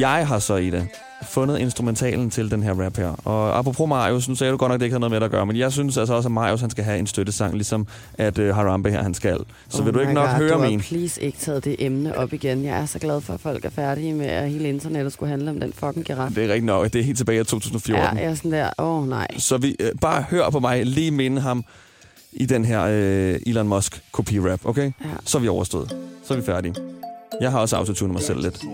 Jeg 0.00 0.26
har 0.28 0.38
så 0.38 0.56
i 0.56 0.70
det 0.70 0.88
fundet 1.30 1.58
instrumentalen 1.58 2.30
til 2.30 2.50
den 2.50 2.62
her 2.62 2.84
rap 2.84 2.96
her. 2.96 3.08
Og 3.24 3.58
apropos 3.58 3.88
Marius, 3.88 4.28
nu 4.28 4.34
sagde 4.34 4.50
du 4.50 4.56
godt 4.56 4.70
nok, 4.70 4.80
det 4.80 4.86
ikke 4.86 4.94
havde 4.94 5.00
noget 5.00 5.10
med 5.10 5.22
at 5.22 5.30
gøre, 5.30 5.46
men 5.46 5.56
jeg 5.56 5.72
synes 5.72 5.96
altså 5.96 6.14
også, 6.14 6.28
at 6.28 6.32
Marius 6.32 6.60
han 6.60 6.70
skal 6.70 6.84
have 6.84 6.98
en 6.98 7.06
støttesang, 7.06 7.54
ligesom 7.54 7.86
at 8.14 8.38
uh, 8.38 8.46
Harambe 8.46 8.90
her 8.90 9.02
han 9.02 9.14
skal. 9.14 9.38
Så 9.68 9.78
Oh 9.78 9.86
vil 9.86 9.94
du 9.94 10.00
ikke 10.00 10.12
nok 10.12 10.28
God, 10.28 10.36
høre 10.36 10.54
du 10.54 10.58
min? 10.58 10.80
please 10.80 11.22
ikke 11.22 11.38
taget 11.38 11.64
det 11.64 11.76
emne 11.78 12.18
op 12.18 12.32
igen. 12.32 12.64
Jeg 12.64 12.78
er 12.80 12.86
så 12.86 12.98
glad 12.98 13.20
for, 13.20 13.34
at 13.34 13.40
folk 13.40 13.64
er 13.64 13.70
færdige 13.70 14.14
med, 14.14 14.26
at 14.26 14.50
hele 14.50 14.68
internettet 14.68 15.12
skulle 15.12 15.30
handle 15.30 15.50
om 15.50 15.60
den 15.60 15.72
fucking 15.72 16.04
giraf. 16.04 16.30
Det 16.30 16.44
er 16.44 16.48
rigtig 16.48 16.64
nok, 16.66 16.92
det 16.92 16.98
er 16.98 17.02
helt 17.04 17.18
tilbage 17.18 17.40
i 17.40 17.44
2014. 17.44 18.16
Ja, 18.16 18.22
jeg 18.22 18.30
er 18.30 18.34
sådan 18.34 18.52
der, 18.52 18.70
åh 18.78 19.02
oh, 19.02 19.08
nej. 19.08 19.26
Så 19.38 19.58
vi 19.58 19.76
øh, 19.80 19.90
bare 20.00 20.22
hør 20.30 20.50
på 20.50 20.60
mig, 20.60 20.86
lige 20.86 21.10
minde 21.10 21.40
ham 21.40 21.64
i 22.32 22.46
den 22.46 22.64
her 22.64 22.82
øh, 22.82 23.40
Elon 23.46 23.68
Musk 23.68 24.02
kopi-rap, 24.12 24.60
okay? 24.64 24.92
Ja. 25.00 25.06
Så 25.24 25.38
er 25.38 25.42
vi 25.42 25.48
overstået. 25.48 25.96
Så 26.24 26.34
er 26.34 26.38
vi 26.38 26.44
færdige. 26.44 26.99
Jeg 27.40 27.50
har 27.50 27.60
også 27.60 27.76
autotunet 27.76 28.12
mig 28.12 28.22
selv 28.22 28.42
lidt. 28.42 28.64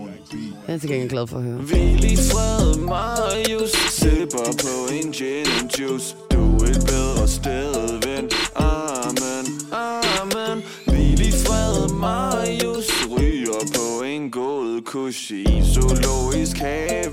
Jeg 0.67 0.75
er 0.75 0.77
til 0.77 0.89
gengæld 0.89 1.09
glad 1.09 1.27
for 1.27 1.37
at 1.37 1.43
høre. 1.43 1.57
Hvil 1.57 2.03
i 2.03 2.15
fred, 2.15 2.77
Marius. 2.77 3.71
Sipper 3.71 4.49
på 4.63 4.93
en 4.93 5.11
gin 5.11 5.45
and 5.61 5.79
juice. 5.79 6.15
Du 6.31 6.57
er 6.57 6.69
et 6.69 6.85
bedre 6.85 7.27
sted, 7.27 7.73
ven 8.05 8.29
Amen, 8.55 9.45
amen 9.71 10.63
Hvil 10.87 11.27
i 11.27 11.31
fred, 11.31 11.89
Marius. 11.93 12.89
Ryger 13.11 13.63
på 13.75 14.03
en 14.03 14.31
god 14.31 14.81
kush 14.81 15.31
i 15.31 15.63
zoologisk 15.73 16.57
have 16.57 17.11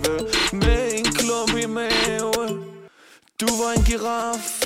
Med 0.52 0.98
en 0.98 1.04
klump 1.04 1.54
i 1.62 1.66
mave 1.66 2.64
Du 3.40 3.46
var 3.46 3.72
en 3.76 3.84
giraf 3.84 4.64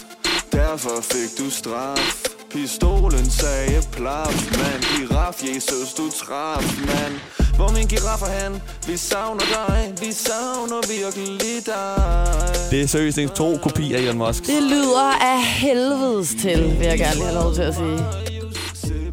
Derfor 0.52 1.00
fik 1.00 1.38
du 1.38 1.50
straf 1.50 2.27
Pistolen 2.52 3.30
sagde 3.30 3.82
plaf 3.92 4.50
Man, 4.58 4.80
giraf, 4.96 5.42
Jesus, 5.42 5.94
du 5.94 6.10
traf, 6.10 6.62
man 6.86 7.12
Hvor 7.56 7.72
min 7.76 7.86
giraf 7.86 8.22
er 8.22 8.26
han? 8.26 8.52
Vi 8.86 8.96
savner 8.96 9.40
dig 9.40 9.92
Vi 10.00 10.12
savner 10.12 10.80
virkelig 10.88 11.66
dig 11.66 12.70
Det 12.70 12.82
er 12.82 12.86
seriøst 12.86 13.18
en 13.18 13.28
tro 13.28 13.56
kopi 13.62 13.94
af 13.94 13.98
Elon 13.98 14.18
Musk. 14.18 14.46
Det 14.46 14.62
lyder 14.62 15.22
af 15.22 15.42
helvedes 15.44 16.34
til, 16.40 16.76
vil 16.78 16.86
jeg 16.86 16.98
gerne 16.98 17.14
lige 17.14 17.24
have 17.24 17.34
lov 17.42 17.54
til 17.54 17.62
at 17.62 17.74
sige. 17.74 17.98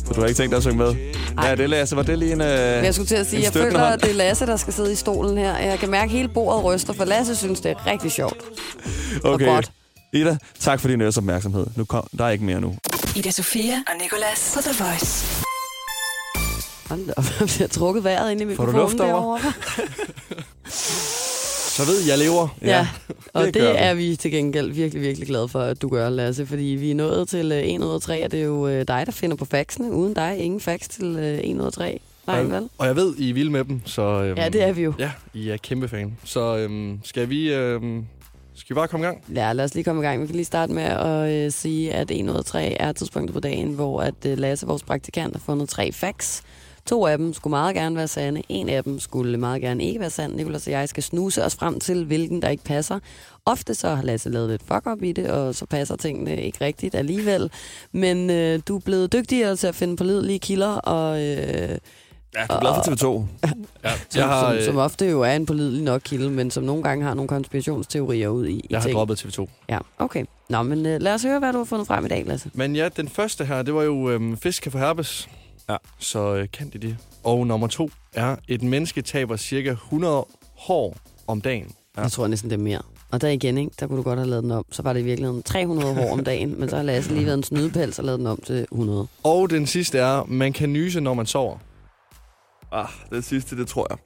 Så 0.06 0.14
du 0.16 0.20
har 0.20 0.28
ikke 0.28 0.38
tænkt 0.38 0.52
dig 0.52 0.58
at 0.58 0.64
synge 0.64 0.78
med? 0.78 0.96
Ja, 1.44 1.56
det 1.56 1.70
Lasse. 1.70 1.96
Var 1.96 2.04
det 2.04 2.20
lige 2.20 2.34
en 2.34 2.42
øh, 2.42 2.48
jeg 2.48 2.94
skulle 2.94 3.08
til 3.08 3.16
at 3.16 3.28
sige, 3.28 3.44
jeg 3.44 3.54
føler, 3.54 3.80
hånd? 3.80 3.94
at 3.94 4.02
det 4.02 4.10
er 4.10 4.14
Lasse, 4.14 4.46
der 4.46 4.58
skal 4.58 4.74
sidde 4.74 4.92
i 4.92 4.96
stolen 4.96 5.38
her. 5.38 5.58
Jeg 5.58 5.80
kan 5.80 5.90
mærke, 5.90 6.04
at 6.04 6.10
hele 6.10 6.28
bordet 6.28 6.64
ryster, 6.64 6.94
for 6.94 7.06
Lasse 7.06 7.36
synes, 7.36 7.60
det 7.60 7.72
er 7.72 7.88
rigtig 7.88 8.12
sjovt. 8.12 8.38
Okay. 9.24 9.46
godt. 9.46 9.72
Ida, 10.14 10.38
tak 10.60 10.80
for 10.80 10.88
din 10.88 11.02
øres 11.02 11.18
opmærksomhed. 11.18 11.66
Nu 11.76 11.84
kom, 11.86 12.08
der 12.18 12.26
er 12.26 12.30
ikke 12.30 12.46
mere 12.46 12.62
nu. 12.62 12.76
Ida 13.16 13.32
Sofia 13.32 13.74
og 13.88 13.94
Nicolas 14.02 14.52
på 14.56 14.62
The 14.62 14.84
Voice. 14.84 15.26
Hold 16.90 17.10
op, 17.18 17.24
jeg 17.40 17.48
bliver 17.56 17.68
trukket 17.68 18.04
vejret 18.04 18.32
ind 18.32 18.42
i 18.52 18.56
Får 18.56 18.66
du 18.66 18.72
mikrofonen 18.72 18.98
luft 18.98 19.00
over? 19.00 19.38
derovre. 19.38 19.54
Så 21.76 21.86
ved 21.86 22.02
jeg 22.08 22.18
lever. 22.18 22.48
Ja, 22.62 22.88
og 23.34 23.46
det 23.46 23.54
det, 23.54 23.82
er 23.82 23.94
vi 23.94 24.16
til 24.16 24.32
gengæld 24.32 24.72
virkelig, 24.72 25.02
virkelig 25.02 25.28
glade 25.28 25.48
for, 25.48 25.60
at 25.60 25.82
du 25.82 25.90
gør, 25.90 26.10
Lasse. 26.10 26.46
Fordi 26.46 26.64
vi 26.64 26.92
er 26.92 26.96
nået 26.96 27.28
til 27.30 27.52
øh, 27.52 27.58
1 27.64 27.82
ud 27.84 27.94
af 27.94 28.02
3, 28.02 28.26
og 28.26 28.32
det 28.32 28.40
er 28.40 28.44
jo 28.46 28.68
øh, 28.68 28.88
dig, 28.88 29.04
der 29.06 29.12
finder 29.12 29.36
på 29.36 29.46
faxene. 29.46 29.92
Uden 29.92 30.14
dig, 30.14 30.38
ingen 30.38 30.60
fax 30.62 30.80
til 30.90 31.06
øh, 31.16 31.38
1 31.44 31.58
ud 31.60 31.66
af 31.66 31.74
3. 31.74 32.00
Nej, 32.28 32.40
og, 32.40 32.52
vel? 32.52 32.70
og 32.78 32.88
jeg 32.88 32.96
ved, 32.96 33.16
I 33.18 33.30
er 33.30 33.34
vilde 33.34 33.52
med 33.52 33.64
dem, 33.66 33.82
så... 33.86 34.02
Øhm, 34.02 34.38
Ja, 34.38 34.50
det 34.50 34.64
er 34.64 34.72
vi 34.72 34.84
jo. 34.84 34.94
Ja, 35.00 35.12
I 35.34 35.50
er 35.50 35.58
kæmpe 35.58 35.88
fan. 35.88 36.18
Så 36.24 36.58
øhm, 36.58 37.00
skal 37.04 37.30
vi... 37.30 37.54
Øhm, 37.54 38.06
skal 38.66 38.76
vi 38.76 38.78
bare 38.78 38.88
komme 38.88 39.06
i 39.06 39.08
gang? 39.08 39.24
Ja, 39.36 39.54
lad 39.54 39.66
os 39.66 39.74
lige 39.76 39.84
komme 39.84 40.02
i 40.02 40.06
gang. 40.06 40.22
Vi 40.22 40.26
kan 40.26 40.36
lige 40.36 40.46
starte 40.46 40.74
med 40.74 40.84
at 40.84 41.32
øh, 41.32 41.52
sige, 41.52 41.94
at 41.94 42.12
1 42.12 42.30
ud 42.30 42.36
af 42.36 42.46
3 42.46 42.78
er 42.80 42.92
tidspunktet 42.92 43.34
på 43.34 43.40
dagen, 43.40 43.74
hvor 43.74 44.02
at 44.02 44.26
øh, 44.26 44.38
Lasse, 44.38 44.68
vores 44.68 44.84
praktikant, 44.84 45.34
har 45.36 45.40
fundet 45.40 45.70
tre 45.70 45.92
facts. 45.92 46.44
To 46.86 47.06
af 47.06 47.18
dem 47.18 47.34
skulle 47.34 47.52
meget 47.52 47.76
gerne 47.76 47.96
være 47.96 48.08
sande. 48.08 48.42
En 48.50 48.70
af 48.70 48.84
dem 48.84 49.00
skulle 49.00 49.38
meget 49.38 49.62
gerne 49.62 49.84
ikke 49.84 50.00
være 50.00 50.10
sand. 50.10 50.36
Nicolas 50.36 50.68
og 50.68 50.74
jeg 50.74 50.90
skal 50.90 51.04
snuse 51.04 51.44
os 51.44 51.56
frem 51.56 51.80
til, 51.80 52.06
hvilken 52.06 52.42
der 52.42 52.50
ikke 52.50 52.64
passer. 52.64 53.00
Ofte 53.46 53.76
så 53.76 53.96
har 53.96 54.04
Lasse 54.04 54.30
lavet 54.30 54.50
lidt 54.50 54.64
fuck 54.64 54.88
up 54.88 55.04
i 55.04 55.12
det, 55.12 55.32
og 55.32 55.56
så 55.56 55.66
passer 55.66 55.96
tingene 55.96 56.42
ikke 56.42 56.66
rigtigt 56.66 56.96
alligevel. 56.96 57.52
Men 57.92 58.30
øh, 58.30 58.60
du 58.68 58.76
er 58.76 58.82
blevet 58.82 59.14
dygtigere 59.14 59.56
til 59.56 59.68
at 59.68 59.76
finde 59.76 59.96
pålidelige 59.96 60.40
kilder, 60.40 60.76
og 60.76 61.24
øh, 61.24 61.78
Ja, 62.36 62.46
du 62.46 62.54
er 62.54 62.60
glad 62.60 62.72
for 62.74 62.82
TV2. 62.82 63.26
Ja, 63.84 63.92
som, 64.10 64.20
jeg 64.20 64.28
har, 64.28 64.54
som, 64.54 64.62
som 64.64 64.76
øh, 64.76 64.84
ofte 64.84 65.06
jo 65.10 65.22
er 65.22 65.32
en 65.32 65.46
pålidelig 65.46 65.84
nok 65.84 66.02
kilde, 66.06 66.30
men 66.30 66.52
som 66.52 66.64
nogle 66.64 66.84
gange 66.84 67.06
har 67.06 67.14
nogle 67.14 67.28
konspirationsteorier 67.28 68.28
ud 68.30 68.46
i, 68.46 68.52
i 68.52 68.68
jeg 68.70 68.80
har 68.80 68.88
ting. 68.88 68.96
droppet 68.98 69.26
TV2. 69.26 69.48
Ja, 69.70 69.78
okay. 70.00 70.26
Nå, 70.50 70.64
men 70.64 70.86
øh, 70.86 71.02
lad 71.02 71.14
os 71.14 71.24
høre, 71.24 71.40
hvad 71.40 71.54
du 71.54 71.58
har 71.58 71.66
fundet 71.66 71.88
frem 71.88 72.06
i 72.06 72.08
dag, 72.08 72.26
Lasse. 72.28 72.50
Men 72.54 72.76
ja, 72.76 72.90
den 72.98 73.10
første 73.10 73.46
her, 73.46 73.62
det 73.62 73.74
var 73.74 73.84
jo 73.84 74.10
øhm, 74.10 74.38
fisk 74.38 74.64
kan 74.64 74.72
få 74.72 74.78
herpes. 74.78 75.30
Ja. 75.70 75.78
Så 76.00 76.36
øh, 76.36 76.48
kan 76.54 76.70
de 76.70 76.78
det. 76.78 76.98
Og 77.24 77.48
nummer 77.48 77.68
to 77.68 77.90
er, 78.14 78.36
et 78.48 78.64
menneske 78.64 79.02
taber 79.02 79.38
cirka 79.38 79.72
100 79.72 80.26
hår 80.58 80.98
om 81.28 81.42
dagen. 81.42 81.72
Ja. 81.98 82.02
Jeg 82.02 82.12
tror 82.12 82.28
næsten, 82.28 82.50
det 82.50 82.58
er 82.60 82.64
mere. 82.64 82.82
Og 83.12 83.22
der 83.22 83.28
igen, 83.28 83.58
ikke, 83.58 83.72
der 83.80 83.88
kunne 83.88 83.98
du 83.98 84.04
godt 84.04 84.20
have 84.20 84.30
lavet 84.30 84.44
den 84.44 84.52
om. 84.52 84.66
Så 84.72 84.82
var 84.82 84.94
det 84.94 85.00
i 85.00 85.04
virkeligheden 85.04 85.44
300 85.44 85.94
hår 85.94 86.12
om 86.12 86.24
dagen, 86.24 86.60
men 86.60 86.70
så 86.70 86.76
har 86.76 86.84
Lasse 86.84 87.14
lige 87.14 87.26
været 87.26 87.38
en 87.38 87.44
snydepels 87.44 88.00
og 88.00 88.06
lavet 88.06 88.20
den 88.20 88.28
om 88.28 88.40
til 88.46 88.62
100. 88.72 89.08
Og 89.24 89.50
den 89.50 89.68
sidste 89.68 89.98
er, 89.98 90.24
man 90.28 90.54
kan 90.54 90.74
nyse, 90.74 91.02
når 91.02 91.14
man 91.14 91.26
sover. 91.26 91.58
Ah, 92.72 92.88
den 93.10 93.22
sidste, 93.22 93.58
det 93.58 93.68
tror 93.68 93.88
jeg. 93.90 93.98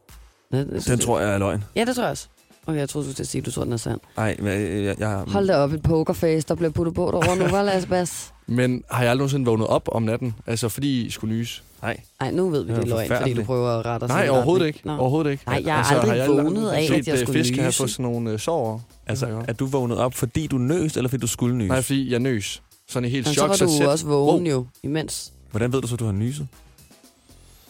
Ja, 0.54 0.60
det, 0.76 0.88
Den 0.88 1.00
tror 1.00 1.20
jeg 1.20 1.34
er 1.34 1.38
løgn. 1.38 1.64
Ja, 1.76 1.86
det 1.86 1.96
tror 1.96 2.04
jeg 2.04 2.12
også. 2.12 2.28
Okay, 2.68 2.80
jeg 2.80 2.90
troede, 2.90 3.08
du 3.08 3.14
skulle 3.14 3.28
sige, 3.28 3.40
at 3.40 3.46
du 3.46 3.52
tror, 3.52 3.64
den 3.64 3.74
er 3.74 3.78
sand. 3.78 4.00
Nej, 4.18 4.36
men 4.40 4.48
jeg, 4.48 4.84
jeg, 4.84 4.96
jeg, 5.00 5.24
Hold 5.28 5.48
da 5.48 5.56
op, 5.58 5.72
et 5.74 5.84
pokerface, 5.84 6.48
der 6.48 6.56
bliver 6.56 6.70
puttet 6.72 6.96
på 6.96 7.02
derovre 7.02 7.36
nu, 7.38 7.48
var 7.48 7.64
Lasse 7.64 7.88
Bas? 7.88 8.34
Men 8.48 8.84
har 8.92 9.02
jeg 9.02 9.10
aldrig 9.12 9.18
nogensinde 9.24 9.46
vågnet 9.46 9.68
op 9.68 9.90
om 9.92 10.04
natten? 10.04 10.36
Altså, 10.48 10.70
fordi 10.70 11.06
I 11.06 11.10
skulle 11.10 11.36
nyse? 11.36 11.62
Nej. 11.82 11.98
Nej, 12.22 12.32
nu 12.32 12.50
ved 12.50 12.64
vi, 12.64 12.70
Det 12.74 12.78
det 12.84 12.92
er 12.92 12.96
løgn, 13.08 13.10
fordi 13.22 13.34
du 13.34 13.44
prøver 13.44 13.70
at 13.80 13.86
rette 13.86 14.04
os 14.04 14.08
Nej, 14.10 14.28
overhovedet 14.30 14.66
ikke. 14.68 14.82
Nå. 14.84 14.98
Overhovedet 14.98 15.32
ikke. 15.32 15.44
Nej, 15.48 15.62
jeg 15.66 15.76
har 15.76 15.96
aldrig 16.00 16.22
har 16.22 16.28
vågnet 16.28 16.70
af, 16.70 16.84
at 16.84 17.08
jeg 17.08 17.14
øh, 17.14 17.20
skulle 17.20 17.40
fisk 17.44 17.56
have 17.56 17.68
nyse. 17.68 17.78
fået 17.78 17.90
sådan 17.92 18.04
nogle 18.04 18.32
øh, 18.32 18.40
sår. 18.40 18.82
Altså, 19.08 19.26
Det 19.26 19.34
har 19.36 19.42
jeg 19.42 19.50
er 19.50 19.54
du 19.54 19.66
vågnet 19.66 19.98
op, 19.98 20.14
fordi 20.14 20.48
du 20.48 20.58
nøs, 20.58 20.98
eller 20.98 21.10
fordi 21.10 21.22
du 21.22 21.28
skulle 21.28 21.56
nys? 21.56 21.68
Nej, 21.68 21.82
fordi 21.82 22.12
jeg 22.12 22.20
nøs. 22.20 22.62
Sådan 22.90 23.10
i 23.10 23.12
helt 23.12 23.28
Men 23.28 23.34
så 23.34 23.40
chok. 23.40 23.50
var 23.50 23.56
du 23.56 23.68
sæt- 23.78 23.88
også 23.88 24.06
vågen 24.06 24.44
Wow. 24.44 24.52
jo, 24.52 24.66
imens. 24.84 25.32
Hvordan 25.52 25.74
ved 25.74 25.82
du 25.82 25.88
så, 25.88 25.96
du 25.96 26.06
har 26.06 26.12
nyset? 26.12 26.48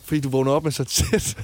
Fordi 0.10 0.22
du 0.22 0.30
vågner 0.30 0.52
op 0.52 0.64
med 0.64 0.72
så 0.72 0.84
tæt. 0.84 1.38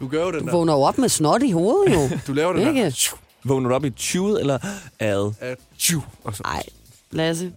Du 0.00 0.08
gør 0.08 0.24
jo 0.24 0.32
den 0.32 0.40
Du 0.40 0.46
der. 0.46 0.52
vågner 0.52 0.72
jo 0.72 0.80
op 0.80 0.98
med 0.98 1.08
snot 1.08 1.42
i 1.42 1.50
hovedet 1.50 1.94
jo. 1.94 2.08
Du 2.26 2.32
laver 2.32 2.52
den 2.52 2.68
Ikke? 2.68 2.84
der. 2.84 3.14
Vågner 3.44 3.68
du 3.68 3.74
op 3.74 3.84
i 3.84 3.90
20 3.90 4.40
eller 4.40 4.58
ad? 4.98 5.32
At, 5.40 5.58
tju, 5.78 6.00
så. 6.32 6.42
Nej, 6.44 6.62
Lasse, 7.10 7.52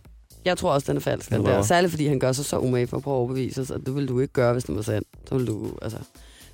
jeg 0.45 0.57
tror 0.57 0.71
også, 0.73 0.85
den 0.91 0.97
er 0.97 1.01
falsk. 1.01 1.29
Den 1.29 1.45
der. 1.45 1.61
Særligt 1.61 1.91
fordi 1.91 2.07
han 2.07 2.19
gør 2.19 2.31
sig 2.31 2.45
så 2.45 2.57
umage 2.57 2.87
for 2.87 2.97
at 2.97 3.03
prøve 3.03 3.15
at 3.15 3.19
overbevise 3.19 3.61
os, 3.61 3.69
og 3.69 3.79
det 3.85 3.95
vil 3.95 4.07
du 4.07 4.19
ikke 4.19 4.33
gøre, 4.33 4.53
hvis 4.53 4.63
den 4.63 4.75
var 4.75 4.81
sand. 4.81 5.05
Så 5.29 5.35
vil 5.37 5.47
du, 5.47 5.71
altså... 5.81 5.97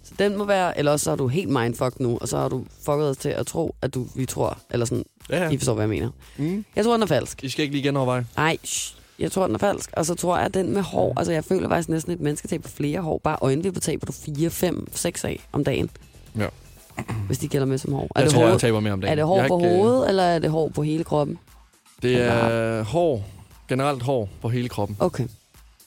Så 0.04 0.13
den 0.19 0.38
må 0.38 0.45
være, 0.45 0.78
eller 0.78 0.91
også 0.91 1.04
så 1.04 1.12
er 1.12 1.15
du 1.15 1.28
helt 1.28 1.50
mindfucked 1.50 2.00
nu, 2.06 2.17
og 2.22 2.28
så 2.28 2.38
har 2.38 2.50
du 2.50 2.65
fucket 2.86 3.10
os 3.10 3.17
til 3.17 3.30
at 3.30 3.48
tro, 3.48 3.76
at 3.82 3.93
du, 3.93 4.08
vi 4.15 4.26
tror, 4.26 4.58
eller 4.72 4.86
sådan, 4.86 5.04
Ja, 5.30 5.50
I 5.50 5.58
forstår, 5.58 5.74
hvad 5.74 5.84
jeg 5.84 5.89
mener. 5.89 6.10
Mm. 6.38 6.65
Jeg 6.76 6.84
tror, 6.86 6.93
den 6.93 7.02
er 7.02 7.08
falsk. 7.08 7.43
I 7.43 7.50
skal 7.50 7.63
ikke 7.63 7.76
lige 7.76 7.84
genoverveje. 7.84 8.26
Nej, 8.38 8.58
shh. 8.63 8.95
Jeg 9.20 9.32
tror, 9.32 9.46
den 9.46 9.56
er 9.56 9.60
falsk. 9.60 9.90
Og 9.94 10.06
så 10.06 10.16
tror 10.16 10.38
jeg, 10.38 10.46
at 10.46 10.54
den 10.54 10.74
med 10.74 10.82
hår, 10.82 11.14
altså 11.18 11.34
jeg 11.34 11.44
føler 11.44 11.70
faktisk 11.70 11.90
næsten, 11.90 12.12
et 12.14 12.20
menneske 12.20 12.48
taber 12.48 12.70
flere 12.70 13.02
hår. 13.02 13.18
Bare 13.24 13.38
øjenvipper 13.42 13.82
taber 13.82 14.06
du 14.06 14.12
4, 14.12 14.50
5, 14.50 14.88
6 14.94 15.24
af 15.26 15.40
om 15.52 15.64
dagen. 15.64 15.90
Ja. 16.38 16.48
Hvis 17.28 17.38
de 17.38 17.48
gælder 17.48 17.68
med 17.68 17.78
som 17.78 17.94
hår. 17.94 18.08
Jeg 18.16 18.24
det 18.24 18.32
tror, 18.32 18.42
hår, 18.42 18.50
jeg 18.50 18.60
taber 18.60 18.80
mere 18.80 18.94
om 18.94 19.02
dagen. 19.02 19.12
er 19.12 19.16
det 19.16 19.26
hår 19.26 19.40
jeg 19.40 19.48
på 19.48 19.60
ikke, 19.60 19.70
øh, 19.70 19.76
hovedet, 19.78 20.10
eller 20.10 20.24
er 20.24 20.40
det 20.40 20.50
hår 20.52 20.70
på 20.70 20.84
hele 20.84 21.04
kroppen? 21.04 21.38
Det 22.02 22.22
er 22.22 22.84
hår. 22.84 23.26
Generelt 23.70 24.04
hår 24.04 24.30
på 24.42 24.50
hele 24.50 24.70
kroppen. 24.70 24.98
Okay. 25.00 25.28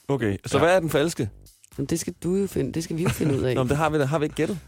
Okay, 0.07 0.37
så 0.45 0.57
Ja. 0.57 0.63
hvad 0.63 0.75
er 0.75 0.79
den 0.79 0.89
falske? 0.89 1.29
Men 1.77 1.85
det 1.85 1.99
skal 1.99 2.13
du 2.23 2.35
jo 2.35 2.47
finde, 2.47 2.71
det 2.73 2.83
skal 2.83 2.97
vi 2.97 3.03
jo 3.03 3.09
finde 3.09 3.35
ud 3.37 3.41
af. 3.41 3.55
Nå, 3.55 3.63
men 3.63 3.69
det 3.69 3.77
har 3.77 3.89
vi 3.89 3.99
da. 3.99 4.05
Har 4.05 4.19
vi 4.19 4.25
ikke 4.25 4.35
gættet? 4.35 4.59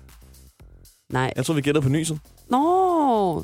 Nej. 1.10 1.34
Jeg 1.36 1.46
tror, 1.46 1.54
vi 1.54 1.62
gættede 1.62 1.82
på 1.84 1.90
nyset. 1.90 2.20
Nå, 2.50 2.60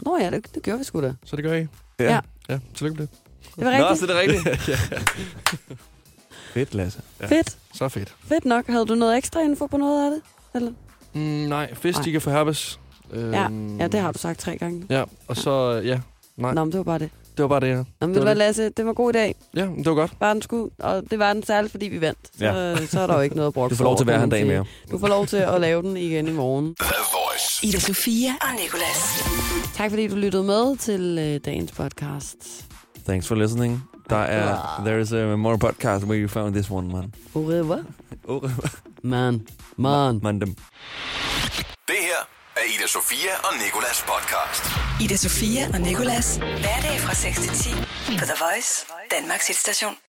Nå 0.06 0.18
ja, 0.22 0.30
det, 0.30 0.56
det 0.56 0.64
gjorde 0.64 0.78
vi 0.80 0.84
sgu 0.84 1.02
da. 1.02 1.14
Så 1.26 1.36
det 1.36 1.44
gør 1.44 1.54
I. 1.54 1.68
Ja. 2.00 2.20
Ja, 2.50 2.60
tillykke 2.76 2.98
med 3.00 3.08
det. 3.08 3.16
Det 3.56 3.65
var 3.65 3.77
Nå, 3.77 3.77
rigtigt. 3.89 3.99
så 3.99 4.06
det 4.08 4.15
er 4.15 4.19
rigtigt. 4.19 4.67
ja, 4.91 4.97
Fedt, 6.54 6.73
Lasse. 6.73 6.99
Ja. 7.21 7.25
Fedt. 7.27 7.58
så 7.73 7.89
fedt. 7.89 8.15
Fedt 8.27 8.45
nok. 8.45 8.67
Havde 8.67 8.86
du 8.86 8.95
noget 8.95 9.17
ekstra 9.17 9.41
info 9.41 9.67
på 9.67 9.77
noget 9.77 10.06
af 10.06 10.12
det? 10.12 10.21
Eller? 10.56 10.71
Mm, 11.13 11.21
nej, 11.21 11.75
fisk, 11.75 12.04
de 12.06 12.12
kan 12.12 12.21
få 12.21 12.30
herpes. 12.30 12.80
Øhm, 13.13 13.34
Ja. 13.34 13.47
ja, 13.80 13.88
det 13.88 13.99
har 13.99 14.12
du 14.12 14.19
sagt 14.19 14.39
tre 14.39 14.58
gange. 14.58 14.86
Ja, 14.89 15.04
og 15.27 15.38
så, 15.38 15.82
ja, 15.86 15.99
nej, 16.38 16.54
Nå, 16.54 16.63
men 16.63 16.71
det 16.71 16.77
var 16.77 16.84
bare 16.84 16.99
det. 16.99 17.10
det 17.38 17.43
var 17.43 17.47
bare 17.47 17.60
det 17.60 17.69
her. 17.69 17.75
Nå, 17.77 17.84
men 17.99 18.10
Det 18.10 18.15
du 18.15 18.21
var 18.21 18.30
det. 18.30 18.38
Lasse, 18.38 18.69
det 18.69 18.86
var 18.86 18.93
god 18.93 19.10
i 19.10 19.13
dag. 19.13 19.36
Ja, 19.56 19.62
det 19.62 19.86
var 19.86 19.93
godt. 19.93 20.12
Bare 20.19 20.34
den 20.34 20.41
skulle, 20.41 20.71
og 20.80 21.04
det 21.12 21.19
var 21.19 21.34
den 21.34 21.43
særligt, 21.43 21.71
fordi 21.71 21.86
vi 21.88 22.01
vandt. 22.01 22.19
Så, 22.38 22.45
Ja. 22.45 22.86
så 22.86 22.99
er 22.99 23.08
der 23.08 23.15
jo 23.15 23.21
ikke 23.21 23.36
noget 23.36 23.47
at 23.47 23.54
bruge. 23.54 23.69
Du 23.69 23.75
får 23.75 23.84
lov 23.84 23.97
til 23.97 24.04
at 24.04 24.08
være 24.08 24.17
her 24.17 24.23
en 24.23 24.30
dag 24.30 24.47
mere. 24.47 24.65
Du 24.91 24.99
får 24.99 25.08
lov 25.08 25.27
til 25.27 25.38
at 25.38 25.62
lave 25.62 25.82
den 25.82 25.97
igen 25.97 26.27
i 26.27 26.32
morgen. 26.32 26.75
Ida 27.63 27.80
Sofia 27.80 28.32
og 28.41 28.47
Nicolas. 28.63 29.23
Tak 29.75 29.89
fordi 29.89 30.08
du 30.08 30.15
lyttede 30.15 30.43
med 30.43 30.77
til 30.77 31.17
øh, 31.19 31.39
dagens 31.45 31.71
podcast. 31.71 32.65
Thanks 33.06 33.28
for 33.28 33.36
listening. 33.36 33.84
Der 34.10 34.18
er, 34.18 34.82
there 34.86 35.00
is 35.00 35.12
a 35.14 35.36
more 35.36 35.58
podcast 35.58 36.06
where 36.06 36.20
you 36.20 36.28
found 36.28 36.54
this 36.54 36.70
one, 36.72 36.88
man. 36.92 37.14
Au 37.36 37.42
revoir. 37.50 37.84
Oh, 38.28 38.50
Man. 39.04 39.48
Man. 39.78 40.20
man 40.24 40.40
dem. 40.42 40.56
Det 41.88 41.96
her 42.00 42.22
er 42.56 42.62
Ida 42.76 42.88
Sofia 42.88 43.34
og 43.44 43.54
Nikolas 43.66 44.06
podcast. 44.12 44.64
Ida 45.02 45.16
Sofia 45.18 45.68
og 45.74 45.82
Nicolas. 45.82 46.36
Hverdag 46.38 47.00
fra 47.00 47.14
6 47.14 47.40
til 47.40 47.50
10 47.50 47.70
på 48.20 48.26
The 48.26 48.38
Voice, 48.46 48.86
Danmarks 49.12 49.48
hitstation. 49.48 49.94